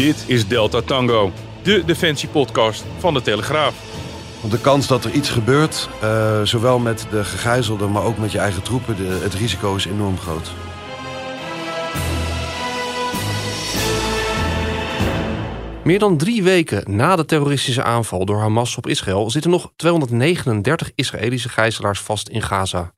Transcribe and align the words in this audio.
Dit 0.00 0.24
is 0.26 0.48
Delta 0.48 0.80
Tango, 0.80 1.32
de 1.62 1.84
defensiepodcast 1.84 2.84
van 2.98 3.14
de 3.14 3.22
Telegraaf. 3.22 3.74
Want 4.40 4.52
de 4.52 4.60
kans 4.60 4.86
dat 4.86 5.04
er 5.04 5.10
iets 5.10 5.30
gebeurt, 5.30 5.88
uh, 6.02 6.42
zowel 6.42 6.78
met 6.78 7.06
de 7.10 7.24
gegijzelden, 7.24 7.92
maar 7.92 8.02
ook 8.02 8.18
met 8.18 8.32
je 8.32 8.38
eigen 8.38 8.62
troepen, 8.62 8.96
de, 8.96 9.18
het 9.22 9.34
risico 9.34 9.74
is 9.74 9.84
enorm 9.84 10.18
groot. 10.18 10.50
Meer 15.84 15.98
dan 15.98 16.16
drie 16.16 16.42
weken 16.42 16.96
na 16.96 17.16
de 17.16 17.24
terroristische 17.24 17.82
aanval 17.82 18.24
door 18.24 18.38
Hamas 18.38 18.76
op 18.76 18.86
Israël 18.86 19.30
zitten 19.30 19.50
nog 19.50 19.72
239 19.76 20.92
Israëlische 20.94 21.48
gijzelaars 21.48 22.00
vast 22.00 22.28
in 22.28 22.42
Gaza. 22.42 22.94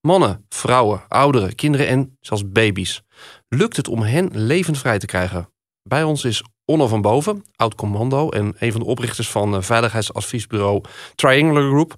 Mannen, 0.00 0.46
vrouwen, 0.48 1.02
ouderen, 1.08 1.54
kinderen 1.54 1.86
en 1.86 2.16
zelfs 2.20 2.50
baby's. 2.50 3.02
Lukt 3.48 3.76
het 3.76 3.88
om 3.88 4.02
hen 4.02 4.28
levend 4.32 4.78
vrij 4.78 4.98
te 4.98 5.06
krijgen? 5.06 5.51
Bij 5.82 6.02
ons 6.02 6.24
is 6.24 6.44
Onno 6.64 6.88
van 6.88 7.00
Boven, 7.00 7.44
oud-commando 7.56 8.28
en 8.28 8.54
een 8.58 8.72
van 8.72 8.80
de 8.80 8.86
oprichters 8.86 9.30
van 9.30 9.54
uh, 9.54 9.62
veiligheidsadviesbureau 9.62 10.82
Triangular 11.14 11.68
Group. 11.68 11.94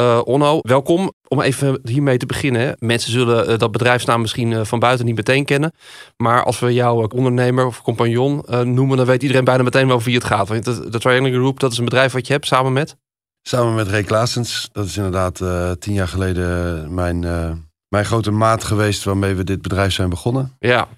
Uh, 0.00 0.20
Onno, 0.24 0.58
welkom. 0.62 1.12
Om 1.28 1.40
even 1.40 1.80
hiermee 1.82 2.16
te 2.16 2.26
beginnen. 2.26 2.76
Mensen 2.78 3.12
zullen 3.12 3.50
uh, 3.50 3.58
dat 3.58 3.72
bedrijfsnaam 3.72 4.20
misschien 4.20 4.66
van 4.66 4.78
buiten 4.78 5.06
niet 5.06 5.16
meteen 5.16 5.44
kennen. 5.44 5.72
Maar 6.16 6.44
als 6.44 6.58
we 6.58 6.72
jou 6.72 7.08
ondernemer 7.14 7.66
of 7.66 7.82
compagnon 7.82 8.44
noemen, 8.74 8.96
dan 8.96 9.06
weet 9.06 9.22
iedereen 9.22 9.44
bijna 9.44 9.62
meteen 9.62 9.90
over 9.90 10.06
wie 10.06 10.14
het 10.14 10.24
gaat. 10.24 10.48
Want 10.48 10.64
de, 10.64 10.90
de 10.90 10.98
Triangular 10.98 11.38
Group, 11.38 11.60
dat 11.60 11.72
is 11.72 11.78
een 11.78 11.84
bedrijf 11.84 12.12
wat 12.12 12.26
je 12.26 12.32
hebt 12.32 12.46
samen 12.46 12.72
met? 12.72 12.96
Samen 13.42 13.74
met 13.74 13.88
Ray 13.88 14.02
Klaasens. 14.02 14.68
Dat 14.72 14.86
is 14.86 14.96
inderdaad 14.96 15.36
tien 15.80 15.94
jaar 15.94 16.08
geleden 16.08 16.94
mijn, 16.94 17.20
mijn 17.88 18.04
grote 18.04 18.30
maat 18.30 18.64
geweest 18.64 19.04
waarmee 19.04 19.34
we 19.34 19.44
dit 19.44 19.62
bedrijf 19.62 19.92
zijn 19.92 20.08
begonnen. 20.08 20.56
Ja, 20.58 20.88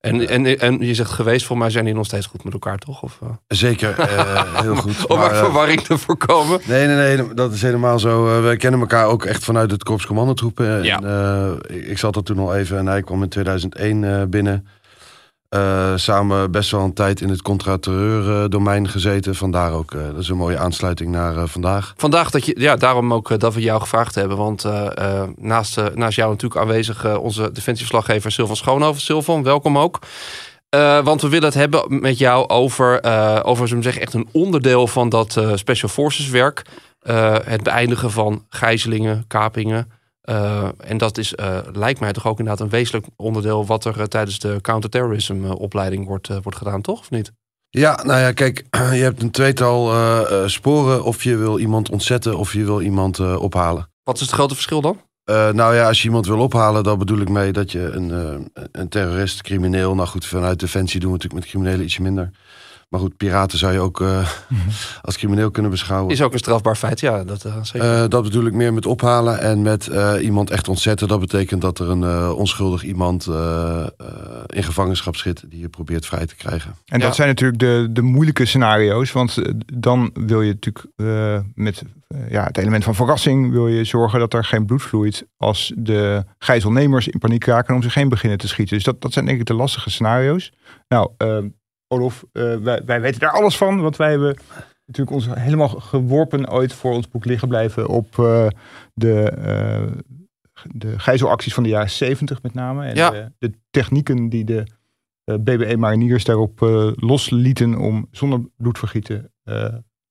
en, 0.00 0.28
en, 0.28 0.58
en 0.58 0.78
je 0.80 0.94
zegt 0.94 1.10
geweest, 1.10 1.46
voor 1.46 1.58
mij 1.58 1.70
zijn 1.70 1.84
die 1.84 1.94
nog 1.94 2.06
steeds 2.06 2.26
goed 2.26 2.44
met 2.44 2.52
elkaar, 2.52 2.78
toch? 2.78 3.02
Of, 3.02 3.18
uh... 3.22 3.28
Zeker, 3.46 3.98
uh, 3.98 4.60
heel 4.62 4.76
goed. 4.84 5.06
Om 5.06 5.18
maar, 5.18 5.34
verwarring 5.34 5.80
te 5.80 5.98
voorkomen. 5.98 6.60
Nee, 6.64 6.86
nee, 6.86 7.16
nee, 7.16 7.34
dat 7.34 7.52
is 7.52 7.62
helemaal 7.62 7.98
zo. 7.98 8.42
we 8.42 8.56
kennen 8.56 8.80
elkaar 8.80 9.06
ook 9.06 9.24
echt 9.24 9.44
vanuit 9.44 9.70
het 9.70 9.82
Korps 9.82 10.06
Commandotroepen. 10.06 10.82
Ja. 10.82 11.00
En, 11.00 11.58
ik 11.88 11.98
zat 11.98 12.16
er 12.16 12.22
toen 12.22 12.38
al 12.38 12.56
even 12.56 12.78
en 12.78 12.86
hij 12.86 13.02
kwam 13.02 13.22
in 13.22 13.28
2001 13.28 14.30
binnen. 14.30 14.66
Uh, 15.56 15.92
samen 15.96 16.50
best 16.50 16.70
wel 16.70 16.80
een 16.80 16.92
tijd 16.92 17.20
in 17.20 17.28
het 17.28 17.42
contra-terreur 17.42 18.50
domein 18.50 18.88
gezeten. 18.88 19.34
Vandaar 19.34 19.72
ook, 19.72 19.92
uh, 19.92 20.06
dat 20.06 20.18
is 20.18 20.28
een 20.28 20.36
mooie 20.36 20.58
aansluiting 20.58 21.10
naar 21.10 21.46
vandaag. 21.46 21.94
Vandaag, 21.96 22.30
dat 22.30 22.46
je, 22.46 22.60
ja, 22.60 22.76
daarom 22.76 23.14
ook 23.14 23.40
dat 23.40 23.54
we 23.54 23.60
jou 23.60 23.80
gevraagd 23.80 24.14
hebben. 24.14 24.36
Want 24.36 24.64
naast, 25.36 25.80
naast 25.94 26.16
jou 26.16 26.30
natuurlijk 26.30 26.60
aanwezig 26.60 27.18
onze 27.18 27.42
defensieverslaggever 27.52 28.32
Sylvan 28.32 28.56
Schoonhoven. 28.56 29.00
Sylvan, 29.00 29.42
welkom 29.42 29.78
ook. 29.78 29.98
want 31.04 31.22
we 31.22 31.28
willen 31.28 31.48
het 31.48 31.54
hebben 31.54 32.00
met 32.00 32.18
jou 32.18 32.48
over, 32.48 33.04
over 33.44 33.68
zullen 33.68 33.82
zeggen, 33.82 34.02
echt 34.02 34.14
een 34.14 34.28
onderdeel 34.32 34.86
van 34.86 35.08
dat 35.08 35.40
Special 35.54 35.90
Forces 35.90 36.28
werk. 36.28 36.62
het 37.44 37.62
beëindigen 37.62 38.10
van 38.10 38.44
gijzelingen, 38.48 39.24
kapingen. 39.26 39.97
Uh, 40.28 40.68
en 40.78 40.98
dat 40.98 41.18
is, 41.18 41.34
uh, 41.36 41.58
lijkt 41.72 42.00
mij 42.00 42.12
toch 42.12 42.26
ook 42.26 42.38
inderdaad 42.38 42.64
een 42.64 42.70
wezenlijk 42.70 43.06
onderdeel 43.16 43.66
wat 43.66 43.84
er 43.84 43.98
uh, 43.98 44.04
tijdens 44.04 44.38
de 44.38 44.58
counterterrorism 44.60 45.44
opleiding 45.44 46.06
wordt, 46.06 46.28
wordt 46.42 46.58
gedaan, 46.58 46.82
toch? 46.82 47.00
Of 47.00 47.10
niet? 47.10 47.32
Ja, 47.70 48.02
nou 48.04 48.20
ja, 48.20 48.32
kijk, 48.32 48.64
je 48.98 49.02
hebt 49.02 49.22
een 49.22 49.30
tweetal 49.30 49.92
sporen 50.48 51.04
of 51.04 51.24
je 51.24 51.36
wil 51.36 51.58
iemand 51.58 51.90
ontzetten 51.90 52.38
of 52.38 52.52
je 52.52 52.64
wil 52.64 52.80
iemand 52.80 53.36
ophalen. 53.36 53.90
Wat 54.02 54.14
is 54.14 54.20
het 54.20 54.30
grote 54.30 54.54
verschil 54.54 54.80
dan? 54.80 55.00
nou 55.52 55.74
ja, 55.74 55.86
als 55.86 55.98
je 55.98 56.04
iemand 56.04 56.26
wil 56.26 56.38
ophalen, 56.38 56.82
dan 56.82 56.98
bedoel 56.98 57.20
ik 57.20 57.28
mee 57.28 57.52
dat 57.52 57.72
je 57.72 57.90
een, 57.90 58.10
een 58.72 58.88
terrorist, 58.88 59.42
crimineel, 59.42 59.94
nou 59.94 60.08
goed, 60.08 60.26
vanuit 60.26 60.60
Defensie 60.60 61.00
doen 61.00 61.10
we 61.10 61.16
natuurlijk 61.16 61.42
met 61.44 61.50
criminelen 61.52 61.84
ietsje 61.84 62.02
minder. 62.02 62.30
Maar 62.88 63.00
goed, 63.00 63.16
piraten 63.16 63.58
zou 63.58 63.72
je 63.72 63.80
ook 63.80 64.00
uh, 64.00 64.28
als 65.02 65.16
crimineel 65.16 65.50
kunnen 65.50 65.70
beschouwen. 65.70 66.12
Is 66.12 66.22
ook 66.22 66.32
een 66.32 66.38
strafbaar 66.38 66.76
feit, 66.76 67.00
ja. 67.00 67.24
Dat, 67.24 67.44
uh, 67.44 67.56
zeker. 67.62 68.02
Uh, 68.02 68.08
dat 68.08 68.22
bedoel 68.22 68.46
ik 68.46 68.52
meer 68.52 68.72
met 68.72 68.86
ophalen 68.86 69.40
en 69.40 69.62
met 69.62 69.90
iemand 70.20 70.50
echt 70.50 70.68
ontzetten. 70.68 71.08
Dat 71.08 71.20
betekent 71.20 71.60
dat 71.60 71.78
er 71.78 71.88
een 71.88 72.32
onschuldig 72.32 72.82
iemand 72.82 73.26
in 74.46 74.62
gevangenschap 74.62 75.16
zit 75.16 75.44
die 75.48 75.60
je 75.60 75.68
probeert 75.68 76.06
vrij 76.06 76.26
te 76.26 76.36
krijgen. 76.36 76.74
En 76.86 77.00
dat 77.00 77.14
zijn 77.14 77.28
natuurlijk 77.28 77.58
de, 77.58 77.88
de 77.90 78.02
moeilijke 78.02 78.44
scenario's. 78.44 79.12
Want 79.12 79.38
dan 79.74 80.10
wil 80.14 80.42
je 80.42 80.52
natuurlijk 80.52 80.86
met 81.54 81.82
ja, 82.28 82.44
het 82.44 82.58
element 82.58 82.84
van 82.84 82.94
verrassing 82.94 83.50
wil 83.50 83.68
je 83.68 83.84
zorgen 83.84 84.18
dat 84.18 84.34
er 84.34 84.44
geen 84.44 84.66
bloed 84.66 84.82
vloeit 84.82 85.26
als 85.36 85.72
de 85.76 86.24
gijzelnemers 86.38 87.08
in 87.08 87.18
paniek 87.18 87.44
raken 87.44 87.74
om 87.74 87.82
zich 87.82 87.94
heen 87.94 88.08
beginnen 88.08 88.38
te 88.38 88.48
schieten. 88.48 88.74
Dus 88.76 88.84
dat, 88.84 89.00
dat 89.00 89.12
zijn 89.12 89.24
denk 89.24 89.40
ik 89.40 89.46
de 89.46 89.54
lastige 89.54 89.90
scenario's. 89.90 90.52
Nou, 90.88 91.10
Olof, 91.88 92.24
uh, 92.32 92.56
wij, 92.56 92.84
wij, 92.84 93.00
weten 93.00 93.20
daar 93.20 93.30
alles 93.30 93.56
van, 93.56 93.80
want 93.80 93.96
wij 93.96 94.10
hebben 94.10 94.36
natuurlijk 94.86 95.16
ons 95.16 95.28
helemaal 95.34 95.68
geworpen 95.68 96.50
ooit 96.50 96.72
voor 96.72 96.92
ons 96.92 97.08
boek 97.08 97.24
liggen 97.24 97.48
blijven 97.48 97.88
op 97.88 98.16
uh, 98.16 98.46
de, 98.94 99.32
uh, 99.38 99.92
de 100.64 100.98
gijzelacties 100.98 101.54
van 101.54 101.62
de 101.62 101.68
jaren 101.68 101.90
70 101.90 102.42
met 102.42 102.54
name. 102.54 102.86
En 102.86 102.96
ja. 102.96 103.10
de, 103.10 103.32
de, 103.38 103.52
technieken 103.70 104.28
die 104.28 104.44
de 104.44 104.64
BBE 105.24 105.76
mariniers 105.76 106.24
daarop 106.24 106.60
loslieten 106.96 107.74
om 107.78 108.08
zonder 108.10 108.40
bloedvergieten 108.56 109.32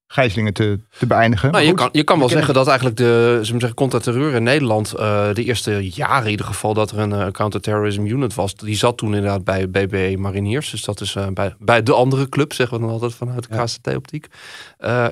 gijzelingen 0.08 0.54
te, 0.54 0.80
te 0.98 1.08
beëindigen. 1.08 1.52
Nou, 1.52 1.64
je, 1.64 1.74
kan, 1.74 1.90
je 1.92 2.04
kan 2.04 2.20
wel 2.20 2.30
zeggen 2.30 2.54
dat 2.54 2.68
eigenlijk 2.68 2.98
de 2.98 3.40
zeggen, 3.42 3.74
contra-terreur 3.74 4.34
in 4.34 4.44
Nederland... 4.44 4.94
Uh, 5.00 5.34
de 5.34 5.44
eerste 5.44 5.90
jaren 5.90 6.26
in 6.26 6.30
ieder 6.30 6.46
geval 6.46 6.74
dat 6.74 6.92
er 6.92 7.00
een 7.00 7.12
uh, 7.12 7.28
counter-terrorism 7.28 8.06
unit 8.06 8.34
was... 8.34 8.56
die 8.56 8.76
zat 8.76 8.98
toen 8.98 9.16
inderdaad 9.16 9.44
bij 9.44 9.70
BBE 9.70 10.16
Mariniers. 10.18 10.70
Dus 10.70 10.84
dat 10.84 11.02
is 11.02 11.16
uh, 11.16 11.28
bij, 11.34 11.56
bij 11.60 11.84
de 11.84 11.94
andere 11.94 12.30
club, 12.30 12.54
zeggen 12.54 12.78
we 12.78 12.84
dan 12.84 12.94
altijd 12.94 13.14
vanuit 13.14 13.50
de 13.50 13.56
ja. 13.56 13.64
KCT-optiek. 13.64 14.28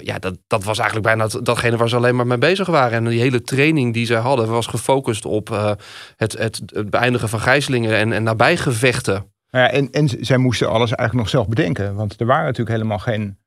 ja, 0.04 0.20
dat, 0.20 0.38
dat 0.48 0.64
was 0.64 0.78
eigenlijk 0.78 1.08
bijna 1.08 1.28
dat, 1.28 1.46
datgene 1.46 1.78
waar 1.78 1.90
ze 1.90 1.96
alleen 1.96 2.16
maar 2.16 2.28
mee 2.28 2.38
bezig 2.38 2.68
waren. 2.68 2.98
En 2.98 3.06
die 3.06 3.22
hele 3.22 3.42
training 3.42 3.94
die 3.94 4.06
zij 4.06 4.20
hadden 4.20 4.48
was 4.48 4.68
gefocust 4.68 5.26
op 5.26 5.76
het, 6.16 6.38
het, 6.38 6.62
het 6.66 6.90
beëindigen 6.90 7.30
van 7.30 7.40
gijzelingen... 7.40 7.98
en, 7.98 8.14
en 8.14 8.24
nabijgevechten. 8.24 9.34
Ja, 9.50 9.72
en, 9.72 9.92
en 9.92 10.10
zij 10.20 10.38
moesten 10.38 10.70
alles 10.70 10.92
eigenlijk 10.92 11.14
nog 11.14 11.30
zelf 11.30 11.48
bedenken. 11.48 11.96
Want 11.96 12.20
er 12.20 12.26
waren 12.26 12.46
natuurlijk 12.46 12.76
helemaal 12.76 13.00
geen 13.00 13.38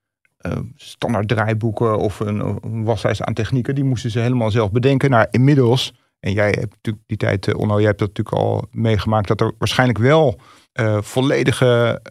uh, 0.47 0.53
standaard 0.75 1.29
draaiboeken 1.29 1.99
of 1.99 2.21
een, 2.21 2.39
een 2.41 2.85
waslijst 2.85 3.23
aan 3.23 3.35
technieken. 3.35 3.75
Die 3.75 3.85
moesten 3.85 4.11
ze 4.11 4.19
helemaal 4.19 4.51
zelf 4.51 4.71
bedenken. 4.71 5.11
Nou, 5.11 5.27
inmiddels, 5.31 5.95
en 6.21 6.33
jij 6.33 6.47
hebt 6.47 6.75
natuurlijk 6.75 7.05
die 7.07 7.17
tijd, 7.17 7.47
uh, 7.47 7.59
Onno, 7.59 7.77
jij 7.77 7.87
hebt 7.87 7.99
dat 7.99 8.09
natuurlijk 8.09 8.37
al 8.37 8.67
meegemaakt, 8.71 9.29
dat 9.29 9.41
er 9.41 9.53
waarschijnlijk 9.59 9.99
wel 9.99 10.41
uh, 10.81 10.99
volledige 11.01 12.03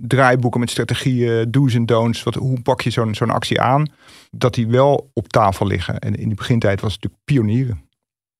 draaiboeken 0.00 0.60
met 0.60 0.70
strategieën, 0.70 1.50
do's 1.50 1.74
en 1.74 1.86
don'ts, 1.86 2.22
wat, 2.22 2.34
hoe 2.34 2.62
pak 2.62 2.80
je 2.80 2.90
zo'n 2.90 3.14
zo'n 3.14 3.30
actie 3.30 3.60
aan, 3.60 3.86
dat 4.30 4.54
die 4.54 4.68
wel 4.68 5.10
op 5.12 5.28
tafel 5.28 5.66
liggen. 5.66 5.98
En 5.98 6.14
in 6.14 6.26
die 6.26 6.36
begintijd 6.36 6.80
was 6.80 6.92
het 6.92 7.02
natuurlijk 7.02 7.24
pionieren. 7.24 7.84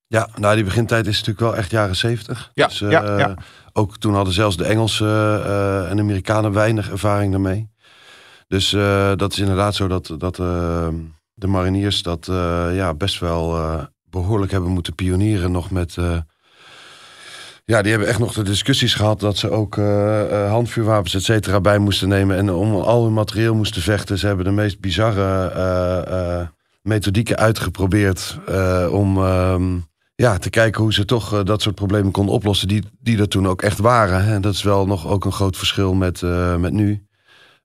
Ja, 0.07 0.29
nou 0.37 0.55
die 0.55 0.65
begintijd 0.65 1.07
is 1.07 1.19
natuurlijk 1.19 1.41
wel 1.41 1.57
echt 1.57 1.71
jaren 1.71 1.97
zeventig. 1.97 2.51
Ja, 2.55 2.67
dus, 2.67 2.79
ja, 2.79 3.19
ja, 3.19 3.37
Ook 3.73 3.97
toen 3.97 4.15
hadden 4.15 4.35
zelfs 4.35 4.57
de 4.57 4.65
Engelsen 4.65 5.45
en 5.89 5.99
Amerikanen 5.99 6.53
weinig 6.53 6.91
ervaring 6.91 7.33
daarmee. 7.33 7.69
Dus 8.49 8.73
uh, 8.73 9.13
dat 9.17 9.33
is 9.33 9.39
inderdaad 9.39 9.75
zo 9.75 9.89
dat, 9.89 10.15
dat 10.19 10.39
uh, 10.39 10.89
de 11.35 11.47
mariniers 11.47 12.03
dat 12.03 12.27
uh, 12.31 12.69
ja, 12.73 12.95
best 12.95 13.19
wel 13.19 13.59
behoorlijk 14.11 14.53
hebben 14.53 14.71
moeten 14.71 14.95
pionieren 14.95 15.51
nog 15.51 15.71
met... 15.71 15.95
ja, 17.65 17.83
die 17.83 17.91
hebben 17.91 18.09
echt 18.09 18.19
nog 18.19 18.33
de 18.33 18.43
discussies 18.43 18.95
gehad 18.95 19.21
dat 19.21 19.37
ze 19.37 19.51
ook 19.51 19.77
handvuurwapens 20.49 21.15
et 21.15 21.23
cetera 21.23 21.61
bij 21.61 21.79
moesten 21.79 22.09
nemen. 22.09 22.37
En 22.37 22.51
om 22.51 22.75
al 22.75 23.05
hun 23.05 23.13
materieel 23.13 23.55
moesten 23.55 23.83
vechten. 23.83 24.19
Ze 24.19 24.27
hebben 24.27 24.45
de 24.45 24.51
meest 24.51 24.81
bizarre 24.81 26.51
methodieken 26.83 27.37
uitgeprobeerd 27.37 28.39
om 28.91 29.17
ehm, 29.17 29.77
ja, 30.15 30.39
te 30.39 30.51
kijken 30.51 30.83
hoe 30.83 30.93
ze 30.93 31.05
toch 31.05 31.43
dat 31.43 31.63
soort 31.63 31.75
problemen 31.75 32.13
konden 32.13 32.35
oplossen. 32.35 32.69
Die, 32.69 32.85
die 33.01 33.19
er 33.19 33.29
toen 33.29 33.49
ook 33.49 33.63
echt 33.63 33.79
waren. 33.79 34.25
En 34.25 34.41
dat 34.41 34.55
is 34.55 34.63
wel 34.63 34.87
nog 34.87 35.07
ook 35.07 35.25
een 35.25 35.33
groot 35.33 35.57
verschil 35.57 35.95
met, 35.95 36.23
met 36.59 36.73
nu. 36.73 37.06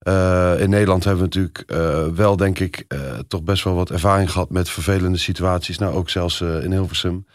Eh, 0.01 0.59
in 0.59 0.69
Nederland 0.69 1.03
hebben 1.03 1.24
we 1.24 1.30
natuurlijk 1.30 1.63
eh, 1.68 2.06
wel, 2.15 2.38
denk 2.38 2.59
ik, 2.59 2.86
eh, 2.88 3.00
toch 3.27 3.44
best 3.44 3.63
wel 3.63 3.75
wat 3.75 3.89
ervaring 3.89 4.31
gehad 4.31 4.50
met 4.50 4.69
vervelende 4.69 5.18
situaties. 5.18 5.77
Nou, 5.77 5.95
ook 5.95 6.09
zelfs 6.09 6.42
in 6.42 6.71
Hilversum. 6.71 7.25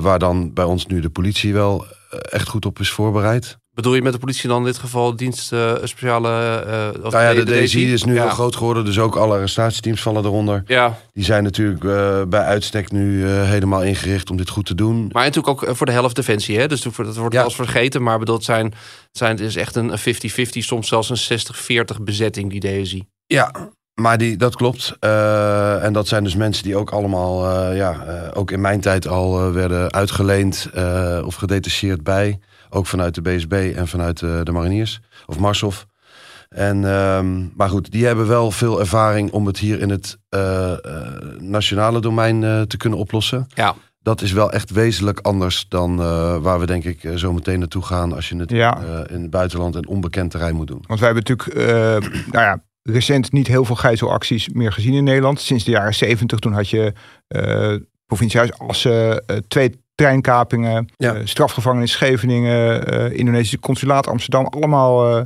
Waar 0.00 0.18
dan 0.18 0.52
bij 0.52 0.64
ons 0.64 0.86
nu 0.86 1.00
de 1.00 1.10
politie 1.10 1.52
wel 1.52 1.86
echt 2.10 2.48
goed 2.48 2.66
op 2.66 2.78
is 2.78 2.90
voorbereid. 2.90 3.59
Bedoel 3.80 3.94
je 3.94 4.02
met 4.02 4.12
de 4.12 4.18
politie 4.18 4.48
dan 4.48 4.58
in 4.58 4.64
dit 4.64 4.78
geval 4.78 5.16
dienst 5.16 5.52
speciale... 5.82 6.30
eh, 6.94 7.04
of 7.04 7.12
Nou 7.12 7.24
ja, 7.24 7.44
de, 7.44 7.52
DSI 7.52 7.64
DSI? 7.64 7.92
is 7.92 8.04
nu 8.04 8.14
ja. 8.14 8.22
heel 8.22 8.30
groot 8.30 8.56
geworden, 8.56 8.84
dus 8.84 8.98
ook 8.98 9.16
alle 9.16 9.34
arrestatieteams 9.34 10.02
vallen 10.02 10.24
eronder. 10.24 10.62
Ja, 10.66 10.98
Die 11.12 11.24
zijn 11.24 11.42
natuurlijk 11.42 11.84
eh, 11.84 12.22
bij 12.28 12.40
uitstek 12.42 12.92
nu 12.92 13.26
helemaal 13.28 13.82
ingericht 13.82 14.30
om 14.30 14.36
dit 14.36 14.48
goed 14.48 14.66
te 14.66 14.74
doen. 14.74 15.10
maar 15.12 15.24
natuurlijk 15.24 15.62
ook 15.62 15.76
voor 15.76 15.86
de 15.86 15.92
helft 15.92 16.16
defensie. 16.16 16.58
Hè? 16.58 16.68
Dus 16.68 16.80
dat 16.80 17.16
wordt 17.16 17.34
Ja. 17.34 17.50
vergeten. 17.50 18.02
Maar 18.02 18.18
bedoel, 18.18 18.34
het, 18.34 18.44
zijn, 18.44 18.64
het, 18.64 18.74
zijn, 19.12 19.30
het 19.30 19.40
is 19.40 19.56
echt 19.56 19.76
een 19.76 19.90
50-50, 19.90 19.92
soms 20.50 20.88
zelfs 20.88 21.28
een 21.30 21.38
60-40 21.98 22.02
bezetting, 22.02 22.50
die 22.50 22.82
DSI. 22.82 23.06
Ja, 23.26 23.52
maar 23.94 24.18
die, 24.18 24.36
dat 24.36 24.56
klopt. 24.56 24.96
En 25.82 25.92
dat 25.92 26.08
zijn 26.08 26.24
dus 26.24 26.36
mensen 26.36 26.62
die 26.62 26.76
ook 26.76 26.90
allemaal, 26.90 27.72
ja, 27.72 27.96
ook 28.34 28.50
in 28.50 28.60
mijn 28.60 28.80
tijd 28.80 29.08
al 29.08 29.52
werden 29.52 29.92
uitgeleend 29.92 30.70
of 31.24 31.34
gedetacheerd 31.34 32.02
bij. 32.02 32.38
Ook 32.70 32.86
vanuit 32.86 33.14
de 33.14 33.22
BSB 33.22 33.72
en 33.76 33.88
vanuit 33.88 34.22
eh, 34.22 34.40
de 34.42 34.52
mariniers 34.52 35.00
of 35.26 35.38
Marshof. 35.38 35.86
En, 36.48 36.84
ehm, 36.84 37.46
maar 37.56 37.68
goed, 37.68 37.90
die 37.90 38.06
hebben 38.06 38.26
wel 38.26 38.50
veel 38.50 38.80
ervaring 38.80 39.30
om 39.30 39.46
het 39.46 39.58
hier 39.58 39.80
in 39.80 39.90
het 39.90 40.18
eh, 40.28 40.72
eh, 40.72 40.78
nationale 41.38 42.00
domein 42.00 42.44
eh, 42.44 42.60
te 42.62 42.76
kunnen 42.76 42.98
oplossen. 42.98 43.46
Ja. 43.54 43.74
Dat 44.02 44.20
is 44.22 44.32
wel 44.32 44.52
echt 44.52 44.70
wezenlijk 44.70 45.18
anders 45.20 45.66
dan 45.68 46.00
eh, 46.00 46.36
waar 46.36 46.60
we 46.60 46.66
denk 46.66 46.84
ik 46.84 47.08
zo 47.16 47.32
meteen 47.32 47.58
naartoe 47.58 47.82
gaan 47.82 48.12
als 48.12 48.28
je 48.28 48.36
het 48.36 48.50
Ja. 48.50 48.82
eh, 48.82 49.14
in 49.14 49.22
het 49.22 49.30
buitenland 49.30 49.76
en 49.76 49.88
onbekend 49.88 50.30
terrein 50.30 50.54
moet 50.54 50.66
doen. 50.66 50.84
Want 50.86 51.00
wij 51.00 51.12
hebben 51.12 51.36
natuurlijk, 51.36 51.58
eh, 51.68 52.10
nou 52.32 52.44
ja, 52.44 52.62
recent 52.82 53.32
niet 53.32 53.46
heel 53.46 53.64
veel 53.64 53.76
gijzelacties 53.76 54.48
meer 54.48 54.72
gezien 54.72 54.94
in 54.94 55.04
Nederland. 55.04 55.40
Sinds 55.40 55.64
de 55.64 55.70
jaren 55.70 55.94
70, 55.94 56.38
toen 56.38 56.52
had 56.52 56.68
je 56.68 56.92
eh 57.28 57.74
provinciehuis 58.06 58.58
Assen, 58.58 59.26
eh, 59.26 59.36
twee 59.48 59.80
treinkapingen, 60.04 60.88
Ja. 60.96 61.14
eh, 61.14 61.20
strafgevangenis 61.24 61.92
Scheveningen, 61.92 62.86
eh 62.86 63.18
Indonesische 63.18 63.58
consulaat 63.58 64.06
Amsterdam. 64.06 64.46
Allemaal 64.46 65.16
eh, 65.18 65.22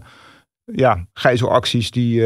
ja, 0.65 1.06
gijzelacties 1.12 1.91
die 1.91 2.23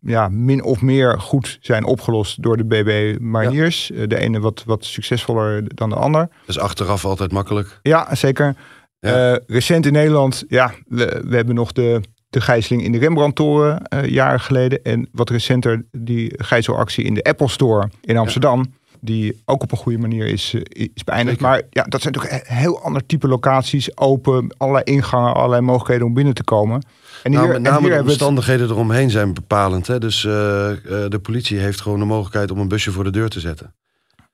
ja, 0.00 0.28
min 0.28 0.62
of 0.64 0.82
meer 0.82 1.20
goed 1.20 1.58
zijn 1.60 1.84
opgelost 1.84 2.42
door 2.42 2.56
de 2.56 2.64
BB 2.64 3.20
Mariniers. 3.20 3.90
De 4.06 4.18
ene 4.18 4.40
wat, 4.40 4.62
wat 4.66 4.84
succesvoller 4.84 5.74
dan 5.74 5.88
de 5.88 5.94
ander. 5.96 6.28
Is 6.46 6.58
achteraf 6.58 7.04
altijd 7.04 7.32
makkelijk. 7.32 7.78
Ja, 7.82 8.14
zeker. 8.14 8.54
Ja. 9.00 9.40
Recent 9.46 9.86
in 9.86 9.92
Nederland, 9.92 10.44
ja, 10.48 10.72
we, 10.86 11.22
we 11.28 11.36
hebben 11.36 11.54
nog 11.54 11.72
de, 11.72 12.00
de 12.28 12.40
gijzeling 12.40 12.84
in 12.84 12.92
de 12.92 12.98
Rembrandtoren 12.98 13.82
jaren 14.06 14.40
geleden. 14.40 14.82
En 14.82 15.08
wat 15.12 15.30
recenter 15.30 15.86
die 15.92 16.32
gijzelactie 16.36 17.04
in 17.04 17.14
de 17.14 17.22
Apple 17.22 17.48
Store 17.48 17.88
in 18.00 18.16
Amsterdam. 18.16 18.72
Die 19.00 19.42
ook 19.44 19.62
op 19.62 19.72
een 19.72 19.78
goede 19.78 19.98
manier 19.98 20.26
is, 20.26 20.54
eh, 20.54 20.86
is 20.94 21.04
beëindigd. 21.04 21.38
Zeker. 21.38 21.52
Maar 21.52 21.62
ja, 21.70 21.82
dat 21.82 22.00
zijn 22.02 22.12
natuurlijk 22.14 22.48
een 22.48 22.56
heel 22.56 22.82
ander 22.82 23.06
type 23.06 23.28
locaties. 23.28 23.96
Open, 23.96 24.54
allerlei 24.56 24.84
ingangen, 24.84 25.34
allerlei 25.34 25.60
mogelijkheden 25.62 26.06
om 26.06 26.14
binnen 26.14 26.34
te 26.34 26.44
komen. 26.44 26.82
En 27.22 27.30
Nou, 27.30 27.44
hier, 27.44 27.52
met 27.54 27.66
en 27.66 27.72
name 27.72 27.80
hier 27.80 27.90
de 27.90 27.96
het- 27.96 28.06
omstandigheden 28.06 28.68
eromheen 28.70 29.10
zijn 29.10 29.34
bepalend. 29.34 29.86
Hè? 29.86 29.98
Dus 29.98 30.24
eh, 30.24 30.70
eh, 30.70 30.76
de 31.10 31.18
politie 31.22 31.58
heeft 31.58 31.80
gewoon 31.80 31.98
de 31.98 32.04
mogelijkheid 32.04 32.50
om 32.50 32.58
een 32.58 32.68
busje 32.68 32.90
voor 32.92 33.04
de 33.04 33.10
deur 33.10 33.28
te 33.28 33.40
zetten. 33.40 33.74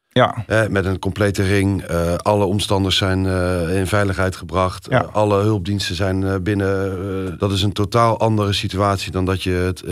Ja, 0.09 0.45
met 0.71 0.85
een 0.85 0.99
complete 0.99 1.43
ring. 1.43 1.85
alle 2.17 2.45
omstanders 2.45 2.97
zijn 2.97 3.27
in 3.77 3.87
veiligheid 3.87 4.37
gebracht. 4.37 4.87
Ja. 4.91 4.99
Alle 5.13 5.43
hulpdiensten 5.43 5.95
zijn 5.95 6.43
binnen. 6.43 7.39
dat 7.39 7.53
is 7.53 7.63
een 7.63 7.73
totaal 7.73 8.19
andere 8.19 8.53
situatie 8.53 9.13
dan 9.13 9.25
dat 9.25 9.43
je 9.43 9.51
het... 9.51 9.83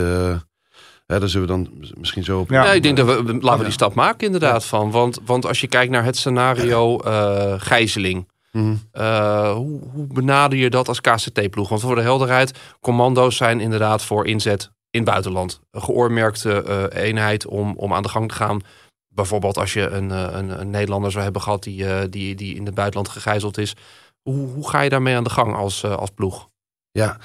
hè, 1.13 1.21
daar 1.21 1.29
zullen 1.29 1.49
we 1.49 1.53
dan 1.53 1.69
misschien 1.99 2.25
zo 2.25 2.41
op... 2.41 2.51
Ja. 2.51 2.65
Ja, 2.65 2.73
ik 2.73 2.83
denk 2.83 2.97
dat 2.97 3.07
we 3.07 3.39
laten 3.41 3.59
we 3.59 3.65
die 3.65 3.73
stap 3.73 3.95
maken 3.95 4.27
inderdaad 4.27 4.65
van. 4.65 4.91
Want, 4.91 5.19
want 5.25 5.47
als 5.47 5.61
je 5.61 5.67
kijkt 5.67 5.93
naar 5.93 6.05
het 6.05 6.17
scenario 6.17 6.99
eh, 6.99 7.55
gijzeling. 7.57 8.31
Mhm. 8.53 8.75
eh, 8.93 9.53
hoe, 9.53 9.81
hoe 9.93 10.07
benader 10.07 10.59
je 10.59 10.71
dat 10.71 10.89
als 10.89 11.01
KCT-ploeg? 11.01 11.69
Want 11.69 11.81
voor 11.81 11.95
de 11.95 12.03
helderheid, 12.03 12.59
commando's 12.81 13.37
zijn 13.37 13.61
inderdaad 13.61 14.05
voor 14.05 14.27
inzet 14.27 14.71
in 14.91 15.01
het 15.01 15.09
buitenland. 15.11 15.61
Een 15.71 15.83
geoormerkte 15.83 16.63
eh, 16.63 17.05
eenheid 17.05 17.47
om, 17.47 17.75
om 17.77 17.95
aan 17.95 18.03
de 18.03 18.09
gang 18.09 18.29
te 18.29 18.35
gaan. 18.35 18.61
Bijvoorbeeld 19.09 19.59
als 19.59 19.73
je 19.73 19.89
een, 19.89 20.11
een, 20.11 20.61
een 20.61 20.71
Nederlander 20.71 21.11
zou 21.11 21.25
hebben 21.25 21.43
gehad 21.43 21.63
die, 21.63 22.09
die, 22.09 22.35
die 22.35 22.55
in 22.55 22.67
het 22.67 22.75
buitenland 22.75 23.09
gegijzeld 23.09 23.59
is. 23.59 23.75
Hoe, 24.23 24.47
hoe 24.49 24.69
ga 24.69 24.81
je 24.81 24.91
daarmee 24.91 25.17
aan 25.17 25.25
de 25.25 25.31
gang 25.31 25.57
als, 25.57 25.85
als 25.85 26.11
ploeg? 26.11 26.49
Ja, 26.95 27.17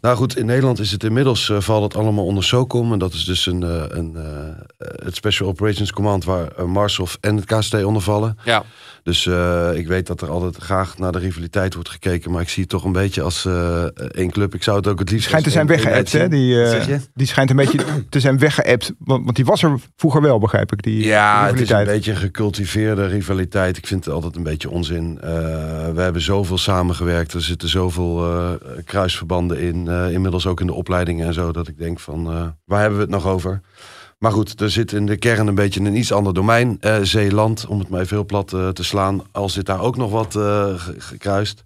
nou 0.00 0.16
goed, 0.16 0.36
in 0.36 0.46
Nederland 0.46 0.78
is 0.78 0.92
het 0.92 1.04
inmiddels 1.04 1.50
eh, 1.50 1.60
valt 1.60 1.82
het 1.82 2.02
allemaal 2.02 2.24
onder 2.24 2.44
SOCOM. 2.44 2.92
En 2.92 2.98
dat 2.98 3.12
is 3.12 3.24
dus 3.24 3.46
een, 3.46 3.62
eh, 3.62 3.84
een, 3.88 4.16
eh, 4.16 4.86
het 5.04 5.16
Special 5.16 5.48
Operations 5.48 5.92
Command 5.92 6.24
waar 6.24 6.68
Marshof 6.68 7.18
en 7.20 7.36
het 7.36 7.44
KST 7.44 7.84
onder 7.84 8.02
vallen. 8.02 8.38
Ja, 8.44 8.64
Dus 9.06 9.26
eh, 9.26 9.70
ik 9.74 9.86
weet 9.86 10.06
dat 10.06 10.20
er 10.20 10.30
altijd 10.30 10.56
graag 10.56 10.98
naar 10.98 11.12
de 11.12 11.18
rivaliteit 11.18 11.74
wordt 11.74 11.88
gekeken. 11.88 12.30
Maar 12.30 12.42
ik 12.42 12.48
zie 12.48 12.62
het 12.62 12.70
toch 12.70 12.84
een 12.84 12.92
beetje 12.92 13.22
als 13.22 13.44
eh, 13.44 13.82
één 13.84 14.30
club. 14.30 14.54
Ik 14.54 14.62
zou 14.62 14.76
het 14.76 14.86
ook 14.86 14.98
het 14.98 15.10
liefst... 15.10 15.26
schijnt 15.26 15.44
te 15.44 15.50
zijn 15.50 15.66
weggeëpt, 15.66 16.12
hè? 16.12 16.28
Die, 16.28 16.62
eh, 16.62 16.98
die 17.14 17.26
schijnt 17.26 17.50
een 17.50 17.56
beetje 17.56 17.78
te 18.08 18.20
zijn 18.20 18.38
weggeëpt. 18.38 18.92
Want, 18.98 19.24
want 19.24 19.36
die 19.36 19.44
was 19.44 19.62
er 19.62 19.78
vroeger 19.96 20.22
wel, 20.22 20.38
begrijp 20.38 20.72
ik. 20.72 20.82
Die 20.82 21.04
Ja, 21.04 21.42
die 21.42 21.52
het 21.52 21.60
is 21.60 21.70
een 21.70 21.84
beetje 21.84 22.10
een 22.10 22.16
gecultiveerde 22.16 23.06
rivaliteit. 23.06 23.76
Ik 23.76 23.86
vind 23.86 24.04
het 24.04 24.14
altijd 24.14 24.36
een 24.36 24.42
beetje 24.42 24.70
onzin. 24.70 25.18
We 25.94 26.00
hebben 26.00 26.22
zoveel 26.22 26.58
samengewerkt. 26.58 27.32
Er 27.32 27.42
zitten 27.42 27.68
zoveel 27.68 28.24
kruisverbanden 28.84 29.58
in. 29.58 29.88
inmiddels 29.88 30.46
ook 30.46 30.60
in 30.60 30.66
de 30.66 30.74
opleidingen 30.74 31.26
en 31.26 31.34
zo. 31.34 31.52
Dat 31.52 31.68
ik 31.68 31.78
denk 31.78 32.00
van, 32.00 32.24
waar 32.64 32.80
hebben 32.80 32.98
we 32.98 33.04
het 33.04 33.12
nog 33.12 33.26
over? 33.26 33.60
Maar 34.18 34.32
goed, 34.32 34.60
er 34.60 34.70
zit 34.70 34.92
in 34.92 35.06
de 35.06 35.16
kern 35.16 35.46
een 35.46 35.54
beetje 35.54 35.80
een 35.80 35.96
iets 35.96 36.12
ander 36.12 36.34
domein. 36.34 36.76
Eh, 36.80 36.98
Zeeland, 37.02 37.66
om 37.66 37.78
het 37.78 37.88
maar 37.88 38.00
even 38.00 38.16
heel 38.16 38.24
plat 38.26 38.52
eh, 38.52 38.68
te 38.68 38.84
slaan. 38.84 39.22
Al 39.32 39.48
zit 39.48 39.66
daar 39.66 39.80
ook 39.80 39.96
nog 39.96 40.10
wat 40.10 40.36
eh, 40.36 40.74
ge- 40.78 40.94
gekruist. 40.98 41.64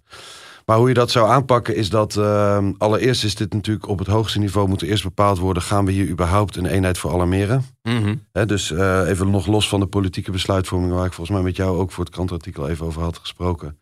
Maar 0.65 0.77
hoe 0.77 0.87
je 0.87 0.93
dat 0.93 1.11
zou 1.11 1.29
aanpakken 1.29 1.75
is 1.75 1.89
dat... 1.89 2.15
eh, 2.17 2.67
allereerst 2.77 3.23
is 3.23 3.35
dit 3.35 3.53
natuurlijk 3.53 3.87
op 3.87 3.99
het 3.99 4.07
hoogste 4.07 4.39
niveau... 4.39 4.67
moet 4.67 4.81
er 4.81 4.87
eerst 4.87 5.03
bepaald 5.03 5.39
worden... 5.39 5.63
gaan 5.63 5.85
we 5.85 5.91
hier 5.91 6.07
überhaupt 6.09 6.55
een 6.55 6.65
eenheid 6.65 6.97
voor 6.97 7.11
alarmeren? 7.13 7.65
Mhm. 7.83 8.15
Hè, 8.31 8.45
dus 8.45 8.69
even 9.05 9.29
nog 9.31 9.47
los 9.47 9.69
van 9.69 9.79
de 9.79 9.85
politieke 9.85 10.31
besluitvorming, 10.31 10.93
waar 10.93 11.05
ik 11.05 11.13
volgens 11.13 11.35
mij 11.37 11.45
met 11.45 11.55
jou 11.55 11.77
ook 11.77 11.91
voor 11.91 12.03
het 12.03 12.13
krantartikel 12.13 12.69
even 12.69 12.85
over 12.85 13.01
had 13.01 13.17
gesproken. 13.17 13.79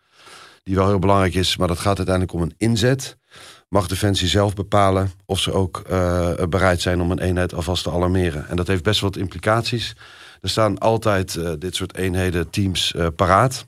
Die 0.64 0.76
wel 0.76 0.88
heel 0.88 1.00
belangrijk 1.00 1.34
is, 1.34 1.58
maar 1.58 1.68
dat 1.68 1.80
gaat 1.80 1.98
uiteindelijk 1.98 2.36
om 2.36 2.42
een 2.42 2.54
inzet. 2.58 3.18
Mag 3.70 3.88
Defensie 3.88 4.28
zelf 4.28 4.54
bepalen 4.54 5.12
of 5.26 5.40
ze 5.40 5.54
ook 5.54 5.80
eh, 5.80 6.34
bereid 6.50 6.82
zijn 6.82 7.02
om 7.02 7.12
een 7.12 7.20
eenheid 7.20 7.54
alvast 7.54 7.84
te 7.84 7.92
alarmeren. 7.92 8.48
En 8.48 8.56
dat 8.56 8.68
heeft 8.68 8.84
best 8.84 9.02
wat 9.02 9.18
implicaties. 9.18 9.96
Er 10.42 10.50
staan 10.50 10.78
altijd 10.78 11.36
eh, 11.36 11.52
dit 11.60 11.76
soort 11.76 11.96
eenheden, 11.96 12.50
teams 12.50 12.94
eh, 12.94 13.08
paraat. 13.16 13.68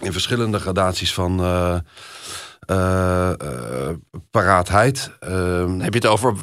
In 0.00 0.12
verschillende 0.12 0.58
gradaties 0.58 1.14
van 1.14 1.36
paraatheid. 4.30 5.10
Ehm, 5.20 5.78
heb 5.78 5.92
je 5.92 5.98
het 5.98 6.08
over 6.08 6.36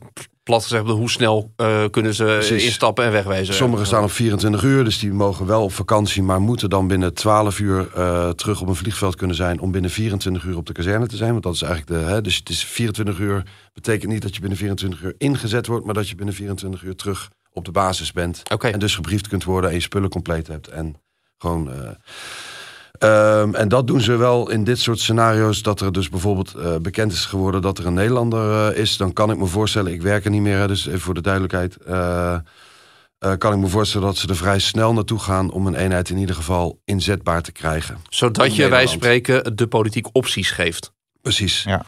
plat 0.48 0.64
gezegd, 0.64 0.86
hoe 0.86 1.10
snel 1.10 1.52
eh, 1.56 1.84
kunnen 1.92 2.14
ze 2.14 2.24
Precies. 2.24 2.66
instappen 2.66 3.06
en 3.06 3.12
wegwezen? 3.12 3.54
Sommigen 3.54 3.86
staan 3.86 4.04
op 4.04 4.12
24 4.12 4.64
uur, 4.64 4.84
dus 4.84 5.00
die 5.00 5.14
mogen 5.14 5.46
wel 5.46 5.64
op 5.64 5.72
vakantie, 5.74 6.24
maar 6.24 6.42
moeten 6.42 6.70
dan 6.70 6.88
binnen 6.88 7.14
12 7.14 7.60
uur 7.60 7.90
eh, 7.96 8.30
terug 8.30 8.62
op 8.62 8.68
een 8.68 8.76
vliegveld 8.76 9.16
kunnen 9.16 9.36
zijn 9.36 9.60
om 9.60 9.72
binnen 9.72 9.92
24 9.92 10.44
uur 10.44 10.58
op 10.58 10.66
de 10.66 10.74
kazerne 10.74 11.08
te 11.08 11.16
zijn. 11.16 11.32
Want 11.32 11.44
dat 11.44 11.54
is 11.54 11.62
eigenlijk 11.62 12.02
de. 12.02 12.08
Hè, 12.10 12.22
dus 12.22 12.36
het 12.36 12.50
is 12.50 12.64
24 12.66 13.20
uur 13.20 13.44
betekent 13.74 14.12
niet 14.12 14.22
dat 14.22 14.34
je 14.34 14.40
binnen 14.40 14.58
24 14.58 15.02
uur 15.02 15.14
ingezet 15.18 15.68
wordt, 15.68 15.86
maar 15.86 15.94
dat 15.94 16.10
je 16.10 16.16
binnen 16.16 16.36
24 16.36 16.84
uur 16.84 16.96
terug 16.96 17.30
op 17.54 17.66
de 17.66 17.72
basis 17.72 18.12
bent. 18.12 18.42
En 18.62 18.80
dus 18.80 18.96
gebriefd 18.96 19.28
kunt 19.28 19.44
worden 19.44 19.70
en 19.70 19.76
je 19.76 19.82
spullen 19.82 20.10
compleet 20.10 20.48
hebt. 20.48 20.68
En 20.68 20.96
gewoon. 21.38 21.72
eh, 21.74 21.90
ehm, 23.00 23.54
en 23.56 23.68
dat 23.68 23.88
doen 23.88 24.02
ze 24.02 24.16
wel 24.16 24.50
in 24.50 24.64
dit 24.64 24.80
soort 24.80 25.00
scenario's. 25.00 25.62
Dat 25.62 25.82
er 25.82 25.92
dus 25.92 26.10
bijvoorbeeld 26.10 26.54
eh, 26.54 26.76
bekend 26.82 27.12
is 27.12 27.26
geworden 27.26 27.62
dat 27.62 27.78
er 27.78 27.86
een 27.86 27.94
Nederlander 27.94 28.72
eh, 28.72 28.78
is. 28.82 28.98
Dan 28.98 29.14
kan 29.14 29.32
ik 29.32 29.38
me 29.38 29.46
voorstellen, 29.46 29.92
ik 29.94 30.02
werk 30.02 30.26
er 30.26 30.32
niet 30.32 30.42
meer, 30.42 30.58
hè, 30.58 30.68
dus 30.68 30.88
even 30.88 31.00
voor 31.00 31.14
de 31.14 31.22
duidelijkheid. 31.22 31.78
eh, 31.78 32.34
eh, 33.20 33.32
kan 33.38 33.54
ik 33.54 33.60
me 33.60 33.68
voorstellen 33.68 34.08
dat 34.08 34.18
ze 34.18 34.28
er 34.28 34.36
vrij 34.36 34.60
snel 34.60 34.94
naartoe 34.94 35.20
gaan 35.20 35.52
om 35.52 35.68
een 35.68 35.76
eenheid 35.76 36.10
in 36.10 36.18
ieder 36.18 36.36
geval 36.36 36.80
inzetbaar 36.86 37.42
te 37.42 37.52
krijgen. 37.52 37.98
Zodat 38.10 38.56
je, 38.56 38.68
wij 38.68 38.88
spreken, 38.88 39.56
de 39.56 39.68
politiek 39.68 40.08
opties 40.12 40.52
geeft. 40.52 40.92
Precies. 41.22 41.64
Ja. 41.64 41.86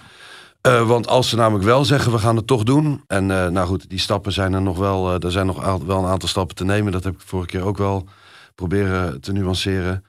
Eh, 0.61 0.87
want 0.87 1.07
als 1.07 1.29
ze 1.29 1.35
namelijk 1.35 1.65
wel 1.65 1.85
zeggen, 1.85 2.11
we 2.11 2.17
gaan 2.17 2.35
het 2.35 2.47
toch 2.47 2.63
doen. 2.63 3.03
En 3.07 3.31
eh, 3.31 3.47
nou 3.47 3.67
goed, 3.67 3.89
die 3.89 3.99
stappen 3.99 4.31
zijn 4.31 4.53
er 4.53 4.61
nog 4.61 4.77
wel. 4.77 5.09
eh, 5.13 5.23
er 5.23 5.31
zijn 5.31 5.45
nog 5.45 5.77
wel 5.85 5.99
een 5.99 6.09
aantal 6.09 6.29
stappen 6.29 6.55
te 6.55 6.65
nemen. 6.65 6.91
Dat 6.91 7.03
heb 7.03 7.13
ik 7.13 7.21
vorige 7.25 7.47
keer 7.49 7.63
ook 7.63 7.77
wel 7.77 8.07
proberen 8.55 9.21
te 9.21 9.31
nuanceren. 9.31 10.03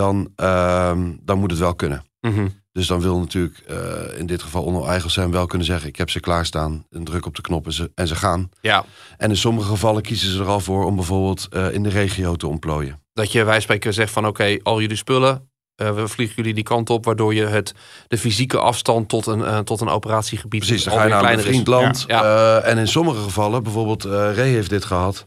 Dan, 0.00 0.32
ehm, 0.36 1.12
dan 1.22 1.38
moet 1.38 1.50
het 1.50 1.60
wel 1.60 1.74
kunnen. 1.74 2.04
Mhm. 2.20 2.48
Dus 2.72 2.86
dan 2.86 3.00
wil 3.00 3.18
natuurlijk 3.18 3.58
eh, 3.58 4.18
in 4.18 4.26
dit 4.26 4.42
geval 4.42 4.62
Onno 4.62 4.84
Eigelsheim 4.84 5.30
wel 5.30 5.46
kunnen 5.46 5.66
zeggen... 5.66 5.88
ik 5.88 5.96
heb 5.96 6.10
ze 6.10 6.20
klaarstaan, 6.20 6.86
een 6.90 7.04
druk 7.04 7.26
op 7.26 7.34
de 7.36 7.42
knop 7.42 7.66
en 7.66 7.72
ze, 7.72 7.90
en 7.94 8.08
ze 8.08 8.14
gaan. 8.14 8.50
Ja, 8.60 8.84
En 9.16 9.30
in 9.30 9.36
sommige 9.36 9.68
gevallen 9.68 10.02
kiezen 10.02 10.30
ze 10.30 10.40
er 10.40 10.46
al 10.46 10.60
voor 10.60 10.84
om 10.84 10.96
bijvoorbeeld 10.96 11.48
eh, 11.50 11.72
in 11.72 11.82
de 11.82 11.88
regio 11.88 12.36
te 12.36 12.46
ontplooien. 12.46 13.00
dat 13.12 13.32
je 13.32 13.44
wij 13.44 13.60
spreken 13.60 13.94
zegt 13.94 14.12
van 14.12 14.26
oké, 14.26 14.58
al 14.62 14.80
jullie 14.80 14.96
spullen, 14.96 15.50
eh, 15.76 15.94
we 15.94 16.08
vliegen 16.08 16.36
jullie 16.36 16.54
die 16.54 16.64
kant 16.64 16.90
op, 16.90 17.04
waardoor 17.04 17.34
je 17.34 17.46
het, 17.46 17.74
de 18.08 18.18
fysieke 18.18 18.58
afstand 18.58 19.08
tot 19.08 19.26
een, 19.26 19.64
tot 19.64 19.80
een 19.80 19.88
operatiegebied 19.88 20.60
Precies, 20.60 20.84
dan 20.84 20.92
ga 20.92 21.02
je 21.02 21.10
naar 21.10 21.46
een. 21.46 21.94
Ja. 22.06 22.22
Eh, 22.22 22.70
en 22.70 22.78
in 22.78 22.88
sommige 22.88 23.22
gevallen, 23.22 23.62
bijvoorbeeld 23.62 24.04
Ray 24.04 24.48
heeft 24.48 24.70
dit 24.70 24.84
gehad 24.84 25.26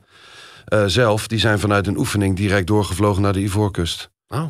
eh, 0.66 0.84
zelf. 0.86 1.28
Die 1.28 1.40
zijn 1.40 1.60
vanuit 1.60 1.88
een 1.88 1.98
oefening 1.98 2.36
direct 2.36 2.68
doorgevlogen 2.68 3.22
naar 3.22 3.34
de 3.34 3.42
Ivoorkust. 3.42 4.10
Oh. 4.28 4.44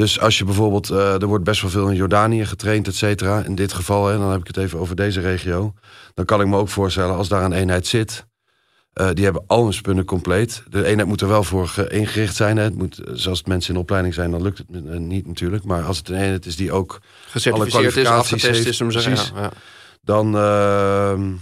Dus 0.00 0.20
als 0.20 0.38
je 0.38 0.44
bijvoorbeeld, 0.44 0.90
eh, 0.90 1.20
er 1.22 1.26
wordt 1.26 1.44
best 1.44 1.60
wel 1.62 1.70
veel 1.70 1.88
in 1.88 1.96
Jordanië 1.96 2.46
getraind, 2.46 2.86
et 2.86 2.94
cetera. 2.94 3.42
In 3.44 3.54
dit 3.54 3.72
geval, 3.72 4.06
hè, 4.06 4.18
dan 4.18 4.30
heb 4.30 4.40
ik 4.40 4.46
het 4.46 4.56
even 4.56 4.78
over 4.78 4.96
deze 4.96 5.20
regio. 5.20 5.72
Dan 6.14 6.24
kan 6.24 6.40
ik 6.40 6.46
me 6.46 6.56
ook 6.56 6.68
voorstellen, 6.68 7.16
als 7.16 7.28
daar 7.28 7.44
een 7.44 7.52
eenheid 7.52 7.86
zit, 7.86 8.26
eh, 8.92 9.08
die 9.12 9.24
hebben 9.24 9.42
al 9.46 9.62
hun 9.64 9.72
spunnen 9.72 10.04
compleet. 10.04 10.62
De 10.68 10.84
eenheid 10.84 11.08
moet 11.08 11.20
er 11.20 11.28
wel 11.28 11.44
voor 11.44 11.68
ge- 11.68 11.88
ingericht 11.88 12.36
zijn. 12.36 12.56
Hè. 12.56 12.62
Het 12.62 12.74
moet, 12.74 12.98
eh, 12.98 13.12
zoals 13.14 13.38
het 13.38 13.46
mensen 13.46 13.74
in 13.74 13.80
opleiding 13.80 14.14
zijn, 14.14 14.30
dan 14.30 14.42
lukt 14.42 14.58
het 14.58 14.98
niet 14.98 15.26
natuurlijk. 15.26 15.64
Maar 15.64 15.82
als 15.82 15.98
het 15.98 16.08
een 16.08 16.14
eenheid 16.20 16.46
is 16.46 16.56
die 16.56 16.72
ook 16.72 16.98
is, 17.34 17.42
kwalificaties 17.42 18.06
afgetest 18.06 18.46
heeft, 18.56 18.66
is, 18.66 18.80
om 18.80 18.90
te 18.90 19.00
zeggen. 19.00 19.12
precies. 19.12 19.32
Ja, 19.34 19.42
ja. 19.42 19.50
dan, 20.02 20.36
ehm, 20.36 21.32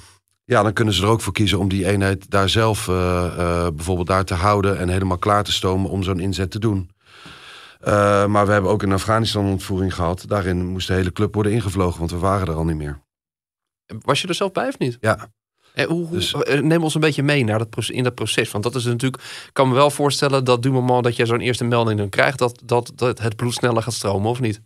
ja, 0.44 0.62
dan 0.62 0.72
kunnen 0.72 0.94
ze 0.94 1.02
er 1.02 1.08
ook 1.08 1.20
voor 1.20 1.32
kiezen 1.32 1.58
om 1.58 1.68
die 1.68 1.86
eenheid 1.86 2.30
daar 2.30 2.48
zelf 2.48 2.86
bijvoorbeeld 3.74 4.06
daar 4.06 4.24
te 4.24 4.34
houden 4.34 4.78
en 4.78 4.88
helemaal 4.88 5.18
klaar 5.18 5.44
te 5.44 5.52
stomen 5.52 5.90
om 5.90 6.02
zo'n 6.02 6.20
inzet 6.20 6.50
te 6.50 6.58
doen. 6.58 6.90
Eh, 7.80 8.26
maar 8.26 8.46
we 8.46 8.52
hebben 8.52 8.70
ook 8.70 8.82
in 8.82 8.92
Afghanistan 8.92 9.44
een 9.44 9.50
ontvoering 9.50 9.94
gehad. 9.94 10.24
Daarin 10.28 10.66
moest 10.66 10.86
de 10.86 10.92
hele 10.94 11.12
club 11.12 11.34
worden 11.34 11.52
ingevlogen, 11.52 11.98
want 11.98 12.10
we 12.10 12.16
waren 12.18 12.46
er 12.46 12.54
al 12.54 12.64
niet 12.64 12.76
meer. 12.76 13.00
Was 14.04 14.20
je 14.20 14.28
er 14.28 14.34
zelf 14.34 14.52
bij 14.52 14.68
of 14.68 14.78
niet? 14.78 14.98
Ja, 15.00 15.28
Eh, 15.74 15.86
hoe, 15.86 16.06
hoe- 16.06 16.16
Dus- 16.16 16.34
eh, 16.34 16.60
neem 16.60 16.82
ons 16.82 16.94
een 16.94 17.00
beetje 17.00 17.22
mee 17.22 17.44
naar 17.44 17.58
dat, 17.58 17.70
proces- 17.70 17.96
in 17.96 18.04
dat 18.04 18.14
proces. 18.14 18.50
Want 18.50 18.64
dat 18.64 18.74
is 18.74 18.84
natuurlijk, 18.84 19.22
ik 19.22 19.50
kan 19.52 19.68
me 19.68 19.74
wel 19.74 19.90
voorstellen 19.90 20.44
dat 20.44 20.62
du 20.62 20.70
moment 20.70 21.04
dat 21.04 21.16
je 21.16 21.26
zo'n 21.26 21.40
eerste 21.40 21.64
melding 21.64 21.98
dan 21.98 22.08
krijgt, 22.08 22.38
dat, 22.38 22.60
dat, 22.64 22.92
dat 22.94 23.18
het 23.18 23.36
bloed 23.36 23.54
sneller 23.54 23.82
gaat 23.82 23.92
stromen, 23.94 24.30
of 24.30 24.40
niet? 24.40 24.60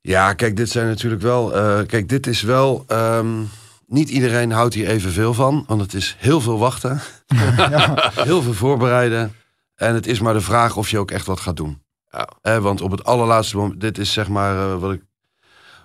ja 0.00 0.32
kijk, 0.32 0.56
dit 0.56 0.70
zijn 0.70 0.86
natuurlijk 0.86 1.22
wel. 1.22 1.54
eh, 1.56 1.86
kijk, 1.86 2.08
dit 2.08 2.26
is 2.26 2.42
wel. 2.42 2.84
ehm, 2.86 3.42
niet 3.86 4.08
iedereen 4.10 4.50
houdt 4.50 4.74
hier 4.74 4.88
evenveel 4.88 5.34
van, 5.34 5.64
want 5.66 5.80
het 5.80 5.94
is 5.94 6.16
heel 6.18 6.40
veel 6.40 6.58
wachten, 6.58 7.00
heel 8.30 8.42
veel 8.42 8.52
voorbereiden. 8.54 9.34
En 9.74 9.94
het 9.94 10.06
is 10.06 10.20
maar 10.20 10.34
de 10.34 10.40
vraag 10.40 10.76
of 10.76 10.90
je 10.90 10.98
ook 10.98 11.10
echt 11.10 11.26
wat 11.26 11.40
gaat 11.40 11.56
doen. 11.56 11.82
Ja. 12.10 12.28
Eh, 12.42 12.58
want 12.58 12.80
op 12.80 12.90
het 12.90 13.04
allerlaatste 13.04 13.56
moment, 13.56 13.80
dit 13.80 13.98
is 13.98 14.12
zeg 14.12 14.28
maar 14.28 14.56
eh, 14.56 14.80
wat 14.80 14.92
ik 14.92 15.02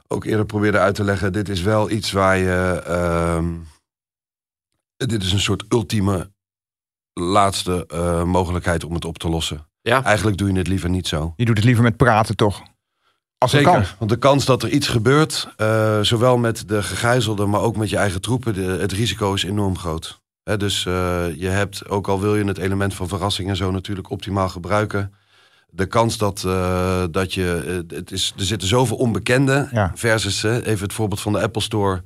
ook 0.07 0.25
eerder 0.25 0.45
probeerde 0.45 0.79
uit 0.79 0.95
te 0.95 1.03
leggen. 1.03 1.33
Dit 1.33 1.49
is 1.49 1.61
wel 1.61 1.89
iets 1.89 2.11
waar 2.11 2.37
je. 2.37 2.81
ehm, 2.85 3.53
dit 4.97 5.23
is 5.23 5.31
een 5.31 5.39
soort 5.39 5.63
ultieme 5.69 6.31
laatste 7.13 7.85
eh, 7.87 8.23
mogelijkheid 8.23 8.83
om 8.83 8.93
het 8.93 9.05
op 9.05 9.17
te 9.17 9.29
lossen. 9.29 9.67
Ja. 9.81 10.03
Eigenlijk 10.03 10.37
doe 10.37 10.51
je 10.51 10.57
het 10.57 10.67
liever 10.67 10.89
niet 10.89 11.07
zo. 11.07 11.33
Je 11.35 11.45
doet 11.45 11.55
het 11.55 11.65
liever 11.65 11.83
met 11.83 11.97
praten 11.97 12.35
toch? 12.35 12.63
Als 13.37 13.51
dat 13.51 13.61
kan. 13.63 13.73
Zeker, 13.73 13.95
want 13.99 14.11
de 14.11 14.17
kans 14.17 14.45
dat 14.45 14.63
er 14.63 14.69
iets 14.69 14.87
gebeurt, 14.87 15.47
eh, 15.57 15.99
zowel 16.01 16.37
met 16.37 16.67
de 16.67 16.83
gegijzelden, 16.83 17.49
maar 17.49 17.61
ook 17.61 17.75
met 17.75 17.89
je 17.89 17.97
eigen 17.97 18.21
troepen, 18.21 18.53
de, 18.53 18.61
het 18.61 18.91
risico 18.91 19.33
is 19.33 19.43
enorm 19.43 19.77
groot. 19.77 20.21
Hè, 20.43 20.57
dus 20.57 20.85
eh, 20.85 21.35
je 21.35 21.47
hebt, 21.47 21.89
ook 21.89 22.07
al 22.07 22.19
wil 22.19 22.35
je 22.35 22.43
het 22.43 22.57
element 22.57 22.93
van 22.93 23.07
verrassing 23.07 23.49
en 23.49 23.55
zo 23.55 23.71
natuurlijk 23.71 24.09
optimaal 24.09 24.49
gebruiken, 24.49 25.13
de 25.75 25.85
kans 25.85 26.17
dat, 26.17 26.43
eh, 26.45 27.03
dat 27.11 27.33
je, 27.33 27.63
eh, 27.89 27.97
het 27.97 28.11
is, 28.11 28.33
er 28.37 28.45
zitten 28.45 28.67
zoveel 28.67 28.97
onbekenden, 28.97 29.69
Ja. 29.71 29.91
versus, 29.95 30.43
even 30.43 30.79
het 30.83 30.93
voorbeeld 30.93 31.21
van 31.21 31.33
de 31.33 31.41
Apple 31.41 31.61
Store, 31.61 32.01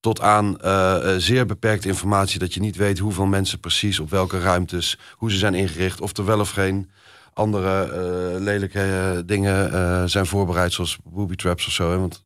tot 0.00 0.20
aan 0.20 0.60
eh, 0.60 1.14
zeer 1.16 1.46
beperkte 1.46 1.88
informatie 1.88 2.38
dat 2.38 2.54
je 2.54 2.60
niet 2.60 2.76
weet 2.76 2.98
hoeveel 2.98 3.26
mensen 3.26 3.60
precies 3.60 3.98
op 4.00 4.10
welke 4.10 4.40
ruimtes, 4.40 4.98
hoe 5.12 5.30
ze 5.30 5.36
zijn 5.36 5.54
ingericht, 5.54 6.00
of 6.00 6.16
er 6.16 6.24
wel 6.24 6.40
of 6.40 6.50
geen 6.50 6.90
andere 7.32 8.40
lelijke 8.40 9.22
dingen 9.26 10.10
zijn 10.10 10.26
voorbereid, 10.26 10.72
zoals 10.72 10.98
booby 11.04 11.34
traps 11.34 11.66
of 11.66 11.72
zo. 11.72 11.90
Hè, 11.90 11.98
want 11.98 12.24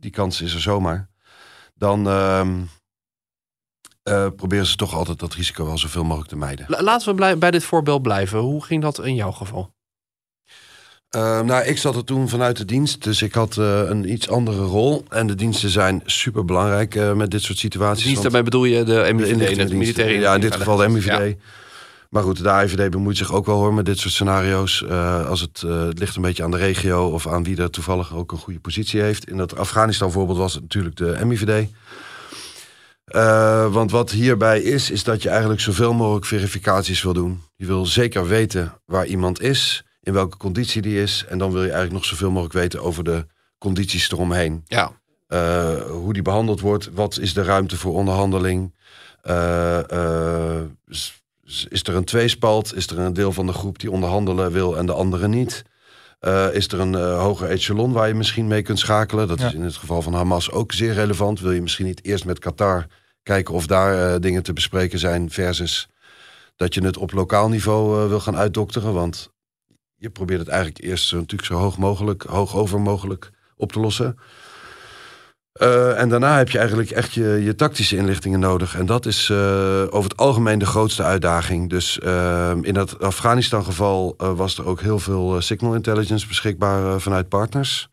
die 0.00 0.10
kans 0.10 0.40
is 0.40 0.54
er 0.54 0.60
zomaar. 0.60 1.08
Dan 1.74 2.02
eh, 4.06 4.26
proberen 4.36 4.66
ze 4.66 4.76
toch 4.76 4.94
altijd 4.94 5.18
dat 5.18 5.34
risico 5.34 5.66
wel 5.66 5.78
zoveel 5.78 6.04
mogelijk 6.04 6.28
te 6.28 6.36
mijden. 6.36 6.64
La- 6.68 6.82
Laten 6.82 7.08
we 7.08 7.14
blij- 7.14 7.38
bij 7.38 7.50
dit 7.50 7.64
voorbeeld 7.64 8.02
blijven. 8.02 8.38
Hoe 8.38 8.64
ging 8.64 8.82
dat 8.82 9.04
in 9.04 9.14
jouw 9.14 9.30
geval? 9.32 9.74
Eh, 11.08 11.40
nou, 11.40 11.64
ik 11.64 11.78
zat 11.78 11.96
er 11.96 12.04
toen 12.04 12.28
vanuit 12.28 12.56
de 12.56 12.64
dienst, 12.64 13.04
dus 13.04 13.22
ik 13.22 13.34
had 13.34 13.56
eh, 13.56 13.80
een 13.88 14.12
iets 14.12 14.28
andere 14.28 14.62
rol. 14.64 15.04
En 15.08 15.26
de 15.26 15.34
diensten 15.34 15.70
zijn 15.70 16.02
super 16.04 16.44
belangrijk 16.44 17.14
met 17.14 17.30
dit 17.30 17.42
soort 17.42 17.58
situaties. 17.58 18.04
Dienst, 18.04 18.22
want- 18.22 18.32
daarmee 18.32 18.50
bedoel 18.50 18.64
je 18.64 18.78
de 18.78 18.84
de 18.84 18.92
MIVD, 18.92 19.06
de 19.06 19.12
inlichtingendiensten. 19.32 19.78
militaire 19.78 20.18
Ja, 20.18 20.34
in 20.34 20.40
dit 20.40 20.54
geval 20.56 20.76
de. 20.76 20.88
MIVD. 20.88 21.36
Maar 22.10 22.22
goed, 22.22 22.42
de 22.42 22.50
AIVD 22.50 22.90
bemoeit 22.90 23.16
zich 23.16 23.32
ook 23.32 23.46
wel 23.46 23.56
hoor 23.56 23.74
met 23.74 23.84
dit 23.84 23.98
soort 23.98 24.12
scenario's. 24.14 24.84
Als 25.28 25.40
het, 25.40 25.60
het 25.60 25.98
ligt 25.98 26.16
een 26.16 26.22
beetje 26.22 26.42
aan 26.42 26.50
de 26.50 26.56
regio 26.56 27.06
of 27.08 27.26
aan 27.28 27.44
wie 27.44 27.56
er 27.56 27.70
toevallig 27.70 28.14
ook 28.14 28.32
een 28.32 28.38
goede 28.38 28.60
positie 28.60 29.00
heeft. 29.00 29.28
In 29.28 29.36
dat 29.36 29.56
Afghanistan 29.56 30.12
voorbeeld 30.12 30.38
was 30.38 30.52
het 30.52 30.62
natuurlijk 30.62 30.96
de 30.96 31.18
MIVD. 31.24 31.68
Eh, 33.06 33.72
want 33.72 33.90
wat 33.90 34.10
hierbij 34.10 34.60
is, 34.60 34.90
is 34.90 35.04
dat 35.04 35.22
je 35.22 35.28
eigenlijk 35.28 35.60
zoveel 35.60 35.94
mogelijk 35.94 36.26
verificaties 36.26 37.02
wil 37.02 37.12
doen. 37.12 37.42
Je 37.56 37.66
wil 37.66 37.86
zeker 37.86 38.26
weten 38.26 38.72
waar 38.84 39.06
iemand 39.06 39.40
is, 39.42 39.84
in 40.02 40.12
welke 40.12 40.36
conditie 40.36 40.82
die 40.82 41.02
is. 41.02 41.24
En 41.28 41.38
dan 41.38 41.50
wil 41.52 41.60
je 41.62 41.70
eigenlijk 41.70 41.94
nog 41.94 42.04
zoveel 42.04 42.30
mogelijk 42.30 42.54
weten 42.54 42.82
over 42.82 43.04
de 43.04 43.26
condities 43.58 44.10
eromheen. 44.10 44.62
Ja, 44.66 44.92
Eh, 45.26 45.80
hoe 45.82 46.12
die 46.12 46.22
behandeld 46.22 46.60
wordt. 46.60 46.90
Wat 46.94 47.18
is 47.18 47.34
de 47.34 47.42
ruimte 47.42 47.76
voor 47.76 47.94
onderhandeling? 47.94 48.74
Eh, 49.22 49.90
eh, 49.90 50.62
is, 50.86 51.22
is 51.68 51.82
er 51.82 51.94
een 51.94 52.04
tweespalt? 52.04 52.74
Is 52.74 52.86
er 52.86 52.98
een 52.98 53.12
deel 53.12 53.32
van 53.32 53.46
de 53.46 53.52
groep 53.52 53.78
die 53.78 53.90
onderhandelen 53.90 54.52
wil 54.52 54.76
en 54.76 54.86
de 54.86 54.92
andere 54.92 55.28
niet? 55.28 55.64
Eh, 56.18 56.54
is 56.54 56.68
er 56.68 56.80
een 56.80 56.94
eh, 56.94 57.20
hoger 57.22 57.48
echelon 57.48 57.92
waar 57.92 58.08
je 58.08 58.14
misschien 58.14 58.46
mee 58.46 58.62
kunt 58.62 58.78
schakelen? 58.78 59.28
Dat 59.28 59.38
Ja. 59.40 59.46
is 59.46 59.54
in 59.54 59.62
het 59.62 59.76
geval 59.76 60.02
van 60.02 60.14
Hamas 60.14 60.50
ook 60.50 60.72
zeer 60.72 60.92
relevant. 60.92 61.40
Wil 61.40 61.52
je 61.52 61.62
misschien 61.62 61.86
niet 61.86 62.04
eerst 62.04 62.24
met 62.24 62.38
Qatar 62.38 62.86
kijken 63.22 63.54
of 63.54 63.66
daar 63.66 64.14
eh, 64.14 64.20
dingen 64.20 64.42
te 64.42 64.52
bespreken 64.52 64.98
zijn... 64.98 65.30
versus 65.30 65.88
dat 66.56 66.74
je 66.74 66.84
het 66.84 66.96
op 66.96 67.12
lokaal 67.12 67.48
niveau 67.48 68.08
wil 68.08 68.20
gaan 68.20 68.36
uitdokteren? 68.36 68.92
Want 68.94 69.30
je 69.96 70.10
probeert 70.10 70.40
het 70.40 70.48
eigenlijk 70.48 70.84
eerst 70.84 71.06
zo, 71.08 71.16
natuurlijk 71.16 71.48
zo 71.48 71.54
hoog 71.58 71.78
mogelijk, 71.78 72.22
hoog 72.22 72.56
over 72.56 72.80
mogelijk 72.80 73.30
op 73.56 73.72
te 73.72 73.80
lossen. 73.80 74.18
Eh, 75.58 76.00
en 76.00 76.08
daarna 76.08 76.36
heb 76.36 76.50
je 76.50 76.58
eigenlijk 76.58 76.90
echt 76.90 77.12
je, 77.12 77.40
je 77.42 77.54
tactische 77.54 77.96
inlichtingen 77.96 78.40
nodig. 78.40 78.76
En 78.76 78.86
dat 78.86 79.06
is 79.06 79.30
eh, 79.30 79.36
over 79.90 80.10
het 80.10 80.16
algemeen 80.16 80.58
de 80.58 80.66
grootste 80.66 81.02
uitdaging. 81.02 81.70
Dus 81.70 81.98
eh, 81.98 82.50
in 82.60 82.74
dat 82.74 83.00
Afghanistan-geval 83.00 84.14
eh, 84.18 84.32
was 84.32 84.58
er 84.58 84.66
ook 84.66 84.80
heel 84.80 84.98
veel 84.98 85.40
signal 85.40 85.74
intelligence 85.74 86.26
beschikbaar 86.26 87.00
vanuit 87.00 87.28
partners. 87.28 87.88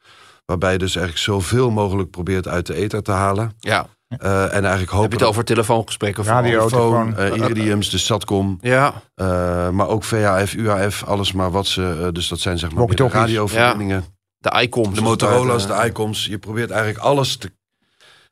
Waarbij 0.45 0.71
je 0.71 0.77
dus 0.77 0.95
eigenlijk 0.95 1.25
zoveel 1.25 1.71
mogelijk 1.71 2.09
probeert 2.09 2.47
uit 2.47 2.65
de 2.65 2.73
ether 2.73 3.01
te 3.01 3.11
halen. 3.11 3.51
ja. 3.59 3.87
Eh, 4.17 4.43
en 4.43 4.61
eigenlijk 4.61 4.89
hopen 4.91 5.01
Heb 5.01 5.11
je 5.11 5.17
het 5.17 5.27
over 5.27 5.43
telefoongesprekken? 5.43 6.23
Radio. 6.23 6.67
telefoon, 6.67 7.17
eh, 7.17 7.35
iridiums, 7.35 7.89
de 7.89 7.97
Satcom, 7.97 8.57
Ja, 8.61 8.93
eh, 9.15 9.69
maar 9.69 9.87
ook 9.87 10.03
VHF, 10.03 10.53
UHF, 10.53 11.03
alles 11.03 11.31
maar 11.31 11.51
wat 11.51 11.67
ze... 11.67 12.09
dus 12.11 12.27
dat 12.27 12.39
zijn 12.39 12.57
zeg 12.57 12.71
maar 12.71 12.87
radioverbindingen. 12.95 14.05
De 14.43 14.61
iComs. 14.61 14.95
De 14.95 15.01
Motorola's, 15.01 15.67
de 15.67 15.83
iComs. 15.85 16.25
Je 16.25 16.37
probeert 16.37 16.69
eigenlijk 16.69 17.03
alles 17.03 17.37
te, 17.37 17.51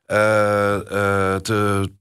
eh, 0.05 0.75
eh, 0.75 1.35
te, 1.41 1.91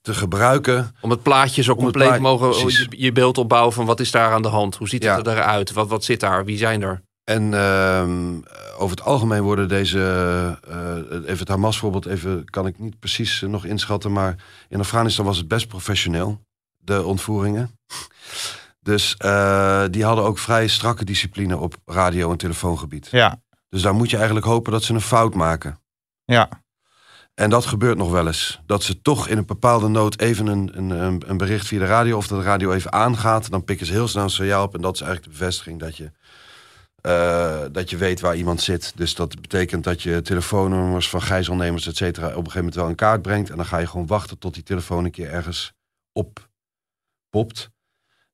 te 0.00 0.14
gebruiken. 0.14 0.96
Om 1.00 1.10
het 1.10 1.22
plaatje 1.22 1.62
zo 1.62 1.74
compleet 1.74 2.20
mogen 2.20 2.68
je, 2.68 2.86
je 2.90 3.12
beeld 3.12 3.38
opbouwen 3.38 3.72
van 3.72 3.86
wat 3.86 4.00
is 4.00 4.10
daar 4.10 4.32
aan 4.32 4.42
de 4.42 4.48
hand? 4.48 4.76
Hoe 4.76 4.88
ziet 4.88 5.02
Ja. 5.02 5.16
het 5.16 5.26
eruit? 5.26 5.72
Wat, 5.72 5.88
wat 5.88 6.04
zit 6.04 6.20
daar? 6.20 6.44
Wie 6.44 6.58
zijn 6.58 6.82
er? 6.82 7.02
En 7.24 7.54
ehm, 7.54 8.34
over 8.78 8.96
het 8.96 9.06
algemeen 9.06 9.42
worden 9.42 9.68
deze, 9.68 9.98
eh, 10.68 10.96
even 11.20 11.38
het 11.38 11.48
Hamas 11.48 11.78
voorbeeld, 11.78 12.06
even 12.06 12.44
kan 12.50 12.66
ik 12.66 12.78
niet 12.78 12.98
precies 12.98 13.42
eh, 13.42 13.48
nog 13.48 13.64
inschatten, 13.64 14.12
maar 14.12 14.36
in 14.68 14.80
Afghanistan 14.80 15.24
was 15.24 15.36
het 15.36 15.48
best 15.48 15.68
professioneel, 15.68 16.40
de 16.78 17.04
ontvoeringen. 17.04 17.78
Dus 18.86 19.14
eh, 19.16 19.84
die 19.90 20.04
hadden 20.04 20.24
ook 20.24 20.38
vrij 20.38 20.66
strakke 20.68 21.04
discipline 21.04 21.56
op 21.58 21.74
radio- 21.84 22.30
en 22.30 22.36
telefoongebied. 22.36 23.08
Ja, 23.10 23.42
Dus 23.68 23.82
daar 23.82 23.94
moet 23.94 24.10
je 24.10 24.16
eigenlijk 24.16 24.46
hopen 24.46 24.72
dat 24.72 24.82
ze 24.82 24.94
een 24.94 25.00
fout 25.00 25.34
maken. 25.34 25.80
ja. 26.24 26.48
En 27.34 27.50
dat 27.50 27.66
gebeurt 27.66 27.96
nog 27.98 28.10
wel 28.10 28.26
eens. 28.26 28.60
Dat 28.66 28.82
ze 28.82 29.02
toch 29.02 29.28
in 29.28 29.38
een 29.38 29.46
bepaalde 29.46 29.88
nood 29.88 30.20
even 30.20 30.46
een, 30.46 30.70
een, 30.78 30.90
een- 31.30 31.36
bericht 31.36 31.66
via 31.66 31.78
de 31.78 31.84
radio... 31.86 32.16
of 32.16 32.26
dat 32.26 32.38
de 32.38 32.44
radio 32.44 32.72
even 32.72 32.92
aangaat. 32.92 33.50
Dan 33.50 33.64
pikken 33.64 33.86
ze 33.86 33.92
heel 33.92 34.08
snel 34.08 34.22
een 34.24 34.30
signaal 34.30 34.64
op. 34.64 34.74
En 34.74 34.80
dat 34.80 34.94
is 34.94 35.00
eigenlijk 35.00 35.32
de 35.32 35.38
bevestiging 35.38 35.80
dat 35.80 35.96
je, 35.96 36.10
eh, 37.00 37.64
dat 37.72 37.90
je 37.90 37.96
weet 37.96 38.20
waar 38.20 38.36
iemand 38.36 38.60
zit. 38.60 38.92
Dus 38.96 39.14
dat 39.14 39.40
betekent 39.40 39.84
dat 39.84 40.02
je 40.02 40.22
telefoonnummers 40.22 41.08
van 41.08 41.22
gijzelnemers, 41.22 41.86
et 41.86 41.96
cetera... 41.96 42.26
op 42.26 42.32
een 42.32 42.36
gegeven 42.36 42.58
moment 42.58 42.74
wel 42.76 42.88
in 42.88 42.94
kaart 42.94 43.22
brengt. 43.22 43.50
En 43.50 43.56
dan 43.56 43.66
ga 43.66 43.78
je 43.78 43.86
gewoon 43.86 44.06
wachten 44.06 44.38
tot 44.38 44.54
die 44.54 44.62
telefoon 44.62 45.04
een 45.04 45.10
keer 45.10 45.30
ergens 45.30 45.72
op 46.12 46.48
popt. 47.30 47.70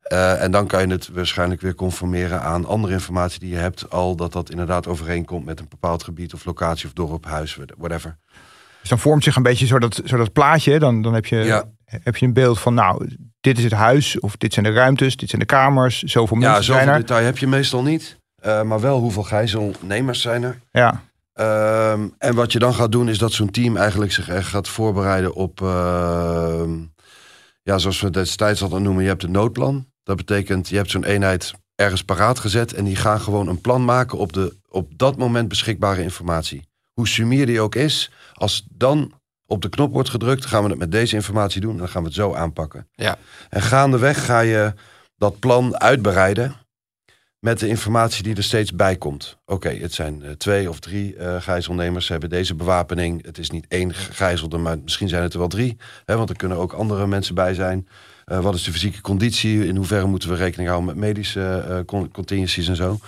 Eh, 0.02 0.42
en 0.42 0.50
dan 0.50 0.66
kan 0.66 0.86
je 0.86 0.92
het 0.92 1.08
waarschijnlijk 1.12 1.60
weer 1.60 1.74
conformeren 1.74 2.40
aan 2.42 2.66
andere 2.66 2.92
informatie 2.92 3.40
die 3.40 3.48
je 3.50 3.56
hebt. 3.56 3.90
Al 3.90 4.16
dat 4.16 4.32
dat 4.32 4.50
inderdaad 4.50 4.86
overeenkomt 4.86 5.44
met 5.44 5.60
een 5.60 5.66
bepaald 5.68 6.02
gebied 6.04 6.34
of 6.34 6.44
locatie 6.44 6.86
of 6.86 6.92
dorp, 6.92 7.24
huis, 7.24 7.58
whatever. 7.78 8.16
Dus 8.80 8.88
dan 8.90 8.98
vormt 8.98 9.24
zich 9.24 9.36
een 9.36 9.42
beetje 9.42 9.66
zo 9.66 9.78
dat, 9.78 10.00
zo 10.04 10.16
dat 10.16 10.32
plaatje. 10.32 10.78
Dan, 10.78 11.02
dan 11.02 11.14
heb, 11.14 11.26
je, 11.26 11.36
Ja. 11.36 11.64
heb 11.84 12.16
je 12.16 12.26
een 12.26 12.32
beeld 12.32 12.58
van, 12.60 12.74
nou, 12.74 13.16
dit 13.40 13.58
is 13.58 13.64
het 13.64 13.72
huis. 13.72 14.20
Of 14.20 14.36
dit 14.36 14.52
zijn 14.52 14.64
de 14.64 14.72
ruimtes, 14.72 15.16
dit 15.16 15.28
zijn 15.28 15.40
de 15.40 15.46
kamers. 15.46 16.02
Zoveel 16.02 16.36
Ja, 16.38 16.42
mensen 16.42 16.64
zijn 16.64 16.78
zoveel 16.78 16.92
er. 16.94 17.00
detail 17.00 17.24
heb 17.24 17.38
je 17.38 17.46
meestal 17.46 17.82
niet. 17.82 18.18
Eh, 18.38 18.62
maar 18.62 18.80
wel 18.80 18.98
hoeveel 19.00 19.22
gijzelnemers 19.22 20.20
zijn 20.20 20.42
er. 20.42 20.58
Ja, 20.70 21.02
Ehm, 21.32 22.08
en 22.18 22.34
wat 22.34 22.52
je 22.52 22.58
dan 22.58 22.74
gaat 22.74 22.92
doen 22.92 23.08
is 23.08 23.18
dat 23.18 23.32
zo'n 23.32 23.50
team 23.50 23.76
eigenlijk 23.76 24.12
zich 24.12 24.28
echt 24.28 24.48
gaat 24.48 24.68
voorbereiden 24.68 25.34
op... 25.34 25.62
ehm, 25.62 26.70
ja, 27.62 27.78
zoals 27.78 28.00
we 28.00 28.10
destijds 28.10 28.60
hadden 28.60 28.82
noemen, 28.82 29.02
je 29.02 29.08
hebt 29.08 29.22
een 29.22 29.30
noodplan. 29.30 29.86
Dat 30.02 30.16
betekent, 30.16 30.68
je 30.68 30.76
hebt 30.76 30.90
zo'n 30.90 31.04
eenheid 31.04 31.52
ergens 31.74 32.04
paraat 32.04 32.38
gezet... 32.38 32.72
en 32.72 32.84
die 32.84 32.96
gaan 32.96 33.20
gewoon 33.20 33.48
een 33.48 33.60
plan 33.60 33.84
maken 33.84 34.18
op 34.18 34.32
de 34.32 34.56
op 34.68 34.98
dat 34.98 35.16
moment 35.16 35.48
beschikbare 35.48 36.02
informatie. 36.02 36.68
Hoe 36.92 37.08
sumier 37.08 37.46
die 37.46 37.60
ook 37.60 37.74
is, 37.74 38.10
als 38.34 38.66
dan 38.70 39.12
op 39.46 39.62
de 39.62 39.68
knop 39.68 39.92
wordt 39.92 40.08
gedrukt... 40.08 40.46
gaan 40.46 40.62
we 40.62 40.68
het 40.68 40.78
met 40.78 40.92
deze 40.92 41.14
informatie 41.14 41.60
doen 41.60 41.72
en 41.72 41.78
dan 41.78 41.88
gaan 41.88 42.02
we 42.02 42.08
het 42.08 42.16
zo 42.16 42.34
aanpakken. 42.34 42.88
Ja. 42.92 43.16
En 43.48 43.62
gaandeweg 43.62 44.24
ga 44.24 44.40
je 44.40 44.74
dat 45.16 45.38
plan 45.38 45.80
uitbreiden 45.80 46.56
met 47.38 47.58
de 47.58 47.68
informatie 47.68 48.22
die 48.22 48.36
er 48.36 48.42
steeds 48.42 48.72
bij 48.72 48.96
komt. 48.96 49.38
Oké, 49.44 49.68
het 49.68 49.92
zijn 49.92 50.22
eh, 50.22 50.30
twee 50.30 50.68
of 50.68 50.80
drie 50.80 51.16
eh, 51.16 51.42
gijzelnemers. 51.42 52.06
Ze 52.06 52.12
hebben 52.12 52.30
deze 52.30 52.54
bewapening. 52.54 53.24
Het 53.24 53.38
is 53.38 53.50
niet 53.50 53.66
één 53.68 53.94
gegijzelde, 53.94 54.58
maar 54.58 54.78
misschien 54.78 55.08
zijn 55.08 55.22
het 55.22 55.32
er 55.32 55.38
wel 55.38 55.48
drie. 55.48 55.76
Hè, 56.04 56.16
want 56.16 56.30
er 56.30 56.36
kunnen 56.36 56.58
ook 56.58 56.72
andere 56.72 57.06
mensen 57.06 57.34
bij 57.34 57.54
zijn. 57.54 57.88
Eh, 58.24 58.38
wat 58.38 58.54
is 58.54 58.62
de 58.62 58.72
fysieke 58.72 59.00
conditie? 59.00 59.66
In 59.66 59.76
hoeverre 59.76 60.06
moeten 60.06 60.28
we 60.28 60.34
rekening 60.34 60.68
houden 60.68 60.88
met 60.88 61.04
medische 61.04 61.64
eh, 61.68 61.78
con- 61.86 62.10
contingencies 62.10 62.68
en 62.68 62.76
zo? 62.76 62.98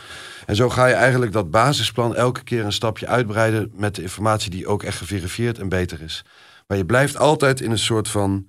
En 0.47 0.57
zo 0.57 0.71
ga 0.71 0.87
je 0.87 0.95
eigenlijk 0.95 1.33
dat 1.33 1.51
basisplan 1.51 2.15
elke 2.17 2.43
keer 2.45 2.65
een 2.65 2.73
stapje 2.73 3.07
uitbreiden... 3.07 3.71
met 3.75 3.95
de 3.95 4.03
informatie 4.03 4.51
die 4.51 4.67
ook 4.67 4.83
echt 4.83 4.97
geverifieerd 4.97 5.59
en 5.59 5.69
beter 5.69 6.03
is. 6.03 6.25
Maar 6.67 6.77
je 6.77 6.87
blijft 6.87 7.19
altijd 7.19 7.61
in 7.61 7.71
een 7.71 7.79
soort 7.79 8.09
van 8.09 8.47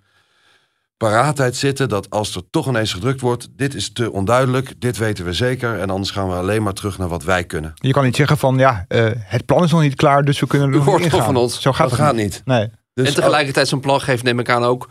paraatheid 0.97 1.55
zitten 1.55 1.89
dat 1.89 2.09
als 2.09 2.35
er 2.35 2.41
toch 2.49 2.67
ineens 2.67 2.93
gedrukt 2.93 3.21
wordt, 3.21 3.47
dit 3.51 3.73
is 3.73 3.91
te 3.93 4.11
onduidelijk, 4.11 4.73
dit 4.81 4.97
weten 4.97 5.25
we 5.25 5.33
zeker 5.33 5.79
en 5.79 5.89
anders 5.89 6.11
gaan 6.11 6.29
we 6.29 6.35
alleen 6.35 6.63
maar 6.63 6.73
terug 6.73 6.97
naar 6.97 7.07
wat 7.07 7.23
wij 7.23 7.43
kunnen. 7.43 7.71
je 7.75 7.91
kan 7.91 8.03
niet 8.03 8.15
zeggen 8.15 8.37
van, 8.37 8.57
ja, 8.57 8.85
eh, 8.87 9.05
het 9.15 9.45
plan 9.45 9.63
is 9.63 9.71
nog 9.71 9.81
niet 9.81 9.95
klaar, 9.95 10.23
dus 10.23 10.39
we 10.39 10.47
kunnen 10.47 10.67
er 10.67 10.73
nog 10.73 10.85
niet 10.85 10.93
gewoon 10.95 11.09
ingaan. 11.11 11.25
van 11.25 11.35
ons. 11.35 11.61
Zo 11.61 11.71
gaat 11.71 11.89
dat 11.89 11.97
het 11.97 12.07
gaat 12.07 12.15
niet. 12.15 12.23
niet. 12.23 12.41
Nee. 12.45 12.69
Dus 12.93 13.07
en 13.07 13.13
tegelijkertijd 13.13 13.67
zo'n 13.67 13.79
plan 13.79 14.01
geeft, 14.01 14.23
neem 14.23 14.39
ik 14.39 14.49
aan 14.49 14.63
ook... 14.63 14.89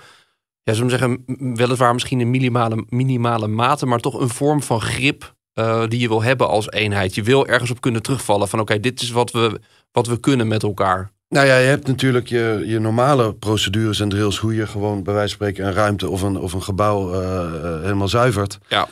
Ja, 0.64 0.73
zullen 0.73 0.90
we 0.90 0.97
zeggen, 0.97 1.25
weliswaar 1.56 1.92
misschien 1.92 2.21
een 2.21 2.30
minimale, 2.30 2.85
minimale 2.88 3.47
mate... 3.47 3.87
maar 3.87 4.00
toch 4.00 4.21
een 4.21 4.28
vorm 4.28 4.62
van 4.62 4.80
grip 4.80 5.35
eh, 5.52 5.83
die 5.88 6.00
je 6.00 6.09
wil 6.09 6.23
hebben 6.23 6.49
als 6.49 6.71
eenheid. 6.71 7.14
Je 7.14 7.23
wil 7.23 7.47
ergens 7.47 7.71
op 7.71 7.80
kunnen 7.80 8.02
terugvallen 8.02 8.49
van... 8.49 8.61
oké, 8.61 8.80
dit 8.80 9.00
is 9.00 9.11
wat 9.11 9.30
we, 9.30 9.61
wat 9.92 10.06
we 10.06 10.21
kunnen 10.21 10.49
met 10.49 10.62
elkaar. 10.62 11.12
Nou 11.28 11.47
ja, 11.47 11.56
je 11.56 11.66
hebt 11.66 11.87
natuurlijk 11.87 12.28
je, 12.28 12.62
je 12.66 12.78
normale 12.78 13.35
procedures 13.35 14.00
en 14.00 14.09
drills, 14.09 14.38
hoe 14.38 14.54
je 14.54 14.66
gewoon 14.66 15.02
bij 15.02 15.14
wijze 15.14 15.37
van 15.37 15.47
spreken 15.47 15.66
een 15.66 15.75
ruimte 15.75 16.09
of 16.09 16.23
een, 16.23 16.38
of 16.38 16.52
een 16.52 16.62
gebouw 16.62 17.12
eh, 17.12 17.44
eh, 17.44 17.80
helemaal 17.80 18.09
zuivert. 18.09 18.59
Ja. 18.68 18.88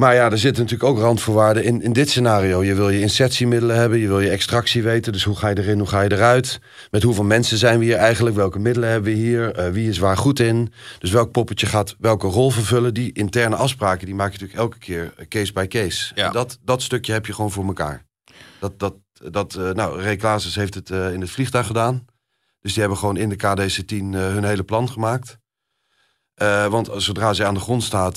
Maar 0.00 0.14
ja, 0.14 0.30
er 0.30 0.38
zitten 0.38 0.62
natuurlijk 0.62 0.90
ook 0.90 0.98
randvoorwaarden 0.98 1.64
in, 1.64 1.82
in 1.82 1.92
dit 1.92 2.10
scenario. 2.10 2.64
Je 2.64 2.74
wil 2.74 2.90
je 2.90 3.00
insertiemiddelen 3.00 3.76
hebben, 3.76 3.98
je 3.98 4.06
wil 4.06 4.20
je 4.20 4.30
extractie 4.30 4.82
weten. 4.82 5.12
Dus 5.12 5.24
hoe 5.24 5.36
ga 5.36 5.48
je 5.48 5.58
erin, 5.58 5.78
hoe 5.78 5.88
ga 5.88 6.00
je 6.00 6.12
eruit? 6.12 6.60
Met 6.90 7.02
hoeveel 7.02 7.24
mensen 7.24 7.58
zijn 7.58 7.78
we 7.78 7.84
hier 7.84 7.96
eigenlijk? 7.96 8.36
Welke 8.36 8.58
middelen 8.58 8.88
hebben 8.88 9.12
we 9.12 9.18
hier? 9.18 9.54
Eh, 9.54 9.70
wie 9.70 9.88
is 9.88 9.98
waar 9.98 10.16
goed 10.16 10.40
in? 10.40 10.72
Dus 10.98 11.10
welk 11.10 11.30
poppetje 11.30 11.66
gaat 11.66 11.96
welke 11.98 12.26
rol 12.26 12.50
vervullen? 12.50 12.94
Die 12.94 13.12
interne 13.12 13.56
afspraken, 13.56 14.06
die 14.06 14.14
maak 14.14 14.32
je 14.32 14.38
natuurlijk 14.38 14.60
elke 14.60 14.78
keer 14.78 15.12
eh, 15.16 15.26
case 15.28 15.52
by 15.52 15.66
case. 15.66 16.12
Ja. 16.14 16.30
Dat, 16.30 16.58
dat 16.64 16.82
stukje 16.82 17.12
heb 17.12 17.26
je 17.26 17.32
gewoon 17.32 17.50
voor 17.50 17.66
elkaar. 17.66 18.04
Dat, 18.58 18.78
dat, 18.78 18.94
dat, 19.30 19.54
eh, 19.54 19.70
nou, 19.70 20.02
Ray 20.02 20.18
heeft 20.54 20.74
het 20.74 20.90
in 20.90 21.20
het 21.20 21.30
vliegtuig 21.30 21.66
gedaan. 21.66 22.04
Dus 22.60 22.72
die 22.72 22.80
hebben 22.80 22.98
gewoon 22.98 23.16
in 23.16 23.28
de 23.28 23.36
KDC-10 23.36 23.96
eh, 23.96 24.20
hun 24.20 24.44
hele 24.44 24.64
plan 24.64 24.90
gemaakt. 24.90 25.38
Want 26.70 26.90
zodra 26.96 27.32
ze 27.32 27.44
aan 27.44 27.54
de 27.54 27.60
grond 27.60 27.82
staat, 27.82 28.16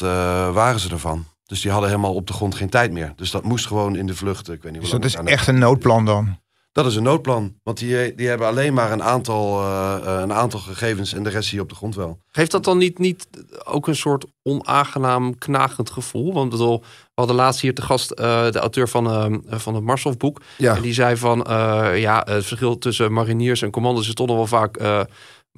waren 0.53 0.79
ze 0.79 0.89
ervan. 0.89 1.25
Dus 1.45 1.61
die 1.61 1.71
hadden 1.71 1.89
helemaal 1.89 2.13
op 2.13 2.27
de 2.27 2.33
grond 2.33 2.55
geen 2.55 2.69
tijd 2.69 2.91
meer. 2.91 3.13
Dus 3.15 3.31
dat 3.31 3.43
moest 3.43 3.67
gewoon 3.67 3.95
in 3.95 4.05
de 4.05 4.15
vlucht. 4.15 4.49
Ik 4.49 4.63
weet 4.63 4.71
niet 4.71 4.81
Dus 4.81 4.91
dat 4.91 5.05
is 5.05 5.15
echt 5.15 5.47
een 5.47 5.59
noodplan 5.59 6.05
dan. 6.05 6.41
Dat 6.71 6.85
is 6.85 6.95
een 6.95 7.03
noodplan. 7.03 7.55
Want 7.63 7.77
die, 7.77 8.15
die 8.15 8.27
hebben 8.27 8.47
alleen 8.47 8.73
maar 8.73 8.91
een 8.91 9.03
aantal, 9.03 9.61
eh, 9.61 9.95
eh, 10.05 10.21
een 10.21 10.33
aantal 10.33 10.59
gegevens 10.59 11.13
en 11.13 11.23
de 11.23 11.29
rest 11.29 11.47
zie 11.47 11.57
je 11.57 11.63
op 11.63 11.69
de 11.69 11.75
grond 11.75 11.95
wel. 11.95 12.19
Geeft 12.27 12.51
dat 12.51 12.63
dan 12.63 12.77
niet, 12.77 12.99
niet 12.99 13.27
ook 13.63 13.87
een 13.87 13.95
soort 13.95 14.25
onaangenaam, 14.43 15.37
knagend 15.37 15.89
gevoel? 15.89 16.33
Want 16.33 16.49
bedoel, 16.49 16.79
we 16.79 17.21
hadden 17.21 17.35
laatst 17.35 17.61
hier 17.61 17.73
te 17.73 17.81
gast 17.81 18.11
eh, 18.11 18.51
de 18.51 18.59
auteur 18.59 18.89
van, 18.89 19.07
eh, 19.07 19.59
van 19.59 19.75
het 19.75 19.83
Marshof-boek. 19.83 20.41
Ja. 20.57 20.75
En 20.75 20.81
die 20.81 20.93
zei 20.93 21.17
van, 21.17 21.43
eh, 21.43 21.99
ja, 21.99 22.27
het 22.29 22.45
verschil 22.45 22.77
tussen 22.77 23.13
mariniers 23.13 23.61
en 23.61 23.71
commando's 23.71 24.07
is 24.07 24.13
toch 24.13 24.27
nog 24.27 24.35
wel 24.35 24.47
vaak... 24.47 24.77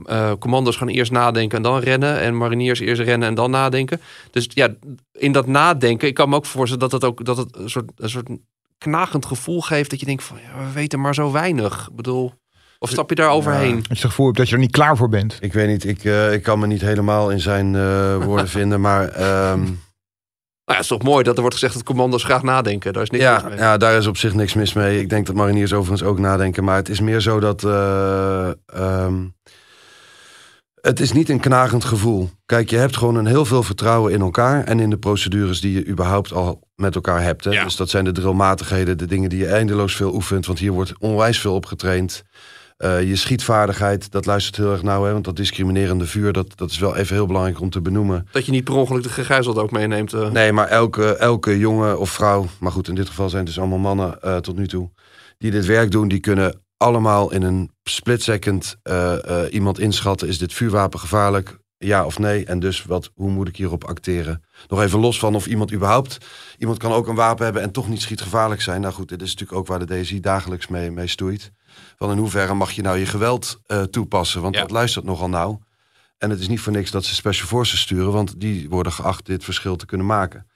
eh 0.04 0.30
eh, 0.30 0.38
commando's 0.40 0.76
gaan 0.76 0.88
eerst 0.88 1.12
nadenken 1.12 1.58
en 1.58 1.64
dan 1.64 1.80
rennen. 1.80 2.20
En 2.20 2.38
mariniers 2.38 2.80
eerst 2.80 3.02
rennen 3.02 3.28
en 3.28 3.36
dan 3.36 3.52
nadenken. 3.52 4.02
Dus 4.32 4.48
ja, 4.54 4.76
in 5.12 5.32
dat 5.32 5.48
nadenken, 5.48 6.08
ik 6.08 6.14
kan 6.14 6.30
me 6.30 6.36
ook 6.36 6.46
voorstellen 6.46 6.90
dat 6.90 7.02
het 7.02 7.04
ook 7.04 7.26
dat 7.26 7.38
het 7.38 7.58
een 7.58 7.70
soort, 7.70 7.92
een 7.96 8.10
soort 8.10 8.30
knagend 8.78 9.26
gevoel 9.26 9.62
geeft. 9.62 9.90
Dat 9.90 10.00
je 10.00 10.06
denkt 10.06 10.24
van, 10.24 10.38
ja, 10.38 10.66
we 10.66 10.72
weten 10.72 11.00
maar 11.02 11.14
zo 11.14 11.32
weinig. 11.32 11.88
Ik 11.90 11.96
bedoel, 11.96 12.34
of 12.80 12.90
stap 12.90 13.10
je 13.10 13.16
daar 13.16 13.30
overheen? 13.30 13.76
Je 13.76 13.84
het 13.88 14.00
gevoel 14.00 14.26
hebt 14.26 14.38
dat 14.38 14.50
je 14.50 14.54
er 14.54 14.62
niet 14.62 14.72
klaar 14.72 14.98
voor 14.98 15.10
bent. 15.10 15.38
Ik 15.40 15.54
weet 15.54 15.68
niet, 15.68 15.86
ik, 15.86 16.04
eh, 16.04 16.34
ik 16.34 16.44
kan 16.44 16.60
me 16.60 16.68
niet 16.68 16.82
helemaal 16.82 17.30
in 17.30 17.40
zijn 17.40 17.76
eh, 17.76 18.24
woorden 18.24 18.50
vinden. 18.60 18.82
Maar 18.82 19.08
ehm, 19.10 19.60
Nou 19.60 19.78
ja, 20.66 20.74
het 20.74 20.80
is 20.80 20.88
toch 20.88 21.04
mooi 21.04 21.24
dat 21.24 21.36
er 21.36 21.42
wordt 21.42 21.56
gezegd 21.56 21.74
dat 21.74 21.84
commando's 21.84 22.24
graag 22.24 22.44
nadenken. 22.44 22.94
Daar 22.94 23.04
is 23.04 23.10
niks 23.10 23.24
mis 23.24 23.42
ja, 23.42 23.48
mee. 23.48 23.58
ja, 23.58 23.78
daar 23.78 23.98
is 23.98 24.08
op 24.08 24.18
zich 24.18 24.34
niks 24.34 24.54
mis 24.54 24.74
mee. 24.74 25.00
Ik 25.00 25.10
denk 25.10 25.26
dat 25.26 25.36
mariniers 25.36 25.74
overigens 25.74 26.10
ook 26.10 26.20
nadenken. 26.20 26.64
Maar 26.64 26.76
het 26.76 26.90
is 26.90 27.00
meer 27.00 27.20
zo 27.20 27.40
dat... 27.40 27.64
eh, 27.64 28.50
ehm, 28.66 29.16
het 30.86 31.00
is 31.00 31.12
niet 31.12 31.30
een 31.30 31.40
knagend 31.40 31.84
gevoel. 31.84 32.30
Kijk, 32.46 32.70
je 32.70 32.78
hebt 32.78 32.98
gewoon 32.98 33.16
een 33.16 33.26
heel 33.26 33.46
veel 33.46 33.64
vertrouwen 33.64 34.14
in 34.14 34.22
elkaar... 34.22 34.64
en 34.64 34.80
in 34.80 34.90
de 34.90 34.98
procedures 34.98 35.62
die 35.62 35.74
je 35.74 35.88
überhaupt 35.88 36.34
al 36.34 36.62
met 36.76 36.96
elkaar 36.96 37.22
hebt. 37.22 37.44
Hè? 37.44 37.52
Ja. 37.52 37.64
Dus 37.64 37.76
dat 37.76 37.90
zijn 37.90 38.06
de 38.06 38.12
drillmatigheden, 38.12 38.98
de 38.98 39.06
dingen 39.06 39.30
die 39.30 39.40
je 39.40 39.48
eindeloos 39.48 39.96
veel 39.96 40.14
oefent. 40.14 40.46
Want 40.46 40.60
hier 40.60 40.72
wordt 40.72 40.94
onwijs 41.00 41.40
veel 41.40 41.54
op 41.54 41.66
getraind. 41.66 42.24
Eh, 42.78 43.04
je 43.04 43.16
schietvaardigheid, 43.16 44.12
dat 44.12 44.26
luistert 44.26 44.56
heel 44.56 44.72
erg 44.72 44.84
nauw. 44.84 45.04
Hè? 45.04 45.12
Want 45.12 45.26
dat 45.26 45.36
discriminerende 45.36 46.06
vuur, 46.06 46.34
dat, 46.34 46.58
dat 46.58 46.72
is 46.72 46.80
wel 46.80 46.96
even 46.96 47.16
heel 47.16 47.26
belangrijk 47.26 47.62
om 47.62 47.70
te 47.70 47.82
benoemen. 47.82 48.28
Dat 48.32 48.46
je 48.46 48.52
niet 48.52 48.64
per 48.64 48.74
ongeluk 48.74 49.04
de 49.04 49.10
gegijzeld 49.10 49.58
ook 49.58 49.72
meeneemt. 49.72 50.14
eh. 50.14 50.32
Nee, 50.32 50.52
maar 50.52 50.68
elke, 50.68 51.16
elke 51.16 51.58
jongen 51.58 52.00
of 52.00 52.10
vrouw, 52.10 52.46
maar 52.60 52.72
goed, 52.72 52.88
in 52.88 52.96
dit 52.96 53.08
geval 53.08 53.30
zijn 53.30 53.44
het 53.46 53.54
dus 53.54 53.60
allemaal 53.64 53.96
mannen 53.96 54.22
eh, 54.22 54.38
tot 54.38 54.56
nu 54.56 54.68
toe, 54.68 54.90
die 55.38 55.52
dit 55.52 55.66
werk 55.66 55.92
doen, 55.92 56.08
die 56.08 56.20
kunnen 56.20 56.65
allemaal 56.78 57.32
in 57.32 57.42
een 57.44 57.72
split 57.84 58.24
second 58.24 58.76
eh, 58.84 59.44
eh, 59.44 59.54
iemand 59.54 59.80
inschatten. 59.80 60.28
Is 60.28 60.38
dit 60.38 60.54
vuurwapen 60.54 61.00
gevaarlijk? 61.00 61.58
Ja 61.78 62.06
of 62.06 62.20
nee? 62.20 62.46
En 62.46 62.60
dus, 62.60 62.84
wat, 62.84 63.12
hoe 63.16 63.30
moet 63.30 63.48
ik 63.48 63.56
hierop 63.56 63.84
acteren? 63.84 64.44
Nog 64.68 64.82
even 64.82 65.00
los 65.00 65.20
van 65.20 65.36
of 65.36 65.46
iemand 65.48 65.74
überhaupt... 65.74 66.18
Iemand 66.58 66.78
kan 66.78 66.92
ook 66.92 67.08
een 67.08 67.16
wapen 67.16 67.44
hebben 67.44 67.62
en 67.62 67.72
toch 67.72 67.90
niet 67.90 68.02
schietgevaarlijk 68.02 68.62
zijn. 68.62 68.82
Nou 68.82 68.94
goed, 68.94 69.10
dit 69.10 69.22
is 69.22 69.30
natuurlijk 69.32 69.60
ook 69.60 69.68
waar 69.68 69.86
de 69.86 70.02
DSI 70.02 70.20
dagelijks 70.20 70.68
mee, 70.68 70.92
mee 70.92 71.08
stoeit. 71.08 71.52
Van 71.98 72.12
in 72.12 72.18
hoeverre 72.18 72.54
mag 72.54 72.72
je 72.72 72.82
nou 72.82 72.98
je 72.98 73.06
geweld 73.06 73.60
eh, 73.66 73.82
toepassen? 73.82 74.42
Want 74.42 74.56
Ja. 74.56 74.62
dat 74.62 74.72
luistert 74.72 75.06
nogal 75.06 75.30
nauw. 75.30 75.60
En 76.18 76.30
het 76.30 76.40
is 76.40 76.48
niet 76.48 76.60
voor 76.60 76.74
niks 76.74 76.92
dat 76.92 77.06
ze 77.06 77.16
Special 77.16 77.48
Forces 77.48 77.80
sturen, 77.80 78.12
want 78.12 78.40
die 78.40 78.70
worden 78.70 78.92
geacht 78.92 79.26
dit 79.26 79.44
verschil 79.44 79.76
te 79.76 79.86
kunnen 79.86 80.06
maken. 80.08 80.48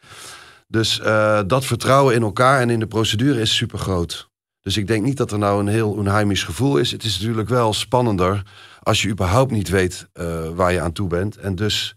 Dus 0.67 1.01
dat 1.47 1.65
vertrouwen 1.65 2.15
in 2.15 2.21
elkaar 2.21 2.61
en 2.61 2.69
in 2.69 2.79
de 2.79 2.87
procedure 2.87 3.41
is 3.41 3.55
super 3.55 3.79
groot. 3.79 4.28
Dus 4.69 4.77
ik 4.77 4.87
denk 4.87 5.03
niet 5.03 5.17
dat 5.17 5.31
er 5.31 5.37
nou 5.37 5.59
een 5.59 5.67
heel 5.67 5.91
onheimisch 5.91 6.43
gevoel 6.43 6.77
is. 6.77 6.91
Het 6.91 7.03
is 7.03 7.19
natuurlijk 7.19 7.49
wel 7.49 7.73
spannender 7.73 8.43
als 8.83 9.01
je 9.01 9.09
überhaupt 9.09 9.51
niet 9.51 9.69
weet 9.69 10.07
eh, 10.13 10.49
waar 10.49 10.73
je 10.73 10.81
aan 10.81 10.91
toe 10.91 11.07
bent. 11.07 11.37
En 11.37 11.55
dus 11.55 11.95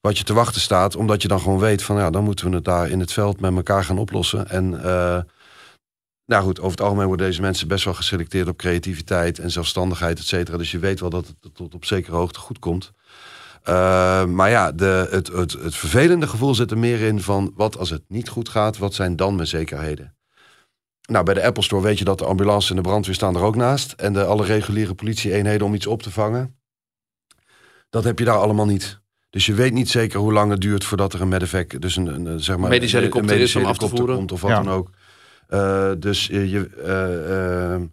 wat 0.00 0.18
je 0.18 0.24
te 0.24 0.32
wachten 0.32 0.60
staat, 0.60 0.96
omdat 0.96 1.22
je 1.22 1.28
dan 1.28 1.40
gewoon 1.40 1.58
weet 1.58 1.82
van 1.82 1.96
ja, 1.96 2.10
dan 2.10 2.24
moeten 2.24 2.48
we 2.48 2.54
het 2.54 2.64
daar 2.64 2.88
in 2.90 3.00
het 3.00 3.12
veld 3.12 3.40
met 3.40 3.54
elkaar 3.54 3.84
gaan 3.84 3.98
oplossen. 3.98 4.48
En 4.48 4.84
eh, 4.84 5.20
nou 6.26 6.44
goed, 6.44 6.58
over 6.58 6.70
het 6.70 6.80
algemeen 6.80 7.06
worden 7.06 7.26
deze 7.26 7.40
mensen 7.40 7.68
best 7.68 7.84
wel 7.84 7.94
geselecteerd 7.94 8.48
op 8.48 8.56
creativiteit 8.56 9.38
en 9.38 9.50
zelfstandigheid, 9.50 10.18
et 10.18 10.26
cetera. 10.26 10.56
Dus 10.56 10.70
je 10.70 10.78
weet 10.78 11.00
wel 11.00 11.10
dat 11.10 11.26
het 11.26 11.54
tot 11.54 11.74
op 11.74 11.84
zekere 11.84 12.16
hoogte 12.16 12.38
goed 12.38 12.58
komt. 12.58 12.92
Uh, 13.68 14.24
maar 14.24 14.50
ja, 14.50 14.72
de, 14.72 15.08
het, 15.10 15.28
het, 15.28 15.52
het 15.52 15.74
vervelende 15.74 16.26
gevoel 16.26 16.54
zit 16.54 16.70
er 16.70 16.78
meer 16.78 17.00
in 17.00 17.20
van 17.20 17.52
wat 17.56 17.78
als 17.78 17.90
het 17.90 18.02
niet 18.08 18.28
goed 18.28 18.48
gaat, 18.48 18.78
wat 18.78 18.94
zijn 18.94 19.16
dan 19.16 19.34
mijn 19.34 19.48
zekerheden? 19.48 20.14
Nou, 21.10 21.24
bij 21.24 21.34
de 21.34 21.44
Apple 21.44 21.62
Store 21.62 21.82
weet 21.82 21.98
je 21.98 22.04
dat 22.04 22.18
de 22.18 22.24
ambulance 22.24 22.70
en 22.70 22.76
de 22.76 22.82
brandweer 22.82 23.14
staan 23.14 23.36
er 23.36 23.42
ook 23.42 23.56
naast. 23.56 23.92
En 23.92 24.12
de, 24.12 24.24
alle 24.24 24.44
reguliere 24.44 24.94
politieeenheden 24.94 25.66
om 25.66 25.74
iets 25.74 25.86
op 25.86 26.02
te 26.02 26.10
vangen. 26.10 26.56
Dat 27.90 28.04
heb 28.04 28.18
je 28.18 28.24
daar 28.24 28.36
allemaal 28.36 28.66
niet. 28.66 29.00
Dus 29.30 29.46
je 29.46 29.54
weet 29.54 29.72
niet 29.72 29.90
zeker 29.90 30.18
hoe 30.20 30.32
lang 30.32 30.50
het 30.50 30.60
duurt 30.60 30.84
voordat 30.84 31.12
er 31.12 31.20
een 31.20 31.28
medevac, 31.28 31.80
dus 31.80 31.96
een, 31.96 32.26
een, 32.26 32.40
zeg 32.40 32.56
maar, 32.56 32.68
Medische 32.70 32.96
een- 32.96 33.02
helikopter 33.02 33.40
is 33.40 33.56
om 33.56 33.64
af 33.64 33.78
te 33.78 33.88
voeren. 33.88 34.16
komt 34.16 34.32
of 34.32 34.40
wat 34.40 34.50
Ja. 34.50 34.62
dan 34.62 34.72
ook. 34.72 34.90
Uh, 35.50 35.90
dus 35.98 36.26
je, 36.26 36.50
je 36.50 36.70
uh, 36.78 37.76
uh, 37.78 37.86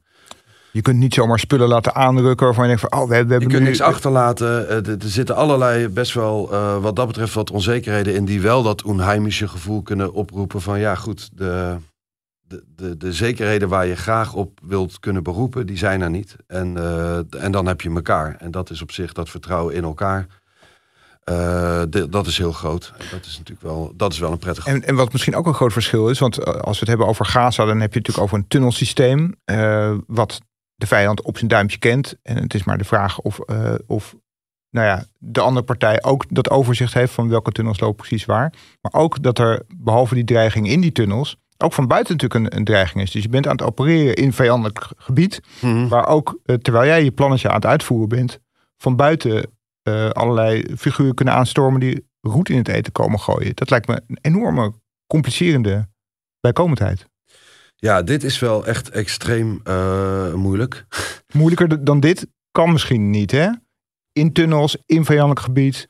Je 0.71 0.81
kunt 0.81 0.97
niet 0.97 1.13
zomaar 1.13 1.39
spullen 1.39 1.67
laten 1.67 1.95
aanrukken 1.95 2.45
waarvan 2.45 2.69
je 2.69 2.75
denkt 2.75 2.89
van, 2.89 2.99
oh, 3.01 3.07
we, 3.07 3.09
we 3.09 3.15
hebben 3.15 3.39
je 3.39 3.47
kunt 3.47 3.59
nu... 3.59 3.65
niks 3.65 3.81
achterlaten. 3.81 4.47
Uh, 4.63 4.71
er, 4.71 4.89
er 4.89 4.97
zitten 5.09 5.35
allerlei 5.35 5.87
best 5.87 6.13
wel, 6.13 6.49
uh, 6.53 6.77
wat 6.81 6.95
dat 6.95 7.07
betreft, 7.07 7.33
wat 7.33 7.51
onzekerheden 7.51 8.15
in 8.15 8.25
die 8.25 8.41
wel 8.41 8.63
dat 8.63 8.83
onheimische 8.83 9.47
gevoel 9.47 9.81
kunnen 9.81 10.13
oproepen 10.13 10.61
van 10.61 10.79
ja, 10.79 10.95
goed, 10.95 11.29
de, 11.33 11.75
de, 12.49 12.63
de, 12.75 12.97
de 12.97 13.13
zekerheden 13.13 13.69
waar 13.69 13.85
je 13.85 13.95
graag 13.95 14.33
op 14.33 14.59
wilt 14.63 14.99
kunnen 14.99 15.23
beroepen, 15.23 15.65
die 15.65 15.77
zijn 15.77 16.01
er 16.01 16.09
niet. 16.09 16.35
En, 16.47 16.75
uh, 16.77 17.43
en 17.43 17.51
dan 17.51 17.65
heb 17.65 17.81
je 17.81 17.89
elkaar. 17.89 18.35
En 18.39 18.51
dat 18.51 18.69
is 18.69 18.81
op 18.81 18.91
zich 18.91 19.13
dat 19.13 19.29
vertrouwen 19.29 19.75
in 19.75 19.83
elkaar. 19.83 20.27
De, 21.89 22.07
dat 22.09 22.27
is 22.27 22.37
heel 22.37 22.51
groot. 22.51 22.93
Dat 23.11 23.25
is 23.25 23.37
natuurlijk 23.37 23.61
wel, 23.61 23.93
dat 23.95 24.13
is 24.13 24.19
wel 24.19 24.31
een 24.31 24.37
prettig. 24.37 24.65
En, 24.65 24.83
en 24.83 24.95
wat 24.95 25.11
misschien 25.11 25.35
ook 25.35 25.47
een 25.47 25.53
groot 25.53 25.73
verschil 25.73 26.09
is, 26.09 26.19
want 26.19 26.37
eh, 26.37 26.53
als 26.53 26.73
we 26.73 26.79
het 26.79 26.87
hebben 26.87 27.07
over 27.07 27.25
Gaza, 27.25 27.65
dan 27.65 27.79
heb 27.79 27.93
je 27.93 27.99
natuurlijk 27.99 28.25
over 28.25 28.37
een 28.37 28.47
tunnelsysteem. 28.47 29.35
Wat 30.07 30.41
de 30.75 30.87
vijand 30.87 31.21
op 31.21 31.37
zijn 31.37 31.49
duimpje 31.49 31.77
kent. 31.77 32.15
En 32.23 32.37
het 32.37 32.53
is 32.53 32.63
maar 32.63 32.77
de 32.77 32.83
vraag 32.83 33.19
of, 33.19 33.39
of 33.87 34.15
nou 34.69 34.87
ja, 34.87 35.05
de 35.17 35.39
andere 35.39 35.65
partij 35.65 36.03
ook 36.03 36.25
dat 36.29 36.49
overzicht 36.49 36.93
heeft 36.93 37.13
van 37.13 37.29
welke 37.29 37.51
tunnels 37.51 37.79
lopen 37.79 37.95
precies 37.95 38.25
waar. 38.25 38.53
Maar 38.81 39.01
ook 39.01 39.23
dat 39.23 39.39
er, 39.39 39.61
behalve 39.77 40.15
die 40.15 40.23
dreiging 40.23 40.67
in 40.69 40.81
die 40.81 40.91
tunnels, 40.91 41.37
ook 41.63 41.73
van 41.73 41.87
buiten 41.87 42.15
natuurlijk 42.17 42.53
een, 42.53 42.57
een 42.59 42.65
dreiging 42.65 43.03
is. 43.03 43.11
Dus 43.11 43.23
je 43.23 43.29
bent 43.29 43.45
aan 43.47 43.51
het 43.51 43.61
opereren 43.61 44.15
in 44.15 44.33
vijandelijk 44.33 44.87
gebied, 44.97 45.41
Mhm. 45.61 45.87
waar 45.87 46.07
ook, 46.07 46.39
eh, 46.45 46.55
terwijl 46.55 46.85
jij 46.85 47.03
je 47.03 47.11
plannetje 47.11 47.47
aan 47.49 47.55
het 47.55 47.65
uitvoeren 47.65 48.09
bent, 48.09 48.39
van 48.77 48.95
buiten 48.95 49.57
eh, 49.83 50.09
allerlei 50.09 50.75
figuren 50.77 51.13
kunnen 51.13 51.33
aanstormen 51.33 51.79
die 51.79 52.07
roet 52.21 52.49
in 52.49 52.57
het 52.57 52.67
eten 52.67 52.91
komen 52.91 53.19
gooien. 53.19 53.51
Dat 53.55 53.69
lijkt 53.69 53.87
me 53.87 54.01
een 54.07 54.17
enorme 54.21 54.73
complicerende 55.07 55.87
bijkomendheid. 56.39 57.05
Ja, 57.75 58.01
dit 58.01 58.23
is 58.23 58.39
wel 58.39 58.65
echt 58.65 58.89
extreem 58.89 59.61
uh, 59.63 60.33
moeilijk. 60.33 60.85
Moeilijker 61.33 61.83
dan 61.83 61.99
dit 61.99 62.27
kan 62.51 62.71
misschien 62.71 63.09
niet, 63.09 63.31
hè? 63.31 63.49
In 64.11 64.33
tunnels, 64.33 64.77
in 64.85 65.05
vijandelijk 65.05 65.39
gebied, 65.39 65.87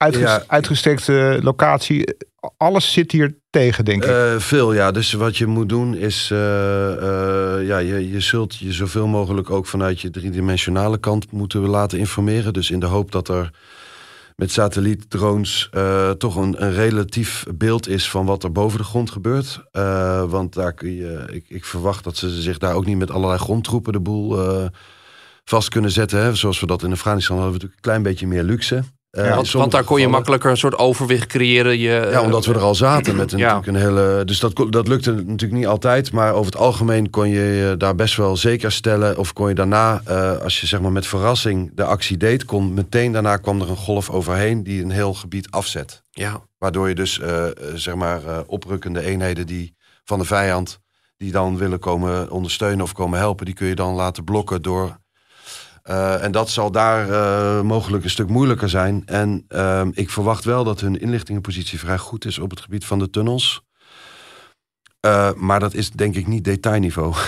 uitges 0.00 0.22
Ja. 0.22 0.42
uitgestrekte 0.46 1.38
locatie. 1.42 2.14
Alles 2.56 2.92
zit 2.92 3.12
hier 3.12 3.34
tegen, 3.50 3.84
denk 3.84 4.04
ik. 4.04 4.10
Uh, 4.10 4.38
veel, 4.38 4.72
ja. 4.72 4.90
Dus 4.90 5.12
wat 5.12 5.36
je 5.36 5.46
moet 5.46 5.68
doen 5.68 5.96
is, 5.96 6.30
uh, 6.32 6.38
uh, 6.38 7.66
ja, 7.66 7.78
je, 7.78 8.10
je 8.10 8.20
zult 8.20 8.56
je 8.56 8.72
zoveel 8.72 9.06
mogelijk 9.06 9.50
ook 9.50 9.66
vanuit 9.66 10.00
je 10.00 10.10
driedimensionale 10.10 10.98
kant 10.98 11.32
moeten 11.32 11.60
laten 11.60 11.98
informeren. 11.98 12.52
Dus 12.52 12.70
in 12.70 12.80
de 12.80 12.86
hoop 12.86 13.12
dat 13.12 13.28
er 13.28 13.50
met 14.36 14.52
satellietdrones 14.52 15.70
toch 16.18 16.36
een, 16.36 16.62
een 16.62 16.72
relatief 16.72 17.44
beeld 17.54 17.88
is 17.88 18.10
van 18.10 18.26
wat 18.26 18.44
er 18.44 18.52
boven 18.52 18.78
de 18.78 18.84
grond 18.84 19.10
gebeurt. 19.10 19.62
Want 20.28 20.54
daar 20.54 20.72
kun 20.72 20.94
je, 20.94 21.24
ik, 21.32 21.44
ik, 21.48 21.64
verwacht 21.64 22.04
dat 22.04 22.16
ze 22.16 22.40
zich 22.40 22.58
daar 22.58 22.74
ook 22.74 22.86
niet 22.86 22.98
met 22.98 23.10
allerlei 23.10 23.38
grondtroepen 23.38 23.92
de 23.92 24.00
boel 24.00 24.38
vast 25.44 25.68
kunnen 25.68 25.90
zetten. 25.90 26.22
Hè. 26.22 26.34
Zoals 26.34 26.60
we 26.60 26.66
dat 26.66 26.82
in 26.82 26.92
Afghanistan 26.92 27.36
hadden, 27.36 27.54
we 27.54 27.58
natuurlijk 27.58 27.86
een 27.86 27.92
klein 27.92 28.12
beetje 28.12 28.26
meer 28.26 28.42
luxe. 28.42 28.82
Uh, 29.12 29.24
ja, 29.24 29.34
want, 29.34 29.50
want, 29.50 29.72
daar 29.72 29.84
kon 29.84 30.00
je 30.00 30.08
makkelijker 30.08 30.50
een 30.50 30.56
soort 30.56 30.78
overwicht 30.78 31.26
creëren. 31.26 31.78
Je, 31.78 32.08
ja, 32.12 32.22
omdat 32.22 32.46
we 32.46 32.54
er 32.54 32.60
al 32.60 32.74
zaten 32.74 33.16
met 33.16 33.32
een, 33.32 33.38
ja. 33.38 33.54
natuurlijk 33.54 33.84
een 33.84 33.94
hele. 33.94 34.24
Dus 34.24 34.40
dat, 34.40 34.66
dat 34.68 34.88
lukte 34.88 35.12
natuurlijk 35.12 35.52
niet 35.52 35.66
altijd. 35.66 36.12
Maar 36.12 36.32
over 36.32 36.52
het 36.52 36.60
algemeen 36.60 37.10
kon 37.10 37.28
je 37.28 37.40
je 37.40 37.74
daar 37.76 37.94
best 37.94 38.16
wel 38.16 38.36
zeker 38.36 38.72
stellen. 38.72 39.18
Of 39.18 39.32
kon 39.32 39.48
je 39.48 39.54
daarna, 39.54 40.02
uh, 40.08 40.36
als 40.36 40.60
je 40.60 40.66
zeg 40.66 40.80
maar 40.80 40.92
met 40.92 41.06
verrassing 41.06 41.70
de 41.74 41.84
actie 41.84 42.16
deed, 42.16 42.44
kon 42.44 42.74
meteen 42.74 43.12
daarna 43.12 43.36
kwam 43.36 43.60
er 43.60 43.70
een 43.70 43.76
golf 43.76 44.10
overheen 44.10 44.62
die 44.62 44.82
een 44.82 44.90
heel 44.90 45.14
gebied 45.14 45.50
afzet. 45.50 46.02
Ja. 46.10 46.40
Waardoor 46.58 46.88
je 46.88 46.94
dus 46.94 47.18
uh, 47.18 47.44
zeg 47.74 47.94
maar 47.94 48.20
oprukkende 48.46 49.02
eenheden 49.02 49.46
die 49.46 49.74
van 50.04 50.18
de 50.18 50.24
vijand 50.24 50.80
die 51.16 51.32
dan 51.32 51.56
willen 51.56 51.78
komen 51.78 52.30
ondersteunen 52.30 52.84
of 52.84 52.92
komen 52.92 53.18
helpen, 53.18 53.46
die 53.46 53.54
kun 53.54 53.66
je 53.66 53.74
dan 53.74 53.94
laten 53.94 54.24
blokken 54.24 54.62
door 54.62 54.98
uh, 55.90 56.24
en 56.24 56.32
dat 56.32 56.50
zal 56.50 56.70
daar 56.70 57.08
uh, 57.08 57.60
mogelijk 57.60 58.04
een 58.04 58.10
stuk 58.10 58.28
moeilijker 58.28 58.68
zijn. 58.68 59.02
En 59.06 59.44
uh, 59.48 59.82
ik 59.92 60.10
verwacht 60.10 60.44
wel 60.44 60.64
dat 60.64 60.80
hun 60.80 61.00
inlichtingenpositie 61.00 61.78
vrij 61.78 61.98
goed 61.98 62.24
is 62.24 62.38
op 62.38 62.50
het 62.50 62.60
gebied 62.60 62.84
van 62.84 62.98
de 62.98 63.10
tunnels. 63.10 63.62
Uh, 65.06 65.32
maar 65.32 65.60
dat 65.60 65.74
is 65.74 65.90
denk 65.90 66.14
ik 66.14 66.26
niet 66.26 66.44
detailniveau. 66.44 67.14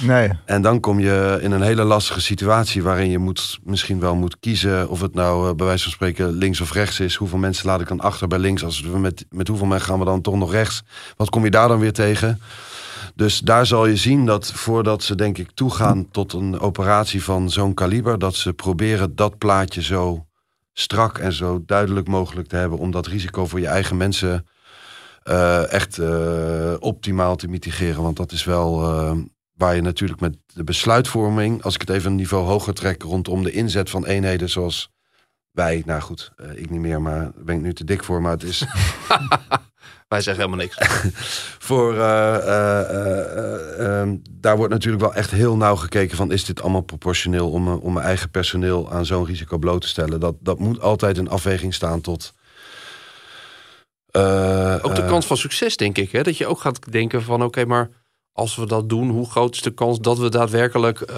Nee. 0.00 0.30
En 0.44 0.62
dan 0.62 0.80
kom 0.80 1.00
je 1.00 1.38
in 1.40 1.50
een 1.50 1.62
hele 1.62 1.82
lastige 1.82 2.20
situatie 2.20 2.82
waarin 2.82 3.10
je 3.10 3.18
moet, 3.18 3.58
misschien 3.62 4.00
wel 4.00 4.14
moet 4.14 4.38
kiezen 4.38 4.88
of 4.88 5.00
het 5.00 5.14
nou 5.14 5.54
bij 5.54 5.66
wijze 5.66 5.82
van 5.82 5.92
spreken 5.92 6.32
links 6.32 6.60
of 6.60 6.72
rechts 6.72 7.00
is. 7.00 7.14
Hoeveel 7.14 7.38
mensen 7.38 7.66
laat 7.66 7.80
ik 7.80 7.88
dan 7.88 8.00
achter 8.00 8.28
bij 8.28 8.38
links? 8.38 8.64
Als 8.64 8.80
we 8.80 8.98
met, 8.98 9.26
met 9.30 9.48
hoeveel 9.48 9.66
mensen 9.66 9.88
gaan 9.88 9.98
we 9.98 10.04
dan 10.04 10.20
toch 10.20 10.34
nog 10.34 10.52
rechts? 10.52 10.82
Wat 11.16 11.30
kom 11.30 11.44
je 11.44 11.50
daar 11.50 11.68
dan 11.68 11.78
weer 11.78 11.92
tegen? 11.92 12.40
Dus 13.16 13.40
daar 13.40 13.66
zal 13.66 13.86
je 13.86 13.96
zien 13.96 14.26
dat 14.26 14.52
voordat 14.52 15.02
ze 15.02 15.14
denk 15.14 15.38
ik 15.38 15.50
toegaan 15.50 16.10
tot 16.10 16.32
een 16.32 16.60
operatie 16.60 17.22
van 17.22 17.50
zo'n 17.50 17.74
kaliber, 17.74 18.18
dat 18.18 18.34
ze 18.34 18.52
proberen 18.52 19.14
dat 19.14 19.38
plaatje 19.38 19.82
zo 19.82 20.26
strak 20.72 21.18
en 21.18 21.32
zo 21.32 21.62
duidelijk 21.66 22.08
mogelijk 22.08 22.48
te 22.48 22.56
hebben 22.56 22.78
om 22.78 22.90
dat 22.90 23.06
risico 23.06 23.46
voor 23.46 23.60
je 23.60 23.66
eigen 23.66 23.96
mensen 23.96 24.46
uh, 25.24 25.72
echt 25.72 25.98
uh, 25.98 26.74
optimaal 26.78 27.36
te 27.36 27.48
mitigeren. 27.48 28.02
Want 28.02 28.16
dat 28.16 28.32
is 28.32 28.44
wel 28.44 28.82
uh, 28.82 29.18
waar 29.52 29.74
je 29.74 29.82
natuurlijk 29.82 30.20
met 30.20 30.36
de 30.46 30.64
besluitvorming, 30.64 31.62
als 31.62 31.74
ik 31.74 31.80
het 31.80 31.90
even 31.90 32.10
een 32.10 32.16
niveau 32.16 32.44
hoger 32.44 32.74
trek 32.74 33.02
rondom 33.02 33.42
de 33.42 33.52
inzet 33.52 33.90
van 33.90 34.06
eenheden 34.06 34.48
zoals 34.48 34.90
wij, 35.50 35.82
nou 35.86 36.00
goed, 36.00 36.32
ik 36.54 36.70
niet 36.70 36.80
meer, 36.80 37.02
maar 37.02 37.30
ben 37.36 37.56
ik 37.56 37.62
nu 37.62 37.74
te 37.74 37.84
dik 37.84 38.04
voor, 38.04 38.22
maar 38.22 38.32
het 38.32 38.42
is. 38.42 38.64
Wij 40.08 40.20
zeggen 40.20 40.44
helemaal 40.44 40.66
niks. 40.66 40.76
voor, 41.68 41.94
uh, 41.94 42.36
uh, 42.44 42.80
uh, 43.80 44.08
daar 44.30 44.56
wordt 44.56 44.72
natuurlijk 44.72 45.02
wel 45.02 45.14
echt 45.14 45.30
heel 45.30 45.56
nauw 45.56 45.76
gekeken 45.76 46.16
van... 46.16 46.32
is 46.32 46.44
dit 46.44 46.62
allemaal 46.62 46.80
proportioneel 46.80 47.50
om, 47.50 47.68
om 47.68 47.92
mijn 47.92 48.06
eigen 48.06 48.30
personeel 48.30 48.92
aan 48.92 49.06
zo'n 49.06 49.24
risico 49.24 49.58
bloot 49.58 49.80
te 49.80 49.88
stellen. 49.88 50.20
Dat, 50.20 50.34
dat 50.40 50.58
moet 50.58 50.80
altijd 50.80 51.18
een 51.18 51.28
afweging 51.28 51.74
staan 51.74 52.00
tot... 52.00 52.34
ook 54.82 54.94
de 54.94 55.04
kans 55.08 55.26
van 55.26 55.36
succes, 55.36 55.76
denk 55.76 55.98
ik. 55.98 56.12
Hè? 56.12 56.22
Dat 56.22 56.36
je 56.36 56.46
ook 56.46 56.60
gaat 56.60 56.92
denken 56.92 57.22
van 57.22 57.34
oké, 57.34 57.44
okay, 57.44 57.64
maar 57.64 57.90
als 58.32 58.56
we 58.56 58.66
dat 58.66 58.88
doen... 58.88 59.10
hoe 59.10 59.30
groot 59.30 59.54
is 59.54 59.62
de 59.62 59.74
kans 59.74 60.00
dat 60.00 60.18
we 60.18 60.30
daadwerkelijk 60.30 61.12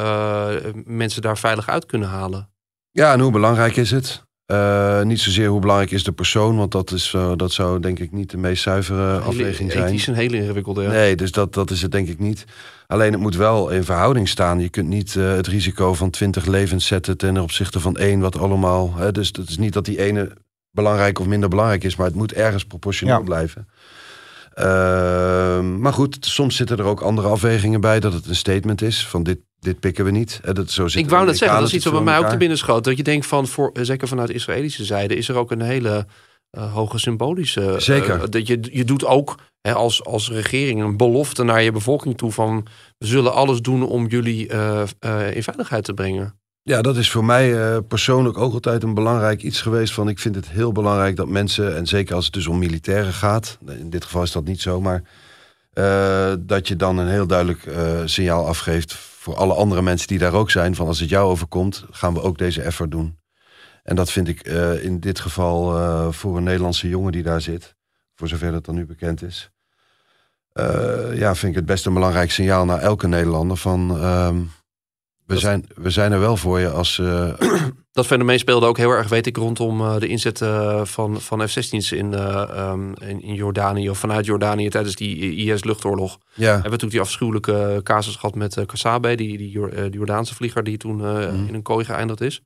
mensen 0.85 1.23
daar 1.23 1.39
veilig 1.39 1.69
uit 1.69 1.87
kunnen 1.87 2.09
halen? 2.09 2.51
Ja, 2.91 3.13
en 3.13 3.21
hoe 3.21 3.33
belangrijk 3.33 3.77
is 3.77 3.91
het? 3.91 4.27
Uh, 4.53 5.03
niet 5.03 5.21
zozeer 5.21 5.49
hoe 5.49 5.61
belangrijk 5.61 5.91
is 5.91 6.05
de 6.05 6.13
persoon, 6.13 6.57
want 6.57 6.73
dat, 6.73 6.91
is, 6.91 7.13
uh, 7.17 7.33
dat 7.37 7.53
zou 7.53 7.81
denk 7.81 7.99
ik 7.99 8.13
niet 8.13 8.31
de 8.31 8.37
meest 8.37 8.63
zuivere 8.63 9.13
hele, 9.13 9.21
afweging 9.21 9.73
zijn. 9.73 9.85
Het 9.85 9.95
is 9.95 10.07
een 10.07 10.15
hele 10.15 10.37
ingewikkelde. 10.37 10.83
Ja. 10.83 10.91
Nee, 10.91 11.17
dus 11.17 11.33
dat, 11.33 11.55
dat 11.55 11.71
is 11.71 11.83
het 11.83 11.93
denk 11.93 12.09
ik 12.09 12.19
niet. 12.19 12.45
Alleen 12.87 13.13
het 13.13 13.21
moet 13.21 13.37
wel 13.37 13.71
in 13.71 13.85
verhouding 13.85 14.29
staan. 14.29 14.61
Je 14.61 14.69
kunt 14.69 14.89
niet 14.89 15.15
uh, 15.15 15.33
het 15.33 15.47
risico 15.47 15.95
van 15.95 16.11
twintig 16.11 16.47
levens 16.47 16.87
zetten 16.87 17.17
ten 17.17 17.39
opzichte 17.39 17.81
van 17.81 17.97
één, 17.97 18.21
wat 18.21 18.39
allemaal. 18.39 18.95
Hè, 18.97 19.13
dus 19.13 19.27
het 19.27 19.49
is 19.49 19.59
niet 19.59 19.73
dat 19.73 19.85
die 19.85 20.03
ene 20.03 20.37
belangrijk 20.71 21.19
of 21.19 21.27
minder 21.27 21.49
belangrijk 21.49 21.85
is, 21.85 21.97
maar 21.97 22.07
het 22.07 22.15
moet 22.15 22.33
ergens 22.33 22.65
proportioneel 22.65 23.19
ja. 23.19 23.25
blijven. 23.25 23.69
Ehm, 24.59 25.81
maar 25.81 25.93
goed, 25.93 26.17
soms 26.21 26.57
zitten 26.57 26.79
er 26.79 26.85
ook 26.85 27.01
andere 27.01 27.29
afwegingen 27.29 27.81
bij 27.81 28.01
dat 28.01 28.13
het 28.13 28.27
een 28.27 28.37
statement 28.37 28.83
is 28.83 29.07
van 29.07 29.23
dit 29.23 29.39
dit 29.61 29.81
pikken 29.81 30.05
we 30.05 30.11
niet. 30.11 30.41
Dat, 30.53 30.71
zo 30.71 30.87
ik 30.93 31.09
wou 31.09 31.27
net 31.27 31.39
zeggen, 31.39 31.59
dat 31.59 31.69
is 31.69 31.75
iets 31.75 31.85
wat 31.85 31.95
bij 31.95 32.03
mij 32.03 32.19
ook 32.19 32.29
te 32.29 32.37
binnen 32.37 32.59
schoot. 32.59 32.85
Dat 32.85 32.97
je 32.97 33.03
denkt 33.03 33.27
van, 33.27 33.47
voor, 33.47 33.71
zeker 33.73 34.09
vanuit 34.09 34.29
de 34.29 34.35
Israëlische 34.35 34.85
zijde, 34.85 35.17
is 35.17 35.29
er 35.29 35.37
ook 35.37 35.51
een 35.51 35.61
hele 35.61 36.07
uh, 36.59 36.75
hoge 36.75 36.99
symbolische. 36.99 37.75
Zeker. 37.79 38.17
Uh, 38.17 38.23
dat 38.31 38.47
je, 38.47 38.59
je 38.73 38.85
doet 38.85 39.05
ook 39.05 39.39
hè, 39.61 39.75
als, 39.75 40.05
als 40.05 40.31
regering 40.31 40.83
een 40.83 40.97
belofte 40.97 41.43
naar 41.43 41.63
je 41.63 41.73
bevolking 41.73 42.17
toe 42.17 42.33
van 42.33 42.67
we 42.99 43.07
zullen 43.07 43.33
alles 43.33 43.61
doen 43.61 43.83
om 43.83 44.07
jullie 44.07 44.47
in 45.33 45.43
veiligheid 45.43 45.85
te 45.85 45.95
brengen. 45.95 46.39
Ja, 46.69 46.83
dat 46.83 46.97
is 46.97 47.11
voor 47.11 47.25
mij 47.25 47.81
persoonlijk 47.83 48.39
ook 48.39 48.53
altijd 48.53 48.83
een 48.83 48.95
belangrijk 48.95 49.43
iets 49.43 49.61
geweest. 49.61 49.93
Van 49.93 50.09
ik 50.09 50.19
vind 50.19 50.35
het 50.35 50.49
heel 50.49 50.73
belangrijk 50.73 51.17
dat 51.17 51.29
mensen, 51.29 51.77
en 51.77 51.87
zeker 51.87 52.15
als 52.15 52.25
het 52.25 52.35
dus 52.35 52.47
om 52.47 52.59
militairen 52.59 53.13
gaat, 53.13 53.59
in 53.67 53.91
dit 53.91 54.05
geval 54.05 54.23
is 54.23 54.33
dat 54.33 54.45
niet 54.45 54.61
zo, 54.61 54.81
maar 54.81 55.03
dat 56.41 56.69
je 56.69 56.77
dan 56.77 56.99
een 56.99 57.09
heel 57.09 57.27
duidelijk 57.27 57.71
signaal 58.05 58.47
afgeeft 58.47 58.95
voor 58.95 59.37
alle 59.37 59.55
andere 59.55 59.83
mensen 59.83 60.09
die 60.09 60.19
daar 60.19 60.33
ook 60.33 60.51
zijn, 60.51 60.75
van 60.75 60.87
als 60.87 61.01
het 61.01 61.09
jou 61.09 61.31
overkomt, 61.31 61.85
gaan 61.91 62.15
we 62.15 62.23
ook 62.23 62.39
deze 62.39 62.63
effort 62.63 62.91
doen. 62.91 63.19
En 63.83 63.97
dat 63.97 64.11
vind 64.11 64.29
ik 64.29 64.43
in 64.83 65.01
dit 65.01 65.21
geval 65.21 66.13
voor 66.13 66.37
een 66.37 66.43
Nederlandse 66.43 66.89
jongen 66.89 67.13
die 67.13 67.23
daar 67.23 67.41
zit, 67.41 67.75
voor 68.15 68.29
zover 68.29 68.53
dat 68.53 68.65
dan 68.65 68.75
nu 68.75 68.87
bekend 68.87 69.23
is, 69.23 69.51
ja, 71.15 71.35
vind 71.35 71.53
ik 71.53 71.59
het 71.59 71.67
best 71.67 71.87
een 71.87 71.95
belangrijk 71.95 72.31
signaal 72.31 72.65
naar 72.65 72.81
elke 72.81 73.09
Nederlander 73.09 73.57
van 73.57 74.01
we, 75.29 75.35
dat... 75.35 75.43
zijn, 75.43 75.67
we 75.75 75.91
zijn 75.91 76.13
er 76.13 76.21
wel 76.21 76.37
voor 76.37 76.61
je 76.61 76.71
als... 76.71 76.97
dat 77.93 78.07
fenomeen 78.07 78.39
speelde 78.39 78.67
ook 78.67 78.77
heel 78.77 78.91
erg, 78.91 79.09
weet 79.09 79.27
ik, 79.27 79.37
rondom 79.37 79.99
de 79.99 80.07
inzet 80.07 80.39
van, 80.83 81.21
van 81.21 81.49
F-16's 81.49 81.93
in, 81.93 82.13
um, 82.61 82.95
in, 83.01 83.23
in, 83.23 83.35
Jordanië 83.35 83.91
of 83.91 83.99
vanuit 83.99 84.27
Jordanië 84.27 84.69
tijdens 84.69 84.95
die 84.95 85.35
IS-luchtoorlog. 85.35 86.19
Ja. 86.35 86.45
Hebben 86.45 86.63
we 86.63 86.69
natuurlijk 86.69 86.93
die 86.93 87.01
afschuwelijke 87.01 87.81
casus 87.83 88.17
gehad 88.17 88.35
met 88.35 88.57
uh, 88.57 88.67
Kasabe, 88.67 89.15
die, 89.15 89.39
die, 89.39 89.71
die 89.71 89.91
Jordaanse 89.91 90.35
vlieger 90.35 90.65
die 90.65 90.77
toen 90.77 90.99
uh, 91.01 91.31
mm. 91.31 91.47
in 91.49 91.55
een 91.55 91.63
kooi 91.63 91.85
geëindigd 91.85 92.21
is. 92.21 92.43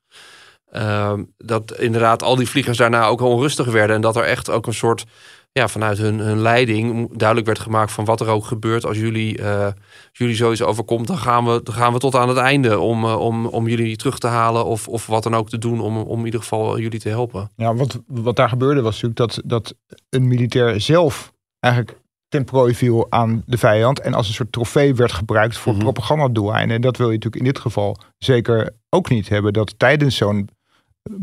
Um, 0.75 1.33
dat 1.37 1.77
inderdaad 1.79 2.23
al 2.23 2.35
die 2.35 2.49
vliegers 2.49 2.77
daarna 2.77 3.05
ook 3.05 3.21
onrustig 3.21 3.65
werden 3.65 3.95
en 3.95 4.01
dat 4.01 4.15
er 4.15 4.23
echt 4.23 4.49
ook 4.49 4.67
een 4.67 4.73
soort 4.73 5.05
ja, 5.53 5.67
vanuit 5.67 5.97
hun, 5.97 6.19
hun 6.19 6.39
leiding 6.41 7.09
duidelijk 7.17 7.47
werd 7.47 7.59
gemaakt 7.59 7.91
van 7.91 8.05
wat 8.05 8.21
er 8.21 8.27
ook 8.27 8.45
gebeurt 8.45 8.85
als 8.85 8.97
jullie, 8.97 9.39
uh, 9.39 9.65
als 9.65 9.73
jullie 10.11 10.35
zoiets 10.35 10.61
overkomt, 10.61 11.07
dan 11.07 11.17
gaan 11.17 11.45
we, 11.45 11.61
dan 11.63 11.73
gaan 11.73 11.93
we 11.93 11.99
tot 11.99 12.15
aan 12.15 12.29
het 12.29 12.37
einde 12.37 12.79
om, 12.79 13.03
uh, 13.03 13.19
om, 13.19 13.45
om 13.45 13.67
jullie 13.67 13.95
terug 13.95 14.19
te 14.19 14.27
halen 14.27 14.65
of, 14.65 14.87
of 14.87 15.07
wat 15.07 15.23
dan 15.23 15.35
ook 15.35 15.49
te 15.49 15.57
doen 15.57 15.81
om, 15.81 15.97
om 15.97 16.19
in 16.19 16.25
ieder 16.25 16.39
geval 16.39 16.79
jullie 16.79 16.99
te 16.99 17.09
helpen. 17.09 17.51
Ja, 17.55 17.75
wat, 17.75 17.99
wat 18.07 18.35
daar 18.35 18.49
gebeurde 18.49 18.81
was 18.81 19.01
natuurlijk 19.01 19.19
dat, 19.19 19.41
dat 19.45 19.75
een 20.09 20.27
militair 20.27 20.81
zelf 20.81 21.33
eigenlijk 21.59 22.01
ten 22.27 22.43
prooi 22.45 22.75
viel 22.75 23.07
aan 23.09 23.43
de 23.45 23.57
vijand. 23.57 23.99
En 23.99 24.13
als 24.13 24.27
een 24.27 24.33
soort 24.33 24.51
trofee 24.51 24.95
werd 24.95 25.11
gebruikt 25.11 25.57
voor 25.57 25.73
Mhm. 25.73 25.81
propagandadoeleinden. 25.81 26.75
En 26.75 26.81
dat 26.81 26.97
wil 26.97 27.07
je 27.07 27.13
natuurlijk 27.13 27.45
in 27.45 27.51
dit 27.51 27.59
geval 27.59 27.97
zeker 28.17 28.75
ook 28.89 29.09
niet 29.09 29.29
hebben. 29.29 29.53
Dat 29.53 29.73
tijdens 29.79 30.15
zo'n 30.15 30.49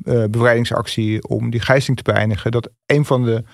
eh, 0.04 0.24
bevrijdingsactie 0.24 1.28
om 1.28 1.50
die 1.50 1.60
gijzeling 1.60 2.02
te 2.02 2.12
beëindigen. 2.12 2.50
Dat 2.50 2.70
een 2.86 3.04
van 3.04 3.24
de 3.24 3.44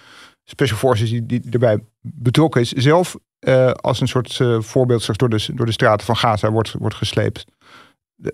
special 0.47 0.79
forces 0.79 1.11
die, 1.11 1.27
die 1.27 1.43
erbij 1.51 1.85
betrokken 2.01 2.61
is. 2.61 2.73
Zelf 2.73 3.17
eh, 3.39 3.71
als 3.71 4.01
een 4.01 4.09
soort 4.09 4.41
eh, 4.41 4.61
voorbeeld 4.61 5.19
door 5.19 5.29
de, 5.29 5.55
door 5.55 5.67
de 5.67 5.73
straten 5.73 6.07
van 6.07 6.17
Gaza 6.17 6.51
wordt, 6.51 6.73
wordt 6.79 6.97
gesleept. 6.97 7.45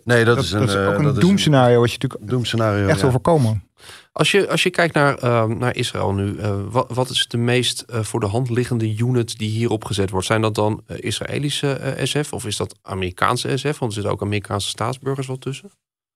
Nee, 0.05 0.25
dat, 0.25 0.37
Dat, 0.37 0.45
is 0.45 0.51
dat 0.51 0.61
een, 0.61 0.69
is 0.69 0.75
eh, 0.75 0.89
ook 0.89 0.99
een 0.99 1.05
dat 1.05 1.21
doemscenario 1.21 1.81
wat 1.81 1.93
je 1.93 1.99
natuurlijk 2.01 2.31
doemscenario. 2.31 2.87
echt 2.87 2.97
ja. 2.97 3.03
wil 3.03 3.11
voorkomen. 3.11 3.65
Als 4.13 4.31
je, 4.31 4.49
als 4.49 4.63
je 4.63 4.71
kijkt 4.71 4.95
naar, 4.95 5.19
eh, 5.19 5.45
naar 5.45 5.77
Israël 5.77 6.13
nu, 6.13 6.37
wat, 6.71 6.93
wat 6.93 7.11
is 7.11 7.27
de 7.29 7.37
meest 7.37 7.85
voor 7.89 8.21
de 8.21 8.27
hand 8.27 8.51
liggende 8.51 8.97
unit 8.97 9.39
die 9.39 9.51
hier 9.51 9.71
opgezet 9.71 10.11
wordt? 10.11 10.27
Zijn 10.27 10.41
dat 10.41 10.55
dan 10.55 10.83
Israëlische 10.87 11.95
SF 12.03 12.33
of 12.33 12.47
is 12.47 12.57
dat 12.57 12.79
Amerikaanse 12.83 13.57
SF? 13.57 13.79
Want 13.79 13.83
er 13.83 13.93
zitten 13.93 14.13
ook 14.13 14.23
Amerikaanse 14.23 14.69
staatsburgers 14.69 15.27
wel 15.27 15.39
tussen. 15.39 15.71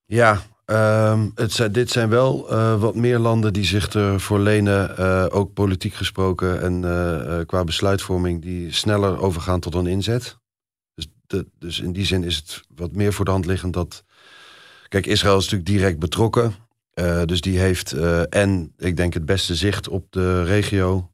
Ja, 0.04 0.42
ehm, 0.74 1.28
het 1.34 1.52
zijn, 1.52 1.72
dit 1.72 1.90
zijn 1.90 2.08
wel 2.08 2.50
eh, 2.50 2.80
wat 2.80 2.94
meer 2.94 3.18
landen 3.18 3.52
die 3.52 3.64
zich 3.64 3.94
ervoor 3.94 4.40
lenen, 4.40 4.96
eh, 4.96 5.26
ook 5.28 5.52
politiek 5.52 5.94
gesproken 5.94 6.60
en 6.60 6.84
eh, 6.84 7.46
qua 7.46 7.64
besluitvorming, 7.64 8.42
die 8.42 8.72
sneller 8.72 9.18
overgaan 9.18 9.60
tot 9.60 9.74
een 9.74 9.86
inzet. 9.86 10.38
Dus, 10.94 11.08
dus 11.58 11.80
in 11.80 11.92
die 11.92 12.04
zin 12.04 12.24
is 12.24 12.36
het 12.36 12.62
wat 12.74 12.92
meer 12.92 13.12
voor 13.12 13.24
de 13.24 13.30
hand 13.30 13.46
liggend 13.46 13.72
dat. 13.72 14.04
Kijk, 14.88 15.06
Israël 15.06 15.36
is 15.36 15.42
natuurlijk 15.42 15.70
direct 15.70 15.98
betrokken. 15.98 16.54
dus 17.24 17.40
die 17.40 17.58
heeft 17.58 17.92
en 18.28 18.72
ik 18.76 18.96
denk 18.96 19.14
het 19.14 19.24
beste 19.24 19.54
zicht 19.54 19.88
op 19.88 20.06
de 20.10 20.44
regio. 20.44 21.10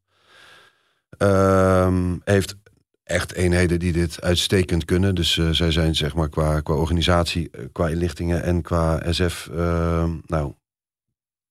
Ehm, 1.19 2.17
heeft 2.25 2.57
echt 3.05 3.33
eenheden 3.33 3.79
die 3.79 3.93
dit 3.93 4.21
uitstekend 4.21 4.85
kunnen. 4.85 5.15
Dus 5.15 5.39
eh, 5.39 5.49
zij 5.51 5.71
zijn 5.71 5.95
zeg 5.95 6.15
maar 6.15 6.29
qua, 6.29 6.61
qua 6.61 6.75
organisatie, 6.75 7.49
eh, 7.51 7.65
qua 7.73 7.89
inlichtingen 7.89 8.43
en 8.43 8.63
qua 8.63 9.03
SF, 9.13 9.49
eh, 9.57 10.11
nou, 10.27 10.53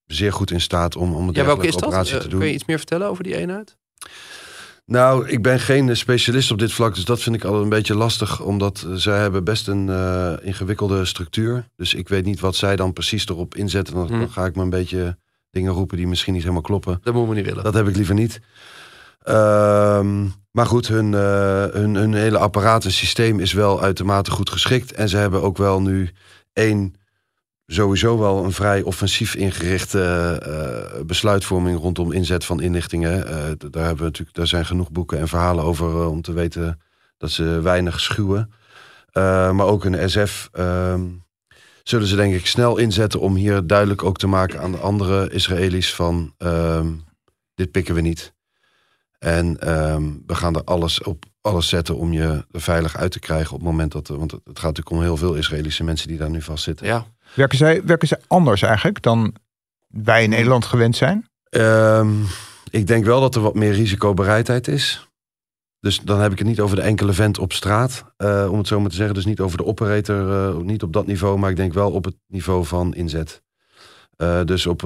zeer 0.06 0.34
goed 0.34 0.52
in 0.52 0.62
staat 0.62 0.96
om, 0.96 1.16
om 1.16 1.28
een 1.28 1.34
Ja, 1.34 1.46
welke 1.46 1.68
is 1.68 1.76
dat? 1.76 2.06
te 2.06 2.28
doen. 2.28 2.40
kun 2.40 2.48
je 2.48 2.54
iets 2.54 2.66
meer 2.66 2.78
vertellen 2.78 3.08
over 3.08 3.24
die 3.24 3.36
eenheid? 3.36 3.78
Nou, 4.86 5.28
ik 5.30 5.42
ben 5.42 5.60
geen 5.60 5.98
specialist 5.98 6.52
op 6.52 6.60
dit 6.60 6.72
vlak, 6.72 6.96
dus 6.96 7.06
dat 7.06 7.22
vind 7.22 7.36
ik 7.36 7.44
altijd 7.44 7.64
een 7.64 7.70
beetje 7.70 7.96
lastig, 7.96 8.42
omdat 8.42 8.88
zij 8.94 9.20
hebben 9.20 9.44
best 9.44 9.68
een 9.68 9.90
ingewikkelde 10.42 11.06
structuur. 11.06 11.68
Dus 11.76 11.94
ik 11.94 12.10
weet 12.10 12.26
niet 12.26 12.40
wat 12.40 12.56
zij 12.56 12.76
dan 12.76 12.94
precies 12.94 13.28
erop 13.28 13.56
inzetten. 13.56 13.94
Dan, 13.94 14.08
Hmm. 14.08 14.20
dan 14.20 14.30
ga 14.32 14.46
ik 14.46 14.56
me 14.56 14.62
een 14.62 14.70
beetje 14.70 15.18
dingen 15.50 15.72
roepen 15.74 15.98
die 15.98 16.08
misschien 16.08 16.34
niet 16.34 16.42
helemaal 16.42 16.64
kloppen. 16.64 17.00
Dat 17.04 17.14
moeten 17.14 17.30
we 17.34 17.40
niet 17.40 17.46
willen. 17.50 17.64
Dat 17.64 17.74
heb 17.74 17.88
ik 17.88 17.96
liever 17.96 18.16
niet. 18.16 18.40
Ehm, 19.22 20.28
maar 20.52 20.66
goed, 20.66 20.88
hun, 20.88 21.14
eh, 21.14 21.66
hun, 21.66 21.96
hun 21.96 22.14
hele 22.14 22.38
apparaat 22.38 22.86
en 22.86 22.92
systeem 22.92 23.40
is 23.40 23.54
wel 23.54 23.82
uitermate 23.82 24.32
goed 24.32 24.50
geschikt. 24.50 24.92
En 24.92 25.10
ze 25.10 25.18
hebben 25.18 25.42
ook 25.42 25.58
wel 25.58 25.82
nu 25.82 26.12
één, 26.54 26.96
sowieso 27.66 28.18
wel 28.18 28.44
een 28.44 28.52
vrij 28.52 28.82
offensief 28.82 29.36
ingerichte 29.36 30.02
eh, 30.44 31.02
besluitvorming 31.06 31.80
rondom 31.80 32.12
inzet 32.12 32.46
van 32.46 32.62
inlichtingen. 32.62 33.28
Eh, 33.28 33.34
daar, 33.58 33.86
hebben 33.86 33.98
we 33.98 34.04
natuurlijk, 34.04 34.38
daar 34.38 34.48
zijn 34.48 34.66
genoeg 34.66 34.92
boeken 34.92 35.20
en 35.20 35.28
verhalen 35.28 35.64
over 35.64 36.08
om 36.08 36.22
te 36.22 36.34
weten 36.34 36.82
dat 37.18 37.32
ze 37.32 37.44
weinig 37.62 38.00
schuwen. 38.00 38.54
Maar 39.14 39.66
ook 39.66 39.86
een 39.86 40.10
SF 40.10 40.50
ehm, 40.52 41.02
zullen 41.84 42.08
ze 42.08 42.16
denk 42.16 42.34
ik 42.34 42.48
snel 42.48 42.78
inzetten 42.78 43.20
om 43.20 43.36
hier 43.36 43.68
duidelijk 43.68 44.04
ook 44.04 44.18
te 44.18 44.28
maken 44.28 44.62
aan 44.62 44.72
de 44.72 44.78
andere 44.78 45.30
Israëli's 45.30 45.94
van 45.94 46.34
ehm, 46.38 46.88
dit 47.56 47.72
pikken 47.72 47.96
we 47.96 48.02
niet. 48.02 48.34
En 49.24 49.60
ehm, 49.60 50.04
we 50.26 50.36
gaan 50.36 50.56
er 50.56 50.64
alles 50.64 51.04
op 51.04 51.26
alles 51.42 51.70
zetten 51.70 51.98
om 51.98 52.14
je 52.14 52.46
er 52.52 52.62
veilig 52.62 52.98
uit 52.98 53.12
te 53.12 53.20
krijgen 53.20 53.54
op 53.54 53.60
het 53.60 53.70
moment 53.70 53.92
dat. 53.92 54.08
Want 54.08 54.32
het 54.32 54.42
gaat 54.44 54.56
natuurlijk 54.56 54.90
om 54.90 55.02
heel 55.02 55.18
veel 55.18 55.34
Israëlische 55.34 55.84
mensen 55.84 56.08
die 56.08 56.18
daar 56.18 56.30
nu 56.30 56.42
vastzitten. 56.42 56.86
Ja, 56.86 57.06
Werken 57.34 57.58
zij, 57.58 57.84
werken 57.84 58.08
zij 58.08 58.20
anders 58.28 58.62
eigenlijk 58.62 59.02
dan 59.02 59.36
wij 59.88 60.24
in 60.24 60.30
Nederland 60.30 60.66
gewend 60.66 60.96
zijn? 60.96 61.28
Ehm, 61.50 62.12
ik 62.70 62.88
denk 62.88 63.06
wel 63.06 63.22
dat 63.22 63.36
er 63.36 63.42
wat 63.42 63.56
meer 63.56 63.74
risicobereidheid 63.74 64.68
is. 64.68 65.10
Dus 65.80 66.00
dan 66.00 66.20
heb 66.20 66.32
ik 66.32 66.38
het 66.38 66.48
niet 66.48 66.60
over 66.60 66.76
de 66.76 66.82
enkele 66.82 67.14
vent 67.14 67.40
op 67.40 67.54
straat, 67.54 68.06
eh, 68.18 68.48
om 68.52 68.58
het 68.58 68.68
zo 68.68 68.80
maar 68.80 68.90
te 68.90 68.96
zeggen. 68.96 69.16
Dus 69.16 69.26
niet 69.26 69.40
over 69.40 69.58
de 69.58 69.66
operator, 69.66 70.32
eh, 70.32 70.58
niet 70.58 70.84
op 70.84 70.94
dat 70.94 71.06
niveau, 71.06 71.40
maar 71.40 71.50
ik 71.50 71.56
denk 71.56 71.74
wel 71.74 71.92
op 71.92 72.06
het 72.06 72.16
niveau 72.28 72.66
van 72.66 72.94
inzet. 72.94 73.42
Eh, 74.22 74.44
dus 74.46 74.66
op 74.68 74.82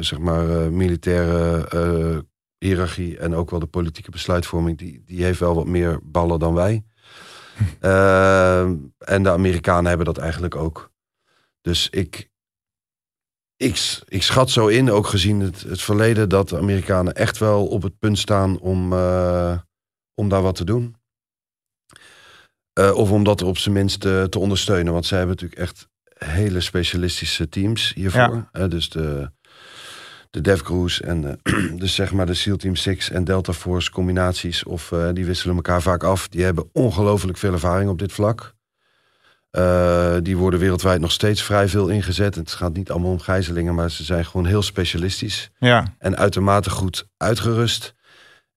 zeg 0.00 0.18
maar 0.18 0.50
eh, 0.50 0.68
militaire 0.68 1.66
eh, 1.68 2.18
hiërarchie 2.58 3.18
en 3.18 3.34
ook 3.34 3.50
wel 3.50 3.58
de 3.58 3.66
politieke 3.66 4.10
besluitvorming, 4.10 4.78
die, 4.78 5.02
die 5.04 5.24
heeft 5.24 5.38
wel 5.38 5.54
wat 5.54 5.66
meer 5.66 6.00
ballen 6.02 6.38
dan 6.38 6.54
wij. 6.54 6.84
Ehm, 7.80 8.76
en 8.98 9.22
de 9.22 9.30
Amerikanen 9.30 9.86
hebben 9.86 10.06
dat 10.06 10.18
eigenlijk 10.18 10.56
ook. 10.56 10.90
Dus 11.60 11.90
ik, 11.90 12.30
ik, 13.56 14.22
schat 14.22 14.50
zo 14.50 14.66
in, 14.66 14.90
ook 14.90 15.06
gezien 15.06 15.40
het, 15.40 15.62
het 15.62 15.80
verleden, 15.80 16.28
dat 16.28 16.48
de 16.48 16.56
Amerikanen 16.56 17.14
echt 17.14 17.38
wel 17.38 17.66
op 17.66 17.82
het 17.82 17.98
punt 17.98 18.18
staan 18.18 18.58
om, 18.58 18.92
eh, 18.92 19.58
om 20.14 20.28
daar 20.28 20.42
wat 20.42 20.54
te 20.54 20.64
doen. 20.64 20.96
Eh, 22.72 22.94
of 22.94 23.10
om 23.10 23.24
dat 23.24 23.42
op 23.42 23.58
zijn 23.58 23.74
minst 23.74 24.04
eh, 24.04 24.24
te 24.24 24.38
ondersteunen. 24.38 24.92
Want 24.92 25.06
zij 25.06 25.18
hebben 25.18 25.36
natuurlijk 25.36 25.68
echt 25.68 25.88
hele 26.18 26.60
specialistische 26.60 27.48
teams 27.48 27.92
hiervoor. 27.94 28.48
Dus 28.68 28.88
de, 28.88 29.30
de 30.30 30.40
DevCruise 30.40 31.02
en 31.02 31.40
eh, 31.42 31.76
dus 31.82 31.94
zeg 31.94 32.12
maar 32.12 32.26
de 32.26 32.34
SEAL 32.34 32.56
Team 32.56 32.76
6 32.76 33.10
en 33.10 33.24
Delta 33.24 33.52
Force 33.52 33.90
combinaties. 33.90 34.64
Of 34.64 34.92
eh, 34.92 35.08
die 35.12 35.26
wisselen 35.26 35.56
elkaar 35.56 35.82
vaak 35.82 36.02
af. 36.02 36.28
Die 36.28 36.44
hebben 36.44 36.68
ongelooflijk 36.72 37.38
veel 37.38 37.52
ervaring 37.52 37.90
op 37.90 37.98
dit 37.98 38.12
vlak. 38.12 38.56
Eh, 39.50 40.16
die 40.22 40.36
worden 40.36 40.60
wereldwijd 40.60 41.00
nog 41.00 41.12
steeds 41.12 41.42
vrij 41.42 41.68
veel 41.68 41.88
ingezet. 41.88 42.34
Het 42.34 42.50
gaat 42.50 42.72
niet 42.72 42.90
allemaal 42.90 43.10
om 43.10 43.20
gijzelingen, 43.20 43.74
maar 43.74 43.90
ze 43.90 44.04
zijn 44.04 44.24
gewoon 44.24 44.46
heel 44.46 44.62
specialistisch. 44.62 45.50
Ja, 45.58 45.94
En 45.98 46.16
uitermate 46.16 46.70
goed 46.70 47.08
uitgerust. 47.16 47.96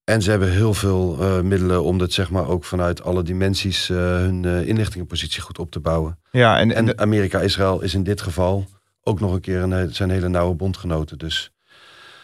En 0.04 0.22
ze 0.22 0.30
hebben 0.30 0.52
heel 0.52 0.74
veel 0.74 1.16
middelen 1.44 1.84
om 1.84 1.98
dat 1.98 2.12
zeg 2.12 2.30
maar 2.30 2.48
ook 2.48 2.66
vanuit 2.66 3.04
alle 3.04 3.24
dimensies 3.24 3.88
hun 3.88 4.46
inlichtingenpositie 4.46 5.42
goed 5.42 5.60
op 5.60 5.72
te 5.72 5.80
bouwen. 5.80 6.20
ja 6.32 6.60
en, 6.60 6.76
en 6.76 6.88
En 6.88 7.00
Amerika-Israël 7.00 7.82
is 7.82 7.94
in 7.94 8.04
dit 8.04 8.22
geval 8.22 8.68
ook 9.04 9.20
nog 9.20 9.34
een 9.34 9.42
keer 9.42 9.62
een, 9.62 9.94
zijn 9.94 10.10
hele 10.10 10.28
nauwe 10.28 10.56
bondgenoten. 10.56 11.18
Dus 11.18 11.52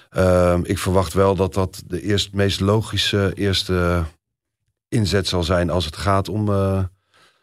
ehm, 0.10 0.62
ik 0.64 0.78
verwacht 0.78 1.14
wel 1.14 1.36
dat 1.36 1.54
dat 1.54 1.84
de 1.86 2.02
eerst, 2.02 2.34
meest 2.34 2.60
logische 2.60 3.32
eerste 3.36 4.04
inzet 4.90 5.28
zal 5.28 5.44
zijn 5.44 5.70
als 5.70 5.86
het 5.86 5.96
gaat 5.98 6.30
om 6.30 6.50
eh, 6.50 6.84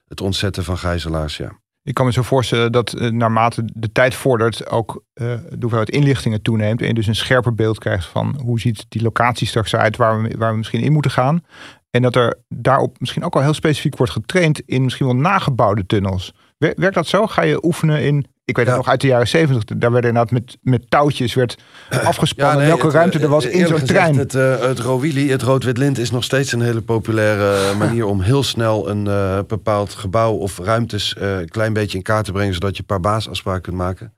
het 0.07 0.21
ontzetten 0.21 0.65
van 0.65 0.79
gijzelaars. 0.79 1.37
Ja. 1.37 1.63
ik 1.83 1.95
kan 1.95 2.07
me 2.07 2.13
zo 2.13 2.23
voorstellen 2.23 2.73
dat 2.73 2.93
eh, 2.93 3.11
naarmate 3.11 3.63
de 3.75 3.93
tijd 3.93 4.15
vordert 4.15 4.67
ook 4.71 5.05
eh, 5.13 5.27
de 5.27 5.57
hoeveelheid 5.61 5.91
inlichtingen 5.91 6.43
toeneemt. 6.43 6.81
En 6.81 6.87
je 6.87 6.95
dus 6.95 7.07
een 7.07 7.15
scherper 7.15 7.55
beeld 7.55 7.79
krijgt 7.79 8.07
van 8.07 8.41
hoe 8.45 8.61
ziet 8.61 8.87
die 8.89 9.03
locatie 9.03 9.47
straks 9.47 9.75
uit 9.77 9.97
waar 9.97 10.23
we, 10.23 10.35
waar 10.39 10.51
we 10.51 10.57
misschien 10.57 10.81
in 10.83 10.93
moeten 10.93 11.11
gaan. 11.11 11.45
En 11.91 12.03
dat 12.03 12.17
er 12.17 12.39
daarop 12.49 13.01
misschien 13.01 13.25
ook 13.25 13.35
al 13.35 13.43
heel 13.43 13.55
specifiek 13.55 13.97
wordt 13.97 14.13
getraind 14.13 14.61
in 14.61 14.85
misschien 14.85 15.07
wel 15.07 15.17
nagebouwde 15.17 15.87
tunnels. 15.87 16.33
Wer- 16.59 16.75
Werkt 16.77 16.95
dat 16.95 17.07
zo? 17.07 17.27
Ga 17.27 17.43
je 17.43 17.65
oefenen 17.65 18.03
in, 18.03 18.27
ik 18.45 18.57
weet 18.57 18.67
het 18.67 18.75
Ja. 18.75 18.81
nog 18.81 18.91
uit 18.91 19.01
de 19.01 19.07
jaren 19.07 19.29
zeventig, 19.29 19.79
daar 19.79 19.93
werden 19.93 20.11
inderdaad 20.11 20.33
met, 20.33 20.57
met 20.63 20.91
touwtjes 20.91 21.35
werd 21.35 21.57
afgespannen 21.91 22.59
nee, 22.59 22.67
welke 22.67 22.85
het, 22.85 22.95
ruimte 22.95 23.19
eh, 23.19 23.25
er 23.25 23.31
was 23.31 23.45
in 23.47 23.67
zo'n 23.67 23.83
trein. 23.83 24.17
Het, 24.19 24.35
eh 24.35 24.61
het 24.61 24.79
Rowili, 24.79 25.31
het 25.31 25.43
rood-wit 25.43 25.79
lint, 25.79 25.99
is 25.99 26.11
nog 26.11 26.25
steeds 26.25 26.53
een 26.53 26.61
hele 26.61 26.81
populaire 26.81 27.71
eh, 27.71 27.77
manier 27.79 28.07
om 28.07 28.21
heel 28.21 28.43
snel 28.43 28.89
een 28.89 29.07
eh, 29.07 29.39
bepaald 29.47 29.95
gebouw 29.95 30.33
of 30.33 30.59
ruimtes 30.59 31.15
eh, 31.15 31.39
een 31.39 31.49
klein 31.49 31.73
beetje 31.73 31.97
in 31.97 32.03
kaart 32.03 32.25
te 32.25 32.33
brengen, 32.33 32.55
zodat 32.55 32.73
je 32.75 32.81
een 32.81 32.87
paar 32.87 33.01
baasafspraken 33.01 33.63
kunt 33.63 33.77
maken. 33.77 34.13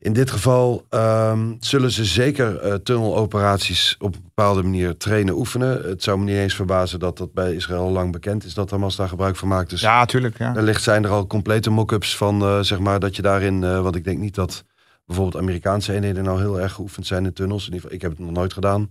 In 0.00 0.12
dit 0.12 0.30
geval 0.30 0.86
ehm, 0.88 1.54
zullen 1.60 1.90
ze 1.90 2.04
zeker 2.04 2.58
eh, 2.58 2.74
tunneloperaties 2.74 3.96
op 3.98 4.14
een 4.14 4.22
bepaalde 4.22 4.62
manier 4.62 4.96
trainen, 4.96 5.34
oefenen. 5.34 5.82
Het 5.88 6.02
zou 6.02 6.18
me 6.18 6.24
niet 6.24 6.36
eens 6.36 6.54
verbazen 6.54 6.98
dat 6.98 7.18
dat 7.18 7.32
bij 7.32 7.54
Israël 7.54 7.90
lang 7.90 8.12
bekend 8.12 8.44
is, 8.44 8.54
dat 8.54 8.70
Hamas 8.70 8.96
daar 8.96 9.08
gebruik 9.08 9.36
van 9.36 9.48
maakt. 9.48 9.70
Dus 9.70 9.80
Ja, 9.80 9.98
natuurlijk. 9.98 10.38
Ja. 10.38 10.52
Wellicht 10.52 10.82
zijn 10.82 11.04
er 11.04 11.10
al 11.10 11.26
complete 11.26 11.70
mock-ups 11.70 12.16
van, 12.16 12.42
eh, 12.42 12.60
zeg 12.60 12.78
maar, 12.78 13.00
dat 13.00 13.16
je 13.16 13.22
daarin, 13.22 13.64
eh 13.64 13.80
want 13.80 13.94
ik 13.96 14.04
denk 14.04 14.18
niet 14.18 14.34
dat 14.34 14.64
bijvoorbeeld 15.06 15.42
Amerikaanse 15.42 15.92
eenheden 15.92 16.24
nou 16.24 16.40
heel 16.40 16.60
erg 16.60 16.72
geoefend 16.72 17.06
zijn 17.06 17.24
in 17.24 17.32
tunnels. 17.32 17.66
In 17.66 17.72
ieder 17.72 17.80
geval, 17.80 17.96
ik 17.96 18.02
heb 18.02 18.10
het 18.10 18.20
nog 18.20 18.30
nooit 18.30 18.52
gedaan. 18.52 18.88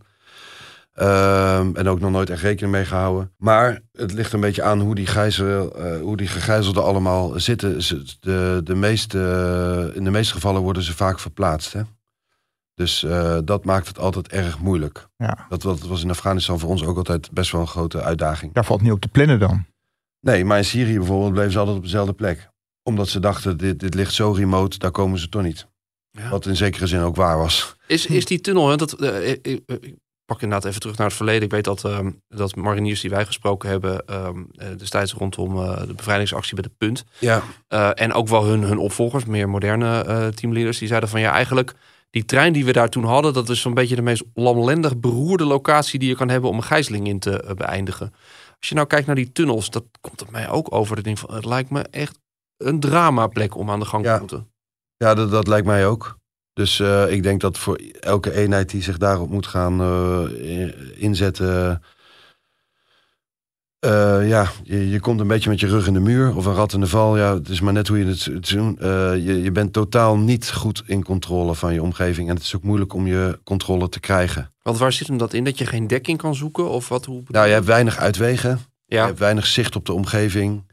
Ehm, 0.98 1.76
en 1.76 1.88
ook 1.88 2.00
nog 2.00 2.12
nooit 2.12 2.30
echt 2.30 2.42
rekening 2.42 2.72
mee 2.74 2.86
gehouden. 2.86 3.32
Maar 3.38 3.80
het 3.92 4.12
ligt 4.14 4.34
een 4.34 4.40
beetje 4.40 4.64
aan 4.64 4.80
hoe 4.80 4.96
die, 4.96 5.06
gijzel, 5.06 5.76
eh, 5.76 6.00
hoe 6.02 6.18
die 6.18 6.28
gegijzelden 6.28 6.84
allemaal 6.84 7.40
zitten. 7.40 7.84
Ze- 7.84 8.04
De, 8.20 8.62
de 8.64 8.76
meeste, 8.76 9.92
in 9.96 10.04
de 10.04 10.10
meeste 10.12 10.34
gevallen 10.34 10.62
worden 10.62 10.84
ze 10.84 10.96
vaak 10.96 11.20
verplaatst. 11.20 11.74
Hè? 11.74 11.82
Dus 12.74 13.04
eh, 13.04 13.38
dat 13.44 13.66
maakt 13.66 13.88
het 13.88 14.00
altijd 14.00 14.28
erg 14.28 14.60
moeilijk. 14.60 15.08
Ja. 15.18 15.46
Dat, 15.50 15.62
dat 15.62 15.80
was 15.80 16.04
in 16.04 16.10
Afghanistan 16.10 16.60
voor 16.60 16.70
ons 16.70 16.84
ook 16.84 16.98
altijd 16.98 17.32
best 17.32 17.52
wel 17.52 17.62
een 17.62 17.68
grote 17.68 18.02
uitdaging. 18.02 18.54
Daar 18.54 18.66
valt 18.66 18.82
niet 18.82 18.92
op 18.92 19.02
te 19.02 19.08
plannen 19.08 19.40
dan. 19.40 19.66
Nee, 20.20 20.46
maar 20.46 20.58
in 20.58 20.66
Syrië 20.66 20.98
bijvoorbeeld 20.98 21.32
bleven 21.34 21.52
ze 21.52 21.60
altijd 21.60 21.78
op 21.78 21.84
dezelfde 21.84 22.14
plek. 22.14 22.50
Omdat 22.84 23.08
ze 23.08 23.20
dachten, 23.20 23.58
dit, 23.58 23.80
dit 23.80 23.94
ligt 23.94 24.14
zo 24.14 24.32
remote, 24.32 24.78
daar 24.78 24.92
komen 24.92 25.20
ze 25.20 25.30
toch 25.30 25.44
niet. 25.44 25.68
Ja. 26.12 26.30
Wat 26.30 26.46
in 26.46 26.56
zekere 26.56 26.88
zin 26.88 27.00
ook 27.00 27.16
waar 27.16 27.38
was. 27.38 27.76
Is, 27.88 28.06
is 28.06 28.26
die 28.26 28.42
tunnel, 28.42 28.70
hè, 28.70 28.76
dat, 28.76 28.94
eh, 28.94 29.32
pak 30.28 30.42
inderdaad 30.42 30.68
even 30.70 30.80
terug 30.82 30.98
naar 30.98 31.08
het 31.08 31.16
verleden. 31.16 31.42
Ik 31.44 31.52
weet 31.52 31.64
dat, 31.64 31.84
ehm, 31.84 32.12
dat 32.28 32.56
mariniers 32.56 33.02
die 33.02 33.10
wij 33.10 33.26
gesproken 33.26 33.70
hebben 33.70 34.06
ehm, 34.06 34.44
eh, 34.56 34.68
destijds 34.78 35.14
rondom 35.14 35.58
eh, 35.64 35.88
de 35.88 35.94
bevrijdingsactie 35.94 36.54
bij 36.56 36.64
de 36.64 36.76
Punt. 36.78 37.06
Ja, 37.20 37.42
eh, 37.68 37.90
en 37.94 38.14
ook 38.14 38.28
wel 38.28 38.46
hun, 38.46 38.62
hun 38.64 38.78
opvolgers, 38.78 39.26
meer 39.26 39.50
moderne 39.50 40.00
eh 40.04 40.28
teamleaders, 40.28 40.78
die 40.78 40.88
zeiden 40.88 41.10
van 41.10 41.20
ja, 41.20 41.32
eigenlijk 41.32 41.74
die 42.10 42.26
trein 42.26 42.54
die 42.54 42.66
we 42.66 42.72
daar 42.72 42.90
toen 42.90 43.04
hadden, 43.04 43.34
dat 43.34 43.50
is 43.50 43.62
zo'n 43.62 43.74
beetje 43.74 43.96
de 43.96 44.02
meest 44.02 44.24
lamlendig 44.34 44.98
beroerde 44.98 45.46
locatie 45.46 46.00
die 46.00 46.10
je 46.10 46.16
kan 46.16 46.30
hebben 46.30 46.50
om 46.50 46.56
een 46.58 46.64
gijzeling 46.64 47.08
in 47.08 47.20
te 47.20 47.54
beëindigen. 47.58 48.14
Als 48.60 48.70
je 48.70 48.76
nou 48.76 48.88
kijkt 48.88 49.06
naar 49.06 49.16
die 49.16 49.32
tunnels, 49.32 49.70
dat 49.70 49.84
komt 50.02 50.22
op 50.22 50.32
mij 50.32 50.50
ook 50.50 50.74
over. 50.74 50.96
Dat 50.96 51.04
ding 51.06 51.20
van, 51.20 51.34
het 51.34 51.46
lijkt 51.46 51.70
me 51.70 51.82
echt 51.82 52.20
een 52.58 52.80
dramaplek 52.80 53.56
om 53.58 53.70
aan 53.72 53.80
de 53.80 53.86
gang 53.86 54.06
Ja. 54.06 54.14
te 54.14 54.20
moeten. 54.20 54.48
ja 54.98 55.14
dat, 55.14 55.32
dat 55.32 55.48
lijkt 55.48 55.66
mij 55.66 55.88
ook. 55.88 56.18
Dus 56.58 56.80
eh, 56.80 57.12
ik 57.12 57.24
denk 57.24 57.42
dat 57.42 57.58
voor 57.58 57.80
elke 58.00 58.32
eenheid 58.34 58.70
die 58.70 58.82
zich 58.84 58.98
daarop 58.98 59.30
moet 59.30 59.48
gaan 59.48 59.82
eh, 59.82 60.60
in- 60.60 60.74
inzetten. 60.96 61.82
eh, 63.80 64.28
ja, 64.30 64.52
je, 64.64 64.90
je 64.90 65.00
komt 65.00 65.20
een 65.20 65.28
beetje 65.28 65.50
met 65.50 65.60
je 65.60 65.68
rug 65.68 65.88
in 65.88 65.94
de 65.94 66.00
muur 66.00 66.36
of 66.36 66.46
een 66.46 66.54
rat 66.54 66.74
in 66.74 66.80
de 66.80 66.88
val. 66.88 67.18
Ja, 67.18 67.34
het 67.34 67.50
is 67.50 67.60
maar 67.62 67.74
net 67.74 67.88
hoe 67.88 67.98
je 68.00 68.06
het, 68.06 68.26
doet. 68.26 68.48
Je, 69.24 69.40
je 69.44 69.52
bent 69.52 69.74
totaal 69.74 70.18
niet 70.18 70.52
goed 70.52 70.84
in 70.86 71.04
controle 71.04 71.56
van 71.56 71.74
je 71.74 71.82
omgeving. 71.82 72.30
En 72.30 72.36
het 72.36 72.44
is 72.44 72.56
ook 72.56 72.64
moeilijk 72.64 72.94
om 72.94 73.08
je 73.08 73.40
controle 73.44 73.90
te 73.90 74.00
krijgen. 74.00 74.54
Want 74.62 74.78
waar 74.78 74.92
zit 74.94 75.08
hem 75.08 75.18
dat 75.18 75.34
in? 75.34 75.44
Dat 75.44 75.58
je 75.58 75.66
geen 75.66 75.88
dekking 75.88 76.18
kan 76.18 76.36
zoeken? 76.36 76.70
Of 76.70 76.88
wat? 76.90 77.06
Hoe 77.06 77.24
Nou, 77.28 77.48
je 77.48 77.54
hebt 77.54 77.66
weinig 77.66 77.98
uitwegen. 77.98 78.60
Je 78.86 78.98
hebt 78.98 79.20
weinig 79.20 79.46
zicht 79.46 79.76
op 79.76 79.86
de 79.86 79.94
omgeving. 79.94 80.72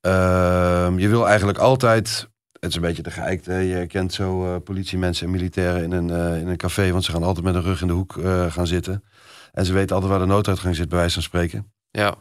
Ehm, 0.00 0.98
je 0.98 1.08
wil 1.08 1.26
eigenlijk 1.28 1.58
altijd. 1.58 2.28
Het 2.60 2.70
is 2.70 2.74
een 2.74 2.80
beetje 2.82 3.02
de 3.02 3.10
geëikte. 3.10 3.50
hè. 3.50 3.58
Je 3.58 3.86
kent 3.86 4.12
zo 4.12 4.54
eh, 4.54 4.60
politiemensen 4.64 5.26
en 5.26 5.32
militairen 5.32 5.82
in 5.82 5.92
een, 5.92 6.10
eh, 6.10 6.40
in 6.40 6.46
een 6.48 6.56
café. 6.56 6.90
Want 6.92 7.04
ze 7.04 7.10
gaan 7.10 7.22
altijd 7.22 7.44
met 7.44 7.54
een 7.54 7.62
rug 7.62 7.80
in 7.80 7.86
de 7.86 7.92
hoek 7.92 8.16
eh, 8.16 8.52
gaan 8.52 8.66
zitten. 8.66 9.04
En 9.52 9.64
ze 9.64 9.72
weten 9.72 9.94
altijd 9.94 10.12
waar 10.12 10.20
de 10.20 10.32
nooduitgang 10.32 10.76
zit, 10.76 10.88
bij 10.88 10.98
wijze 10.98 11.14
van 11.14 11.22
spreken. 11.22 11.72
ja. 11.90 12.14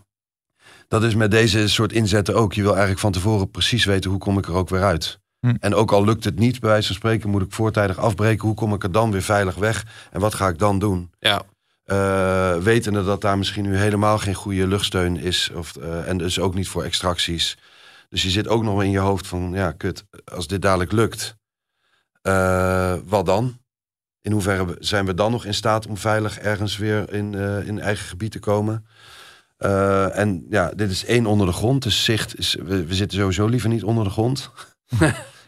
Dat 0.88 1.04
is 1.04 1.16
met 1.16 1.32
deze 1.32 1.68
soort 1.70 1.92
inzetten 1.94 2.36
ook. 2.36 2.54
Je 2.54 2.62
wil 2.62 2.72
eigenlijk 2.72 3.00
van 3.00 3.12
tevoren 3.12 3.52
precies 3.52 3.86
weten 3.86 4.10
hoe 4.10 4.20
kom 4.20 4.38
ik 4.38 4.46
er 4.48 4.54
ook 4.54 4.70
weer 4.70 4.84
uit. 4.84 5.20
Hm. 5.40 5.56
En 5.60 5.76
ook 5.76 5.92
al 5.92 6.04
lukt 6.04 6.24
het 6.24 6.40
niet, 6.40 6.60
bij 6.60 6.70
wijze 6.70 6.88
van 6.88 6.96
spreken, 6.96 7.30
moet 7.30 7.42
ik 7.42 7.52
voortijdig 7.52 7.98
afbreken. 7.98 8.46
Hoe 8.46 8.56
kom 8.56 8.74
ik 8.74 8.84
er 8.84 8.92
dan 8.92 9.12
weer 9.12 9.22
veilig 9.22 9.56
weg? 9.56 9.86
En 10.12 10.20
wat 10.20 10.34
ga 10.34 10.48
ik 10.48 10.58
dan 10.60 10.80
doen? 10.80 11.12
Ja. 11.20 11.42
Eh, 11.84 12.58
wetende 12.58 13.04
dat 13.04 13.22
daar 13.22 13.38
misschien 13.38 13.64
nu 13.64 13.78
helemaal 13.78 14.18
geen 14.18 14.34
goede 14.34 14.68
luchtsteun 14.68 15.18
is. 15.18 15.52
Of, 15.54 15.76
eh, 15.76 16.08
en 16.08 16.18
dus 16.18 16.40
ook 16.40 16.54
niet 16.56 16.68
voor 16.68 16.84
extracties. 16.84 17.58
Dus 18.16 18.24
je 18.24 18.30
zit 18.30 18.48
ook 18.48 18.64
nog 18.64 18.84
in 18.84 18.92
je 18.92 19.00
hoofd 19.00 19.28
van, 19.28 19.52
ja, 19.54 19.72
kut, 19.72 20.06
als 20.26 20.48
dit 20.48 20.62
dadelijk 20.62 20.92
lukt, 20.92 21.38
eh, 22.22 22.96
wat 23.06 23.26
dan? 23.26 23.58
In 24.22 24.32
hoeverre 24.32 24.76
zijn 24.80 25.06
we 25.06 25.14
dan 25.14 25.32
nog 25.32 25.46
in 25.46 25.54
staat 25.54 25.88
om 25.88 25.98
veilig 25.98 26.40
ergens 26.40 26.78
weer 26.78 27.14
in, 27.14 27.36
eh, 27.36 27.68
in 27.68 27.80
eigen 27.80 28.06
gebied 28.06 28.32
te 28.32 28.40
komen? 28.40 28.86
Eh, 29.58 30.18
en 30.18 30.46
ja, 30.50 30.72
dit 30.76 30.92
is 30.92 31.06
één 31.06 31.26
onder 31.26 31.48
de 31.48 31.54
grond. 31.54 31.84
Dus 31.84 32.04
zicht 32.04 32.38
is, 32.38 32.54
we, 32.64 32.86
we 32.86 32.94
zitten 32.94 33.18
sowieso 33.18 33.48
liever 33.48 33.70
niet 33.70 33.84
onder 33.84 34.04
de 34.04 34.10
grond. 34.10 34.52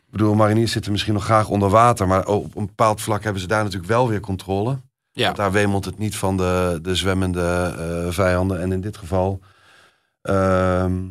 Ik 0.08 0.12
bedoel, 0.12 0.36
mariniers 0.36 0.72
zitten 0.72 0.92
misschien 0.92 1.14
nog 1.14 1.24
graag 1.24 1.50
onder 1.50 1.70
water. 1.70 2.08
Maar 2.08 2.26
op 2.26 2.56
een 2.56 2.66
bepaald 2.66 3.02
vlak 3.02 3.24
hebben 3.24 3.42
ze 3.42 3.48
daar 3.48 3.64
natuurlijk 3.64 3.92
wel 3.92 4.08
weer 4.08 4.20
controle. 4.20 4.80
Ja. 5.12 5.26
Want 5.26 5.38
daar 5.38 5.52
wemelt 5.52 5.86
het 5.86 5.98
niet 5.98 6.16
van 6.16 6.38
de, 6.38 6.80
de 6.82 6.96
zwemmende 6.96 8.08
vijanden. 8.10 8.62
En 8.62 8.72
in 8.72 8.82
dit 8.82 8.98
geval, 8.98 9.40
ehm, 10.22 11.04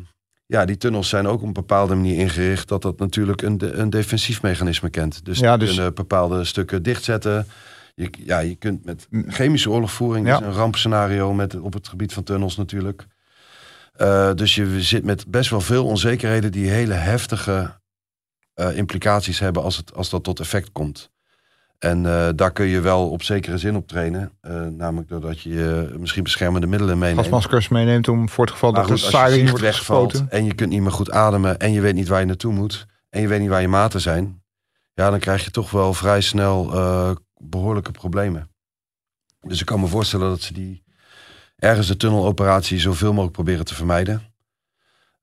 ja, 0.47 0.65
die 0.65 0.77
tunnels 0.77 1.09
zijn 1.09 1.27
ook 1.27 1.41
op 1.41 1.47
een 1.47 1.53
bepaalde 1.53 1.95
manier 1.95 2.17
ingericht 2.17 2.67
dat 2.67 2.81
dat 2.81 2.99
natuurlijk 2.99 3.41
een, 3.41 3.57
de- 3.57 3.71
een 3.73 3.89
defensief 3.89 4.41
mechanisme 4.41 4.89
kent. 4.89 5.25
Dus 5.25 5.39
Ja, 5.39 5.51
je 5.53 5.57
dus- 5.59 5.73
kunnen 5.75 5.93
bepaalde 5.93 6.43
stukken 6.43 6.83
dichtzetten. 6.83 7.47
Je, 7.95 8.09
ja, 8.17 8.39
je 8.39 8.55
kunt 8.55 8.85
met 8.85 9.07
chemische 9.27 9.69
oorlogvoering, 9.69 10.27
Ja. 10.27 10.39
is 10.39 10.45
een 10.45 10.51
rampscenario 10.51 11.33
met, 11.33 11.59
op 11.59 11.73
het 11.73 11.87
gebied 11.87 12.13
van 12.13 12.23
tunnels 12.23 12.55
natuurlijk. 12.57 13.05
Eh, 13.93 14.33
dus 14.33 14.55
je 14.55 14.81
zit 14.81 15.03
met 15.03 15.27
best 15.27 15.49
wel 15.49 15.61
veel 15.61 15.85
onzekerheden 15.85 16.51
die 16.51 16.69
hele 16.69 16.93
heftige 16.93 17.79
eh, 18.53 18.77
implicaties 18.77 19.39
hebben 19.39 19.63
als, 19.63 19.77
het, 19.77 19.93
als 19.93 20.09
dat 20.09 20.23
tot 20.23 20.39
effect 20.39 20.71
komt. 20.71 21.09
En 21.77 22.05
eh, 22.05 22.29
daar 22.35 22.51
kun 22.51 22.65
je 22.65 22.79
wel 22.79 23.09
op 23.09 23.23
zekere 23.23 23.57
zin 23.57 23.75
op 23.75 23.87
trainen. 23.87 24.31
Eh, 24.41 24.61
namelijk 24.61 25.09
doordat 25.09 25.41
je 25.41 25.87
eh, 25.91 25.97
misschien 25.97 26.23
beschermende 26.23 26.67
middelen 26.67 26.97
meeneemt. 26.97 27.19
Gasmaskers 27.19 27.67
meeneemt 27.67 28.07
om 28.07 28.29
voor 28.29 28.43
het 28.43 28.53
geval 28.53 28.71
Maar 28.71 28.87
dat 28.87 29.01
goed, 29.01 29.11
de 29.11 29.43
wordt 29.49 29.59
wegvalt 29.59 30.11
gespoten. 30.11 30.37
en 30.37 30.45
je 30.45 30.53
kunt 30.53 30.69
niet 30.69 30.81
meer 30.81 30.91
goed 30.91 31.11
ademen 31.11 31.59
en 31.59 31.71
je 31.71 31.81
weet 31.81 31.93
niet 31.93 32.07
waar 32.07 32.19
je 32.19 32.25
naartoe 32.25 32.53
moet 32.53 32.85
en 33.09 33.21
je 33.21 33.27
weet 33.27 33.39
niet 33.39 33.49
waar 33.49 33.61
je 33.61 33.67
maten 33.67 34.01
zijn, 34.01 34.43
ja, 34.93 35.09
dan 35.09 35.19
krijg 35.19 35.43
je 35.43 35.51
toch 35.51 35.71
wel 35.71 35.93
vrij 35.93 36.21
snel 36.21 36.73
eh, 36.73 37.11
behoorlijke 37.33 37.91
problemen. 37.91 38.51
Dus 39.41 39.59
ik 39.59 39.65
kan 39.65 39.79
me 39.79 39.87
voorstellen 39.87 40.29
dat 40.29 40.41
ze 40.41 40.53
die 40.53 40.83
ergens 41.55 41.87
de 41.87 41.97
tunneloperatie 41.97 42.79
zoveel 42.79 43.09
mogelijk 43.09 43.33
proberen 43.33 43.65
te 43.65 43.75
vermijden. 43.75 44.33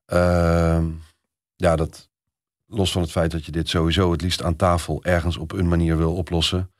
Ehm, 0.05 0.85
ja, 1.55 1.75
dat 1.75 2.09
los 2.67 2.91
van 2.91 3.01
het 3.01 3.11
feit 3.11 3.31
dat 3.31 3.45
je 3.45 3.51
dit 3.51 3.69
sowieso 3.69 4.11
het 4.11 4.21
liefst 4.21 4.43
aan 4.43 4.55
tafel 4.55 5.03
ergens 5.03 5.37
op 5.37 5.51
een 5.51 5.67
manier 5.67 5.97
wil 5.97 6.15
oplossen. 6.15 6.71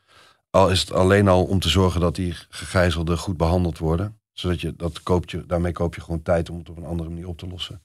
Al 0.50 0.69
is 0.69 0.80
het 0.80 0.91
alleen 0.91 1.28
al 1.28 1.43
om 1.43 1.60
te 1.60 1.69
zorgen 1.69 2.02
dat 2.02 2.15
die 2.15 2.36
gegijzelden 2.50 3.17
goed 3.17 3.38
behandeld 3.38 3.78
worden. 3.78 4.19
Zodat 4.34 4.62
je 4.62 4.76
dat 4.76 5.04
koopt 5.04 5.32
je, 5.32 5.45
daarmee 5.45 5.71
koop 5.71 5.95
je 5.95 6.02
gewoon 6.02 6.21
tijd 6.21 6.50
om 6.50 6.58
het 6.58 6.69
op 6.69 6.78
een 6.78 6.86
andere 6.86 7.10
manier 7.10 7.28
op 7.28 7.38
te 7.38 7.48
lossen. 7.48 7.84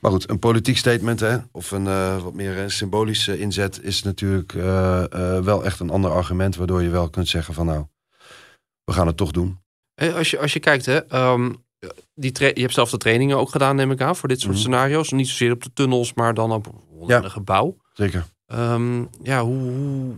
Maar 0.00 0.10
goed, 0.10 0.30
een 0.30 0.38
politiek 0.38 0.76
statement 0.76 1.20
hè, 1.20 1.36
of 1.52 1.70
een 1.70 1.86
eh, 1.86 2.22
wat 2.22 2.34
meer 2.34 2.58
een 2.58 2.70
symbolische 2.70 3.38
inzet 3.38 3.82
is 3.82 4.02
natuurlijk 4.02 4.54
eh, 4.54 5.02
eh, 5.12 5.44
wel 5.44 5.64
echt 5.64 5.80
een 5.80 5.90
ander 5.90 6.10
argument. 6.10 6.56
Waardoor 6.56 6.82
je 6.82 6.88
wel 6.88 7.10
kunt 7.10 7.28
zeggen 7.28 7.54
van 7.54 7.66
nou, 7.66 7.84
we 8.84 8.92
gaan 8.92 9.06
het 9.06 9.16
toch 9.16 9.30
doen. 9.30 9.60
Eh, 9.94 10.14
Als 10.14 10.30
je, 10.30 10.38
als 10.38 10.52
je 10.52 10.60
kijkt, 10.60 10.86
hè, 10.86 11.06
ehm, 11.06 11.52
die 12.14 12.32
je 12.38 12.60
hebt 12.60 12.72
zelf 12.72 12.90
de 12.90 12.96
trainingen 12.96 13.38
ook 13.38 13.50
gedaan, 13.50 13.76
neem 13.76 13.90
ik 13.90 14.00
aan, 14.00 14.16
voor 14.16 14.28
dit 14.28 14.40
soort 14.40 14.52
Mhm. 14.52 14.60
scenario's. 14.60 15.10
Niet 15.10 15.28
zozeer 15.28 15.52
op 15.52 15.62
de 15.62 15.72
tunnels, 15.72 16.14
maar 16.14 16.34
dan 16.34 16.52
op 16.52 16.66
een 17.08 17.30
gebouw. 17.30 17.76
Zeker. 17.92 18.24
Ehm, 18.46 19.04
ja, 19.22 19.42
hoe, 19.44 19.70
hoe 19.70 20.14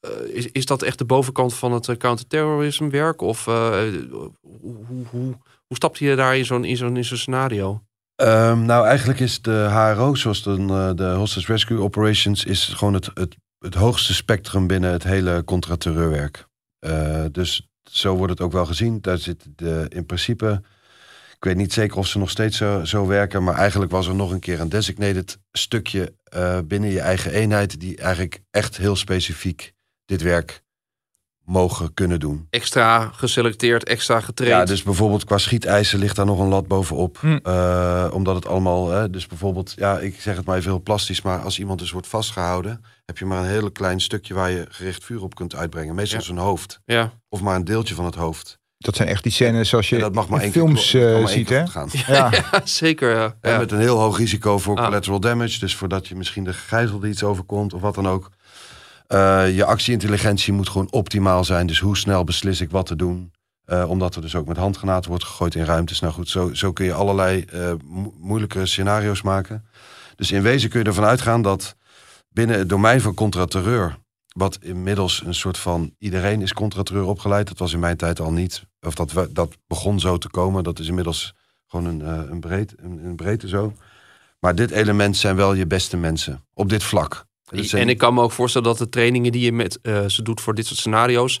eh, 0.00 0.10
is, 0.36 0.46
is 0.46 0.66
dat 0.66 0.82
echt 0.82 0.98
de 0.98 1.04
bovenkant 1.04 1.54
van 1.54 1.72
het 1.72 1.88
uh, 1.88 1.96
counterterrorisme 1.96 2.88
werk? 2.90 3.20
Of 3.20 3.46
eh, 3.46 3.78
hoe, 4.10 4.30
hoe, 4.60 5.06
hoe, 5.10 5.36
hoe 5.66 5.76
stapt 5.76 5.98
je 5.98 6.16
daar 6.16 6.36
in 6.36 6.76
zo'n 6.76 7.02
scenario? 7.02 7.82
Ehm, 8.16 8.64
nou, 8.64 8.86
eigenlijk 8.86 9.20
is 9.20 9.42
de 9.42 9.66
HRO, 9.70 10.14
zoals 10.14 10.42
de, 10.42 10.50
eh, 10.50 10.90
de 10.94 11.04
Hostage 11.04 11.52
Rescue 11.52 11.78
Operations, 11.80 12.44
is 12.44 12.64
gewoon 12.64 12.94
het, 12.94 13.10
het, 13.14 13.36
het 13.58 13.74
hoogste 13.74 14.14
spectrum 14.14 14.66
binnen 14.66 14.92
het 14.92 15.02
hele 15.02 15.42
contraterreurwerk. 15.44 16.46
Eh, 16.78 17.24
dus 17.32 17.68
zo 17.90 18.16
wordt 18.16 18.32
het 18.32 18.40
ook 18.40 18.52
wel 18.52 18.66
gezien. 18.66 19.00
Daar 19.00 19.18
zit 19.18 19.46
de, 19.56 19.86
in 19.88 20.06
principe, 20.06 20.62
ik 21.36 21.44
weet 21.44 21.56
niet 21.56 21.72
zeker 21.72 21.96
of 21.96 22.06
ze 22.06 22.18
nog 22.18 22.30
steeds 22.30 22.56
zo, 22.56 22.84
zo 22.84 23.06
werken, 23.06 23.44
maar 23.44 23.54
eigenlijk 23.54 23.90
was 23.90 24.06
er 24.06 24.14
nog 24.14 24.30
een 24.30 24.40
keer 24.40 24.60
een 24.60 24.68
designated 24.68 25.38
stukje 25.52 26.14
eh, 26.24 26.58
binnen 26.64 26.90
je 26.90 27.00
eigen 27.00 27.32
eenheid 27.32 27.80
die 27.80 27.96
eigenlijk 27.96 28.40
echt 28.50 28.76
heel 28.76 28.96
specifiek 28.96 29.72
dit 30.04 30.22
werk 30.22 30.62
mogen 31.44 31.94
kunnen 31.94 32.20
doen. 32.20 32.46
Extra 32.50 33.08
geselecteerd, 33.12 33.84
extra 33.84 34.20
getraind. 34.20 34.56
Ja, 34.58 34.64
dus 34.64 34.82
bijvoorbeeld 34.82 35.24
qua 35.24 35.38
schietijzer 35.38 35.98
ligt 35.98 36.16
daar 36.16 36.26
nog 36.26 36.38
een 36.38 36.48
lat 36.48 36.68
bovenop. 36.68 37.18
Hm. 37.20 37.38
Eh, 37.42 38.10
omdat 38.12 38.34
het 38.34 38.46
allemaal, 38.46 38.88
hè, 38.90 39.10
dus 39.10 39.26
bijvoorbeeld, 39.26 39.72
ja, 39.76 39.98
ik 39.98 40.20
zeg 40.20 40.36
het 40.36 40.46
maar 40.46 40.56
even 40.56 40.70
heel 40.70 40.82
plastisch, 40.82 41.22
maar 41.22 41.38
als 41.40 41.58
iemand 41.58 41.78
dus 41.78 41.90
wordt 41.90 42.06
vastgehouden, 42.06 42.84
heb 43.04 43.18
je 43.18 43.24
maar 43.24 43.38
een 43.42 43.48
heel 43.50 43.70
klein 43.70 44.00
stukje 44.00 44.34
waar 44.34 44.50
je 44.50 44.66
gericht 44.68 45.04
vuur 45.04 45.22
op 45.22 45.34
kunt 45.34 45.54
uitbrengen. 45.54 45.94
Meestal 45.94 46.18
Ja. 46.18 46.24
zijn 46.24 46.38
hoofd. 46.38 46.80
ja. 46.84 47.12
Of 47.28 47.40
maar 47.40 47.56
een 47.56 47.64
deeltje 47.64 47.94
van 47.94 48.04
het 48.04 48.14
hoofd. 48.14 48.58
Dat 48.84 48.96
zijn 48.96 49.08
echt 49.08 49.22
die 49.22 49.32
scènes 49.32 49.68
zoals 49.68 49.88
je 49.88 49.94
En 49.94 50.00
dat 50.00 50.14
mag 50.14 50.28
maar 50.28 50.44
in 50.44 50.52
films 50.52 50.94
eh, 50.94 51.26
ziet, 51.26 51.48
hè? 51.48 51.58
Ja. 51.58 51.86
Ja, 52.06 52.30
zeker. 52.64 53.14
Ja. 53.16 53.34
En 53.40 53.50
Ja. 53.52 53.58
met 53.58 53.72
een 53.72 53.78
heel 53.78 53.98
hoog 53.98 54.18
risico 54.18 54.58
voor 54.58 54.76
Ah. 54.76 54.84
collateral 54.84 55.20
damage. 55.20 55.58
Dus 55.58 55.74
voordat 55.76 56.08
je 56.08 56.16
misschien 56.16 56.44
de 56.44 56.52
gegijzelde 56.52 57.08
iets 57.08 57.22
overkomt 57.22 57.72
of 57.74 57.80
wat 57.80 57.94
dan 57.94 58.08
ook. 58.08 58.30
Eh, 59.06 59.56
je 59.56 59.64
actieintelligentie 59.64 60.52
moet 60.52 60.68
gewoon 60.68 60.90
optimaal 60.90 61.44
zijn. 61.44 61.66
Dus 61.66 61.78
hoe 61.78 61.96
snel 61.96 62.24
beslis 62.24 62.60
ik 62.60 62.70
wat 62.70 62.86
te 62.86 62.96
doen. 62.96 63.32
Eh, 63.64 63.90
omdat 63.90 64.14
er 64.14 64.22
dus 64.22 64.34
ook 64.34 64.46
met 64.46 64.56
handgranaten 64.56 65.10
wordt 65.10 65.24
gegooid 65.24 65.54
in 65.54 65.64
ruimtes. 65.64 66.00
Nou 66.00 66.12
goed, 66.12 66.28
zo, 66.28 66.54
zo 66.54 66.72
kun 66.72 66.84
je 66.84 66.92
allerlei 66.92 67.40
eh, 67.44 67.72
mo- 67.84 68.14
moeilijke 68.18 68.66
scenario's 68.66 69.22
maken. 69.22 69.64
Dus 70.16 70.30
in 70.32 70.42
wezen 70.42 70.70
kun 70.70 70.80
je 70.80 70.86
ervan 70.86 71.04
uitgaan 71.04 71.42
dat 71.42 71.76
binnen 72.28 72.58
het 72.58 72.68
domein 72.68 73.00
van 73.00 73.14
contraterreur... 73.14 73.96
wat 74.28 74.58
inmiddels 74.60 75.22
een 75.26 75.34
soort 75.34 75.58
van... 75.58 75.94
iedereen 75.98 76.42
is 76.42 76.52
contraterreur 76.52 77.04
opgeleid. 77.04 77.48
Dat 77.48 77.58
was 77.58 77.72
in 77.72 77.78
mijn 77.80 77.96
tijd 77.96 78.20
al 78.20 78.32
niet. 78.32 78.62
Of 78.86 78.94
dat, 78.94 79.12
we- 79.12 79.32
dat 79.32 79.56
begon 79.66 80.00
zo 80.00 80.18
te 80.18 80.28
komen. 80.30 80.64
Dat 80.64 80.78
is 80.78 80.88
inmiddels 80.88 81.34
gewoon 81.66 81.86
een, 81.86 82.02
eh, 82.02 82.30
een, 82.30 82.40
breed, 82.40 82.74
een, 82.76 83.04
een 83.04 83.16
breedte 83.16 83.48
zo. 83.48 83.72
Maar 84.40 84.54
dit 84.54 84.70
element 84.70 85.16
zijn 85.16 85.36
wel 85.36 85.54
je 85.54 85.66
beste 85.66 85.96
mensen. 85.96 86.44
Op 86.54 86.68
dit 86.68 86.82
vlak. 86.82 87.24
Zijn- 87.68 87.82
En 87.82 87.88
ik 87.88 87.98
kan 87.98 88.14
me 88.14 88.22
ook 88.22 88.32
voorstellen 88.32 88.68
dat 88.68 88.78
de 88.78 88.88
trainingen 88.88 89.32
die 89.32 89.40
je 89.44 89.52
met 89.52 89.80
eh, 89.80 90.06
ze 90.06 90.22
doet 90.22 90.40
voor 90.40 90.54
dit 90.54 90.66
soort 90.66 90.78
scenario's, 90.78 91.40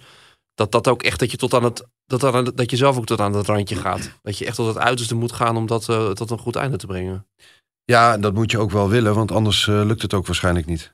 dat 0.54 0.72
dat 0.72 0.88
ook 0.88 1.02
echt 1.02 1.18
dat 1.18 1.30
je 1.30 1.36
tot 1.36 1.54
aan 1.54 1.64
het 1.64 1.86
dat, 2.06 2.24
aan 2.24 2.44
dat 2.54 2.70
je 2.70 2.76
zelf 2.76 2.96
ook 2.96 3.06
tot 3.06 3.20
aan 3.20 3.32
het 3.34 3.46
randje 3.46 3.76
gaat. 3.76 4.10
Dat 4.22 4.38
je 4.38 4.46
echt 4.46 4.56
tot 4.56 4.66
het 4.66 4.78
uiterste 4.78 5.14
moet 5.14 5.32
gaan 5.32 5.56
om 5.56 5.66
dat 5.66 5.88
eh, 5.88 6.10
tot 6.10 6.30
een 6.30 6.38
goed 6.38 6.56
einde 6.56 6.76
te 6.76 6.86
brengen. 6.86 7.26
Ja, 7.84 8.18
dat 8.18 8.34
moet 8.34 8.50
je 8.50 8.58
ook 8.58 8.70
wel 8.70 8.88
willen, 8.88 9.14
want 9.14 9.32
anders 9.32 9.66
lukt 9.66 10.02
het 10.02 10.14
ook 10.14 10.26
waarschijnlijk 10.26 10.66
niet. 10.66 10.92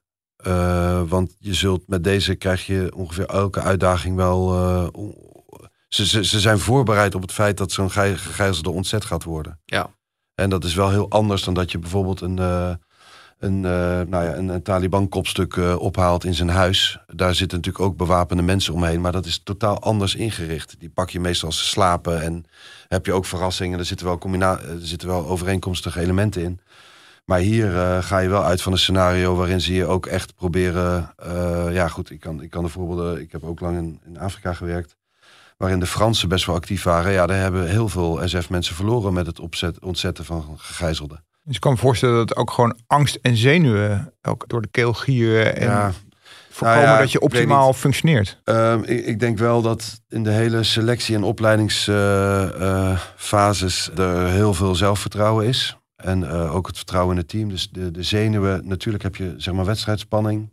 Want 1.08 1.36
je 1.38 1.54
zult 1.54 1.82
met 1.86 2.04
deze 2.04 2.34
krijg 2.34 2.66
je 2.66 2.90
ongeveer 2.94 3.26
elke 3.26 3.60
uitdaging 3.60 4.16
wel. 4.16 4.52
Ze, 5.94 6.06
ze, 6.06 6.24
ze 6.24 6.40
zijn 6.40 6.58
voorbereid 6.58 7.14
op 7.14 7.22
het 7.22 7.32
feit 7.32 7.56
dat 7.56 7.72
zo'n 7.72 7.90
gij- 7.90 8.16
gegijzelde 8.16 8.70
ontzet 8.70 9.04
gaat 9.04 9.24
worden. 9.24 9.60
Ja. 9.64 9.90
En 10.34 10.50
dat 10.50 10.64
is 10.64 10.74
wel 10.74 10.90
heel 10.90 11.10
anders 11.10 11.42
dan 11.44 11.54
dat 11.54 11.70
je 11.70 11.78
bijvoorbeeld 11.78 12.20
een, 12.20 12.38
eh, 12.38 12.70
een, 13.38 13.64
eh, 13.64 13.70
nou 14.06 14.24
ja, 14.24 14.34
een, 14.36 14.48
een 14.48 14.62
Taliban-kopstuk 14.62 15.56
eh, 15.56 15.76
ophaalt 15.78 16.24
in 16.24 16.34
zijn 16.34 16.48
huis. 16.48 16.98
Daar 17.06 17.34
zitten 17.34 17.58
natuurlijk 17.58 17.84
ook 17.84 17.96
bewapende 17.96 18.42
mensen 18.42 18.74
omheen, 18.74 19.00
maar 19.00 19.12
dat 19.12 19.26
is 19.26 19.40
totaal 19.44 19.78
anders 19.80 20.14
ingericht. 20.14 20.74
Die 20.78 20.90
pak 20.90 21.10
je 21.10 21.20
meestal 21.20 21.48
als 21.48 21.58
ze 21.58 21.64
slapen 21.64 22.22
en 22.22 22.44
heb 22.88 23.06
je 23.06 23.12
ook 23.12 23.26
verrassingen. 23.26 23.78
Er 23.78 23.84
zitten 23.84 24.06
wel, 24.06 24.18
combina- 24.18 24.60
er 24.60 24.78
zitten 24.86 25.08
wel 25.08 25.26
overeenkomstige 25.26 26.00
elementen 26.00 26.42
in. 26.42 26.60
Maar 27.24 27.38
hier 27.38 27.70
ga 28.02 28.18
je 28.18 28.28
wel 28.28 28.44
uit 28.44 28.62
van 28.62 28.72
een 28.72 28.78
scenario 28.78 29.34
waarin 29.34 29.60
ze 29.60 29.74
je 29.74 29.86
ook 29.86 30.06
echt 30.06 30.34
proberen. 30.34 31.14
ja, 31.72 31.88
goed, 31.88 32.10
ik 32.10 32.20
kan, 32.20 32.42
ik 32.42 32.50
kan 32.50 32.62
de 32.64 32.68
voorbeelden. 32.70 33.20
Ik 33.20 33.32
heb 33.32 33.44
ook 33.44 33.60
lang 33.60 33.76
in, 33.76 34.00
in 34.06 34.18
Afrika 34.18 34.52
gewerkt. 34.54 34.96
Waarin 35.60 35.80
de 35.80 35.86
Fransen 35.86 36.28
best 36.28 36.46
wel 36.46 36.54
actief 36.54 36.82
waren. 36.82 37.12
Ja, 37.12 37.26
daar 37.26 37.38
hebben 37.38 37.68
heel 37.68 37.88
veel 37.88 38.20
SF-mensen 38.24 38.74
verloren 38.74 39.12
met 39.12 39.26
het 39.26 39.40
opzet, 39.40 39.80
ontzetten 39.80 40.24
van 40.24 40.54
gegijzelden. 40.56 41.24
Dus 41.44 41.54
ik 41.54 41.60
kan 41.60 41.72
me 41.72 41.78
voorstellen 41.78 42.16
dat 42.16 42.36
ook 42.36 42.50
gewoon 42.50 42.76
angst 42.86 43.18
en 43.22 43.36
zenuwen 43.36 44.12
ook 44.22 44.48
door 44.48 44.62
de 44.62 44.68
keel 44.70 44.92
gieren 44.92 45.56
en 45.56 45.68
Ja, 45.68 45.92
voorkomen 46.50 46.82
Nou 46.82 46.94
ja, 46.94 47.00
dat 47.00 47.12
je 47.12 47.20
optimaal 47.20 47.72
functioneert. 47.72 48.40
Ehm, 48.44 48.82
ik, 48.82 49.06
ik 49.06 49.20
denk 49.20 49.38
wel 49.38 49.62
dat 49.62 50.00
in 50.08 50.22
de 50.22 50.30
hele 50.30 50.62
selectie- 50.62 51.14
en 51.14 51.22
opleidingsfases 51.22 53.90
er 53.96 54.28
heel 54.28 54.54
veel 54.54 54.74
zelfvertrouwen 54.74 55.46
is. 55.46 55.76
En 55.96 56.30
eh, 56.30 56.54
ook 56.54 56.66
het 56.66 56.76
vertrouwen 56.76 57.14
in 57.14 57.20
het 57.20 57.28
team. 57.28 57.48
Dus 57.48 57.70
de, 57.70 57.90
de 57.90 58.02
zenuwen, 58.02 58.66
natuurlijk 58.66 59.02
heb 59.02 59.16
je 59.16 59.34
zeg 59.36 59.54
maar 59.54 59.64
wedstrijdspanning. 59.64 60.50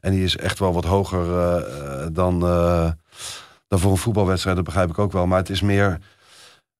En 0.00 0.12
die 0.12 0.24
is 0.24 0.36
echt 0.36 0.58
wel 0.58 0.72
wat 0.72 0.84
hoger 0.84 1.38
eh, 1.38 1.56
eh, 1.56 2.06
dan, 2.12 2.42
dan 3.68 3.78
voor 3.78 3.90
een 3.90 3.96
voetbalwedstrijd. 3.96 4.56
Dat 4.56 4.64
begrijp 4.64 4.90
ik 4.90 4.98
ook 4.98 5.12
wel. 5.12 5.26
Maar 5.26 5.38
het 5.38 5.50
is 5.50 5.60
meer. 5.60 5.98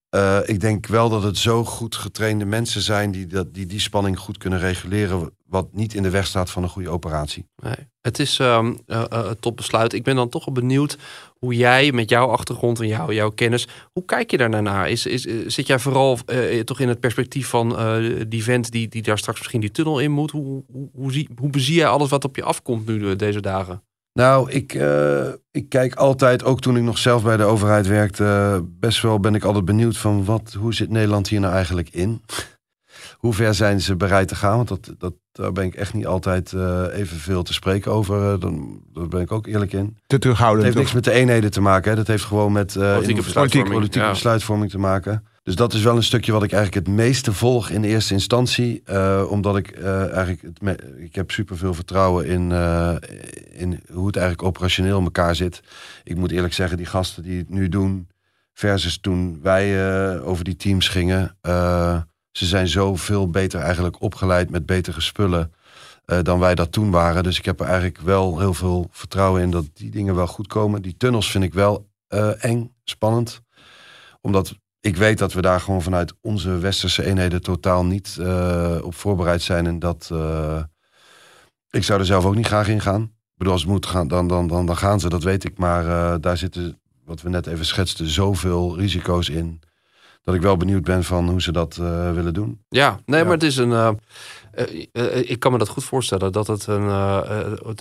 eh, 0.09 0.39
ik 0.45 0.61
denk 0.61 0.87
wel 0.87 1.09
dat 1.09 1.23
het 1.23 1.39
zo 1.39 1.65
goed 1.65 1.97
getrainde 1.97 2.45
mensen 2.45 2.83
zijn 2.83 3.11
die, 3.11 3.27
dat, 3.27 3.55
die 3.55 3.67
die 3.67 3.81
spanning 3.81 4.19
goed 4.19 4.39
kunnen 4.39 4.59
reguleren. 4.59 5.31
Wat 5.47 5.73
niet 5.73 5.95
in 5.95 6.03
de 6.03 6.11
weg 6.11 6.27
staat 6.27 6.51
van 6.51 6.63
een 6.63 6.69
goede 6.69 6.89
operatie. 6.89 7.49
Nee. 7.63 7.75
Het 8.01 8.19
is 8.19 8.39
ehm 8.39 8.75
eh, 8.87 9.05
eh. 9.11 9.85
Ik 9.89 10.03
ben 10.05 10.17
dan 10.17 10.29
toch 10.29 10.45
wel 10.45 10.55
benieuwd 10.55 10.99
hoe 11.39 11.57
jij 11.57 11.93
met 11.93 12.11
jouw 12.11 12.29
achtergrond 12.29 12.81
en 12.81 12.87
jouw, 12.87 13.13
jouw 13.13 13.31
kennis, 13.31 13.69
hoe 13.93 14.05
kijk 14.05 14.31
je 14.31 14.37
daar 14.37 14.63
naar? 14.63 14.91
Is, 14.91 15.07
is, 15.07 15.27
eh, 15.27 15.35
zit 15.47 15.67
jij 15.67 15.79
vooral 15.79 16.19
toch 16.65 16.81
in 16.81 16.89
het 16.89 17.01
perspectief 17.01 17.49
van 17.49 17.77
die 18.29 18.45
vent 18.45 18.71
die, 18.71 18.89
die 18.89 19.03
daar 19.03 19.19
straks 19.19 19.39
misschien 19.39 19.61
die 19.61 19.71
tunnel 19.71 19.99
in 19.99 20.11
moet? 20.11 20.31
Hoe, 20.31 20.65
hoe, 20.73 20.89
hoe, 20.93 21.13
zie, 21.13 21.29
hoe 21.37 21.51
bezie 21.51 21.75
jij 21.75 21.89
alles 21.89 22.11
wat 22.11 22.25
op 22.25 22.37
je 22.37 22.43
afkomt 22.43 22.87
nu 22.87 23.17
deze 23.17 23.41
dagen? 23.41 23.83
Nou, 24.17 24.51
ik, 24.51 24.75
eh, 24.75 25.29
ik 25.51 25.69
kijk 25.69 25.95
altijd, 25.95 26.45
ook 26.45 26.61
toen 26.61 26.77
ik 26.77 26.83
nog 26.83 26.99
zelf 26.99 27.23
bij 27.23 27.37
de 27.37 27.45
overheid 27.45 27.87
werkte, 27.87 28.65
best 28.81 29.03
wel 29.03 29.21
ben 29.21 29.35
ik 29.35 29.45
altijd 29.45 29.65
benieuwd 29.65 29.97
van 29.97 30.25
wat, 30.25 30.57
hoe 30.59 30.75
zit 30.75 30.91
Nederland 30.91 31.29
hier 31.29 31.41
nou 31.41 31.55
eigenlijk 31.55 31.89
in? 31.91 32.23
hoe 33.19 33.33
ver 33.35 33.55
zijn 33.55 33.81
ze 33.81 33.97
bereid 33.97 34.29
te 34.29 34.35
gaan? 34.35 34.57
Want 34.57 34.69
dat, 34.69 34.95
dat, 34.99 35.13
daar 35.33 35.53
ben 35.53 35.65
ik 35.65 35.75
echt 35.75 35.95
niet 35.95 36.07
altijd 36.07 36.53
eh 36.53 36.85
evenveel 36.93 37.43
te 37.43 37.53
spreken 37.53 37.93
over. 37.93 38.33
eh, 38.33 38.41
dan, 38.41 38.81
daar 38.93 39.09
ben 39.09 39.21
ik 39.21 39.33
ook 39.33 39.47
eerlijk 39.47 39.73
in. 39.73 39.87
Te 39.97 40.03
Het 40.07 40.21
terughoudend. 40.21 40.65
heeft 40.65 40.77
niks 40.77 40.93
met 40.93 41.05
de 41.05 41.13
eenheden 41.13 41.51
te 41.51 41.61
maken. 41.61 41.91
Hè. 41.91 41.97
Dat 41.97 42.07
heeft 42.07 42.25
gewoon 42.25 42.53
met 42.53 42.77
eh, 42.77 42.83
Politieke 42.93 43.19
in- 43.19 43.25
besluitvorming, 43.25 43.75
politieke 43.75 44.05
ja. 44.07 44.13
besluitvorming 44.13 44.71
te 44.71 44.79
maken. 44.79 45.25
Dus 45.47 45.57
dat 45.57 45.73
is 45.73 45.83
wel 45.83 45.97
een 45.97 46.03
stukje 46.03 46.33
wat 46.33 46.43
ik 46.43 46.53
eigenlijk 46.53 46.87
het 46.87 46.97
meeste 46.97 47.33
volg 47.33 47.71
in 47.71 47.85
eerste 47.85 48.13
instantie. 48.13 48.83
eh, 48.85 49.27
omdat 49.29 49.57
ik 49.57 49.71
eh, 49.71 50.13
eigenlijk, 50.13 50.43
ik 50.99 51.15
heb 51.15 51.31
superveel 51.31 51.75
vertrouwen 51.75 52.27
in, 52.27 52.53
eh, 52.53 52.97
in 53.53 53.81
hoe 53.93 54.07
het 54.07 54.17
eigenlijk 54.17 54.49
operationeel 54.49 54.99
in 54.99 55.05
elkaar 55.05 55.35
zit. 55.35 55.63
Ik 56.05 56.17
moet 56.17 56.31
eerlijk 56.31 56.55
zeggen, 56.55 56.77
die 56.77 56.87
gasten 56.87 57.23
die 57.23 57.39
het 57.39 57.49
nu 57.49 57.69
doen, 57.69 58.09
versus 58.53 58.99
toen 59.01 59.41
wij 59.43 60.21
over 60.21 60.45
die 60.45 60.57
teams 60.57 60.89
gingen. 60.89 61.37
ze 62.33 62.47
zijn 62.47 62.69
zoveel 62.69 63.31
beter 63.31 63.61
eigenlijk 63.61 64.03
opgeleid 64.03 64.51
met 64.51 64.67
betere 64.67 65.01
spullen 65.01 65.53
dan 66.23 66.39
wij 66.39 66.55
dat 66.55 66.73
toen 66.73 66.91
waren. 66.91 67.23
Dus 67.23 67.39
ik 67.39 67.45
heb 67.45 67.61
er 67.61 67.67
eigenlijk 67.67 68.01
wel 68.01 68.39
heel 68.39 68.55
veel 68.55 68.89
vertrouwen 68.91 69.43
in 69.43 69.51
dat 69.51 69.67
die 69.75 69.91
dingen 69.91 70.15
wel 70.15 70.27
goed 70.27 70.47
komen. 70.47 70.83
Die 70.83 70.97
tunnels 70.97 71.31
vind 71.31 71.45
ik 71.45 71.55
wel 71.55 71.89
eng, 72.39 72.75
spannend. 72.85 73.41
Omdat 74.21 74.55
ik 74.87 74.97
weet 74.97 75.19
dat 75.19 75.33
we 75.33 75.41
daar 75.41 75.61
gewoon 75.61 75.83
vanuit 75.83 76.13
onze 76.21 76.59
westerse 76.59 77.05
eenheden 77.05 77.43
totaal 77.43 77.85
niet 77.85 78.17
eh, 78.21 78.79
op 78.83 78.95
voorbereid 78.95 79.43
zijn. 79.43 79.67
En 79.67 79.79
dat 79.79 80.09
eh, 80.13 80.63
ik 81.71 81.85
zou 81.85 82.01
er 82.01 82.07
zelf 82.07 82.25
ook 82.25 82.35
niet 82.35 82.47
graag 82.47 82.69
in 82.69 82.81
gaan. 82.81 83.03
Ik 83.03 83.37
bedoel, 83.37 83.53
als 83.53 83.63
het 83.63 83.71
moet 83.71 83.87
gaan, 83.87 84.09
dan, 84.09 84.29
dan, 84.29 84.47
dan, 84.47 84.67
dan 84.67 84.77
gaan 84.77 85.01
ze, 85.01 85.09
dat 85.09 85.23
weet 85.23 85.45
ik. 85.45 85.59
Maar 85.59 85.87
eh, 85.87 86.15
daar 86.21 86.37
zitten, 86.37 86.81
wat 87.05 87.23
we 87.23 87.29
net 87.29 87.47
even 87.47 87.65
schetsten, 87.65 88.07
zoveel 88.07 88.77
risico's 88.77 89.29
in. 89.29 89.61
Dat 90.23 90.35
ik 90.35 90.41
wel 90.41 90.57
benieuwd 90.57 90.85
ben 90.85 91.05
van 91.05 91.29
hoe 91.29 91.43
ze 91.43 91.53
dat 91.53 91.77
willen 92.15 92.35
doen. 92.35 92.65
Ja, 92.69 93.01
nee, 93.05 93.19
Ja. 93.21 93.25
maar 93.25 93.35
het 93.35 93.43
is 93.43 93.57
een. 93.57 93.99
ik 95.29 95.39
kan 95.41 95.53
me 95.53 95.59
dat 95.59 95.69
goed 95.69 95.85
voorstellen 95.85 96.33
dat 96.33 96.47
het 96.47 96.67
een, 96.67 96.87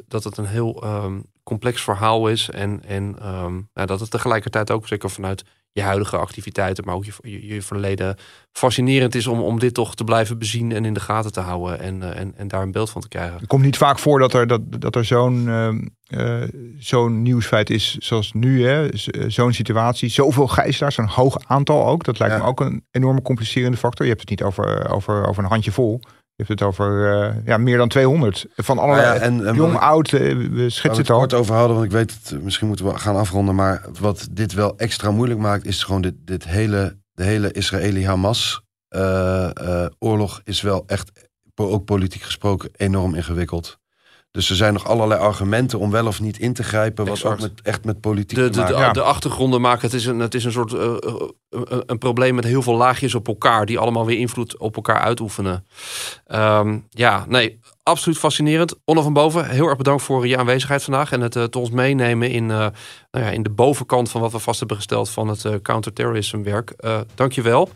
dat 0.07 0.23
het 0.23 0.37
een 0.37 0.45
heel 0.45 0.83
ehm, 0.83 1.19
complex 1.43 1.81
verhaal 1.81 2.27
is. 2.27 2.49
En, 2.49 2.83
en 2.87 3.15
ehm, 3.19 3.61
ja, 3.73 3.85
dat 3.85 3.99
het 3.99 4.11
tegelijkertijd 4.11 4.71
ook 4.71 4.87
zeker 4.87 5.09
vanuit 5.09 5.43
je 5.75 5.81
huidige 5.81 6.17
activiteiten, 6.17 6.85
maar 6.85 6.95
ook 6.95 7.05
je, 7.05 7.11
je, 7.21 7.47
je 7.47 7.61
verleden 7.61 8.17
fascinerend 8.51 9.15
is 9.15 9.27
om, 9.27 9.39
om 9.39 9.59
dit 9.59 9.73
toch 9.73 9.95
te 9.95 10.03
blijven 10.03 10.37
bezien 10.37 10.71
en 10.71 10.85
in 10.85 10.93
de 10.93 10.99
gaten 10.99 11.31
te 11.31 11.39
houden 11.39 11.79
en, 11.79 12.03
eh, 12.13 12.19
en, 12.19 12.33
en 12.37 12.47
daar 12.47 12.61
een 12.61 12.71
beeld 12.71 12.89
van 12.89 13.01
te 13.01 13.07
krijgen. 13.07 13.37
Het 13.37 13.47
komt 13.47 13.63
niet 13.63 13.77
vaak 13.77 13.99
voor 13.99 14.19
dat 14.19 14.33
er, 14.33 14.47
dat, 14.47 14.61
dat 14.81 14.95
er 14.95 15.05
zo'n 15.05 15.47
ehm, 15.49 15.87
eh, 16.05 16.41
zo'n 16.77 17.21
nieuwsfeit 17.21 17.69
is 17.69 17.95
zoals 17.97 18.33
nu. 18.33 18.65
hè. 18.67 18.89
Eh, 18.89 19.23
Zo'n 19.27 19.53
situatie. 19.53 20.09
Zoveel 20.09 20.47
gijzelaars, 20.47 20.95
zo'n 20.95 21.07
hoog 21.07 21.37
aantal 21.47 21.85
ook. 21.87 22.03
Dat 22.03 22.19
lijkt 22.19 22.35
Ja. 22.35 22.41
me 22.41 22.47
ook 22.47 22.59
een 22.59 22.85
enorme 22.91 23.21
complicerende 23.21 23.77
factor. 23.77 24.05
Je 24.05 24.11
hebt 24.11 24.29
het 24.29 24.39
niet 24.39 24.43
over, 24.47 24.89
over, 24.89 25.27
over 25.27 25.43
een 25.43 25.49
handje 25.49 25.71
vol. 25.71 25.99
Je 26.37 26.43
hebt 26.43 26.59
het 26.59 26.61
over 26.69 27.13
eh, 27.23 27.35
ja, 27.45 27.57
meer 27.57 27.77
dan 27.77 27.87
200. 27.87 28.45
Van 28.55 28.77
allerlei, 28.79 29.05
Nou 29.07 29.15
ja, 29.19 29.21
en- 29.25 29.47
en 29.47 29.55
jong, 29.55 29.73
ik- 29.73 29.79
oud, 29.81 30.13
eh, 30.13 30.19
we 30.49 30.69
schetsen 30.69 31.01
het 31.01 31.09
al. 31.09 31.17
kort 31.19 31.33
over 31.33 31.55
hadden, 31.55 31.73
want 31.75 31.85
ik 31.87 31.91
weet 31.91 32.17
het, 32.23 32.43
misschien 32.43 32.67
moeten 32.67 32.85
we 32.85 32.97
gaan 32.97 33.15
afronden. 33.15 33.55
Maar 33.55 33.85
wat 33.99 34.27
dit 34.31 34.53
wel 34.53 34.77
extra 34.77 35.11
moeilijk 35.11 35.39
maakt, 35.39 35.65
is 35.65 35.83
gewoon 35.83 36.01
dit, 36.01 36.13
dit 36.19 36.43
hele, 36.45 36.97
de 37.13 37.23
hele 37.23 37.51
Israëli-Hamas 37.51 38.61
eh, 38.87 39.49
eh, 39.83 39.89
oorlog 39.99 40.41
is 40.43 40.61
wel 40.61 40.83
echt, 40.87 41.29
ook 41.55 41.85
politiek 41.85 42.21
gesproken, 42.21 42.69
enorm 42.75 43.15
ingewikkeld. 43.15 43.79
Dus 44.35 44.49
er 44.49 44.55
zijn 44.55 44.73
nog 44.73 44.87
allerlei 44.87 45.21
argumenten 45.21 45.79
om 45.79 45.91
wel 45.91 46.07
of 46.07 46.21
niet 46.21 46.39
in 46.39 46.53
te 46.53 46.63
grijpen, 46.63 47.05
wat 47.05 47.13
Exact. 47.13 47.33
ook 47.33 47.41
met, 47.41 47.61
echt 47.63 47.85
met 47.85 48.01
politiek 48.01 48.37
De, 48.37 48.49
te 48.49 48.59
de, 48.59 48.65
de, 48.65 48.71
maken 48.71 48.85
Ja. 48.85 48.91
de 48.91 49.01
achtergronden 49.01 49.61
maken. 49.61 49.81
Het 49.81 49.93
is 49.93 50.05
een, 50.05 50.19
het 50.19 50.33
is 50.33 50.43
een 50.43 50.51
soort 50.51 50.73
eh, 50.73 50.83
eh, 50.85 50.97
een, 51.49 51.83
een 51.85 51.97
probleem 51.97 52.35
met 52.35 52.43
heel 52.43 52.61
veel 52.61 52.75
laagjes 52.75 53.15
op 53.15 53.27
elkaar, 53.27 53.65
die 53.65 53.79
allemaal 53.79 54.05
weer 54.05 54.17
invloed 54.17 54.57
op 54.57 54.75
elkaar 54.75 54.99
uitoefenen. 54.99 55.65
Ehm, 56.27 56.77
ja, 56.89 57.25
nee, 57.27 57.59
absoluut 57.83 58.17
fascinerend. 58.17 58.75
Onno 58.85 59.01
van 59.01 59.13
Boven, 59.13 59.49
heel 59.49 59.67
erg 59.67 59.77
bedankt 59.77 60.03
voor 60.03 60.27
je 60.27 60.37
aanwezigheid 60.37 60.83
vandaag 60.83 61.11
en 61.11 61.21
het 61.21 61.31
tot 61.31 61.55
ons 61.55 61.69
meenemen 61.69 62.29
in, 62.31 62.51
eh, 62.51 62.57
nou 63.11 63.25
ja, 63.25 63.29
in 63.29 63.43
de 63.43 63.49
bovenkant 63.49 64.09
van 64.09 64.21
wat 64.21 64.31
we 64.31 64.39
vast 64.39 64.59
hebben 64.59 64.77
gesteld 64.77 65.09
van 65.09 65.27
het 65.27 65.45
eh 65.45 65.53
counterterrorism 65.61 66.41
werk. 66.43 66.69
Eh 66.77 66.99
Dank 67.15 67.31
je 67.31 67.41
wel. 67.41 67.69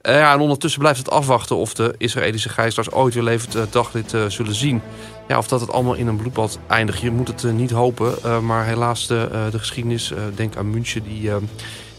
Eh, 0.00 0.18
ja, 0.18 0.32
en 0.32 0.40
ondertussen 0.40 0.80
blijft 0.80 0.98
het 0.98 1.10
afwachten 1.10 1.56
of 1.56 1.74
de 1.74 1.94
Israëlische 1.98 2.48
gijzelaars 2.48 2.90
ooit 2.90 3.14
weer 3.14 3.22
levend 3.22 3.72
daglicht 3.72 4.14
eh, 4.14 4.24
zullen 4.28 4.54
zien. 4.54 4.82
Ja, 5.28 5.38
of 5.38 5.48
dat 5.48 5.60
het 5.60 5.72
allemaal 5.72 5.94
in 5.94 6.06
een 6.06 6.16
bloedbad 6.16 6.58
eindigt. 6.66 7.00
Je 7.00 7.10
moet 7.10 7.28
het 7.28 7.44
eh, 7.44 7.52
niet 7.52 7.70
hopen. 7.70 8.22
eh, 8.22 8.38
maar 8.40 8.64
helaas, 8.64 9.06
de, 9.06 9.28
eh, 9.32 9.40
de 9.50 9.58
geschiedenis, 9.58 10.12
denk 10.34 10.56
aan 10.56 10.70
München, 10.70 11.02
die, 11.02 11.30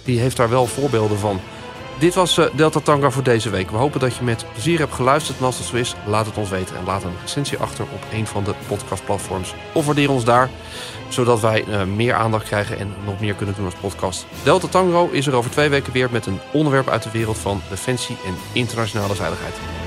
die 0.03 0.19
heeft 0.19 0.38
daar 0.38 0.49
wel 0.49 0.65
voorbeelden 0.65 1.19
van. 1.19 1.39
Dit 1.99 2.13
was 2.13 2.39
Delta 2.55 2.80
Tango 2.80 3.09
voor 3.09 3.23
deze 3.23 3.49
week. 3.49 3.69
We 3.71 3.78
hopen 3.78 3.99
dat 3.99 4.15
je 4.15 4.23
met 4.23 4.45
plezier 4.51 4.80
hebt 4.80 4.93
geluisterd. 4.93 5.38
En 5.39 5.45
als 5.45 5.67
zo 5.67 5.75
is, 5.75 5.95
laat 6.05 6.25
het 6.25 6.38
ons 6.38 6.49
weten. 6.49 6.78
En 6.78 6.86
laat 6.86 7.03
een 7.03 7.13
recensie 7.21 7.57
achter 7.57 7.84
op 7.84 8.03
een 8.13 8.28
van 8.28 8.43
de 8.43 8.53
podcastplatforms. 8.67 9.53
Of 9.73 9.86
waardeer 9.86 10.11
ons 10.11 10.23
daar, 10.23 10.49
zodat 11.07 11.39
wij 11.39 11.65
meer 11.95 12.13
aandacht 12.13 12.45
krijgen 12.45 12.80
en 12.80 12.93
nog 13.05 13.19
meer 13.19 13.34
kunnen 13.34 13.55
doen 13.55 13.65
als 13.65 13.73
podcast. 13.73 14.25
Delta 14.43 14.67
Tango 14.67 15.09
is 15.11 15.28
er 15.28 15.36
over 15.36 15.51
twee 15.51 15.69
weken 15.69 15.93
weer 15.93 16.09
met 16.11 16.25
een 16.25 16.39
onderwerp 16.53 16.88
uit 16.88 17.03
de 17.03 17.11
wereld 17.11 17.38
van 17.38 17.61
defensie 17.69 18.17
en 18.25 18.34
internationale 18.53 19.15
veiligheid. 19.15 19.86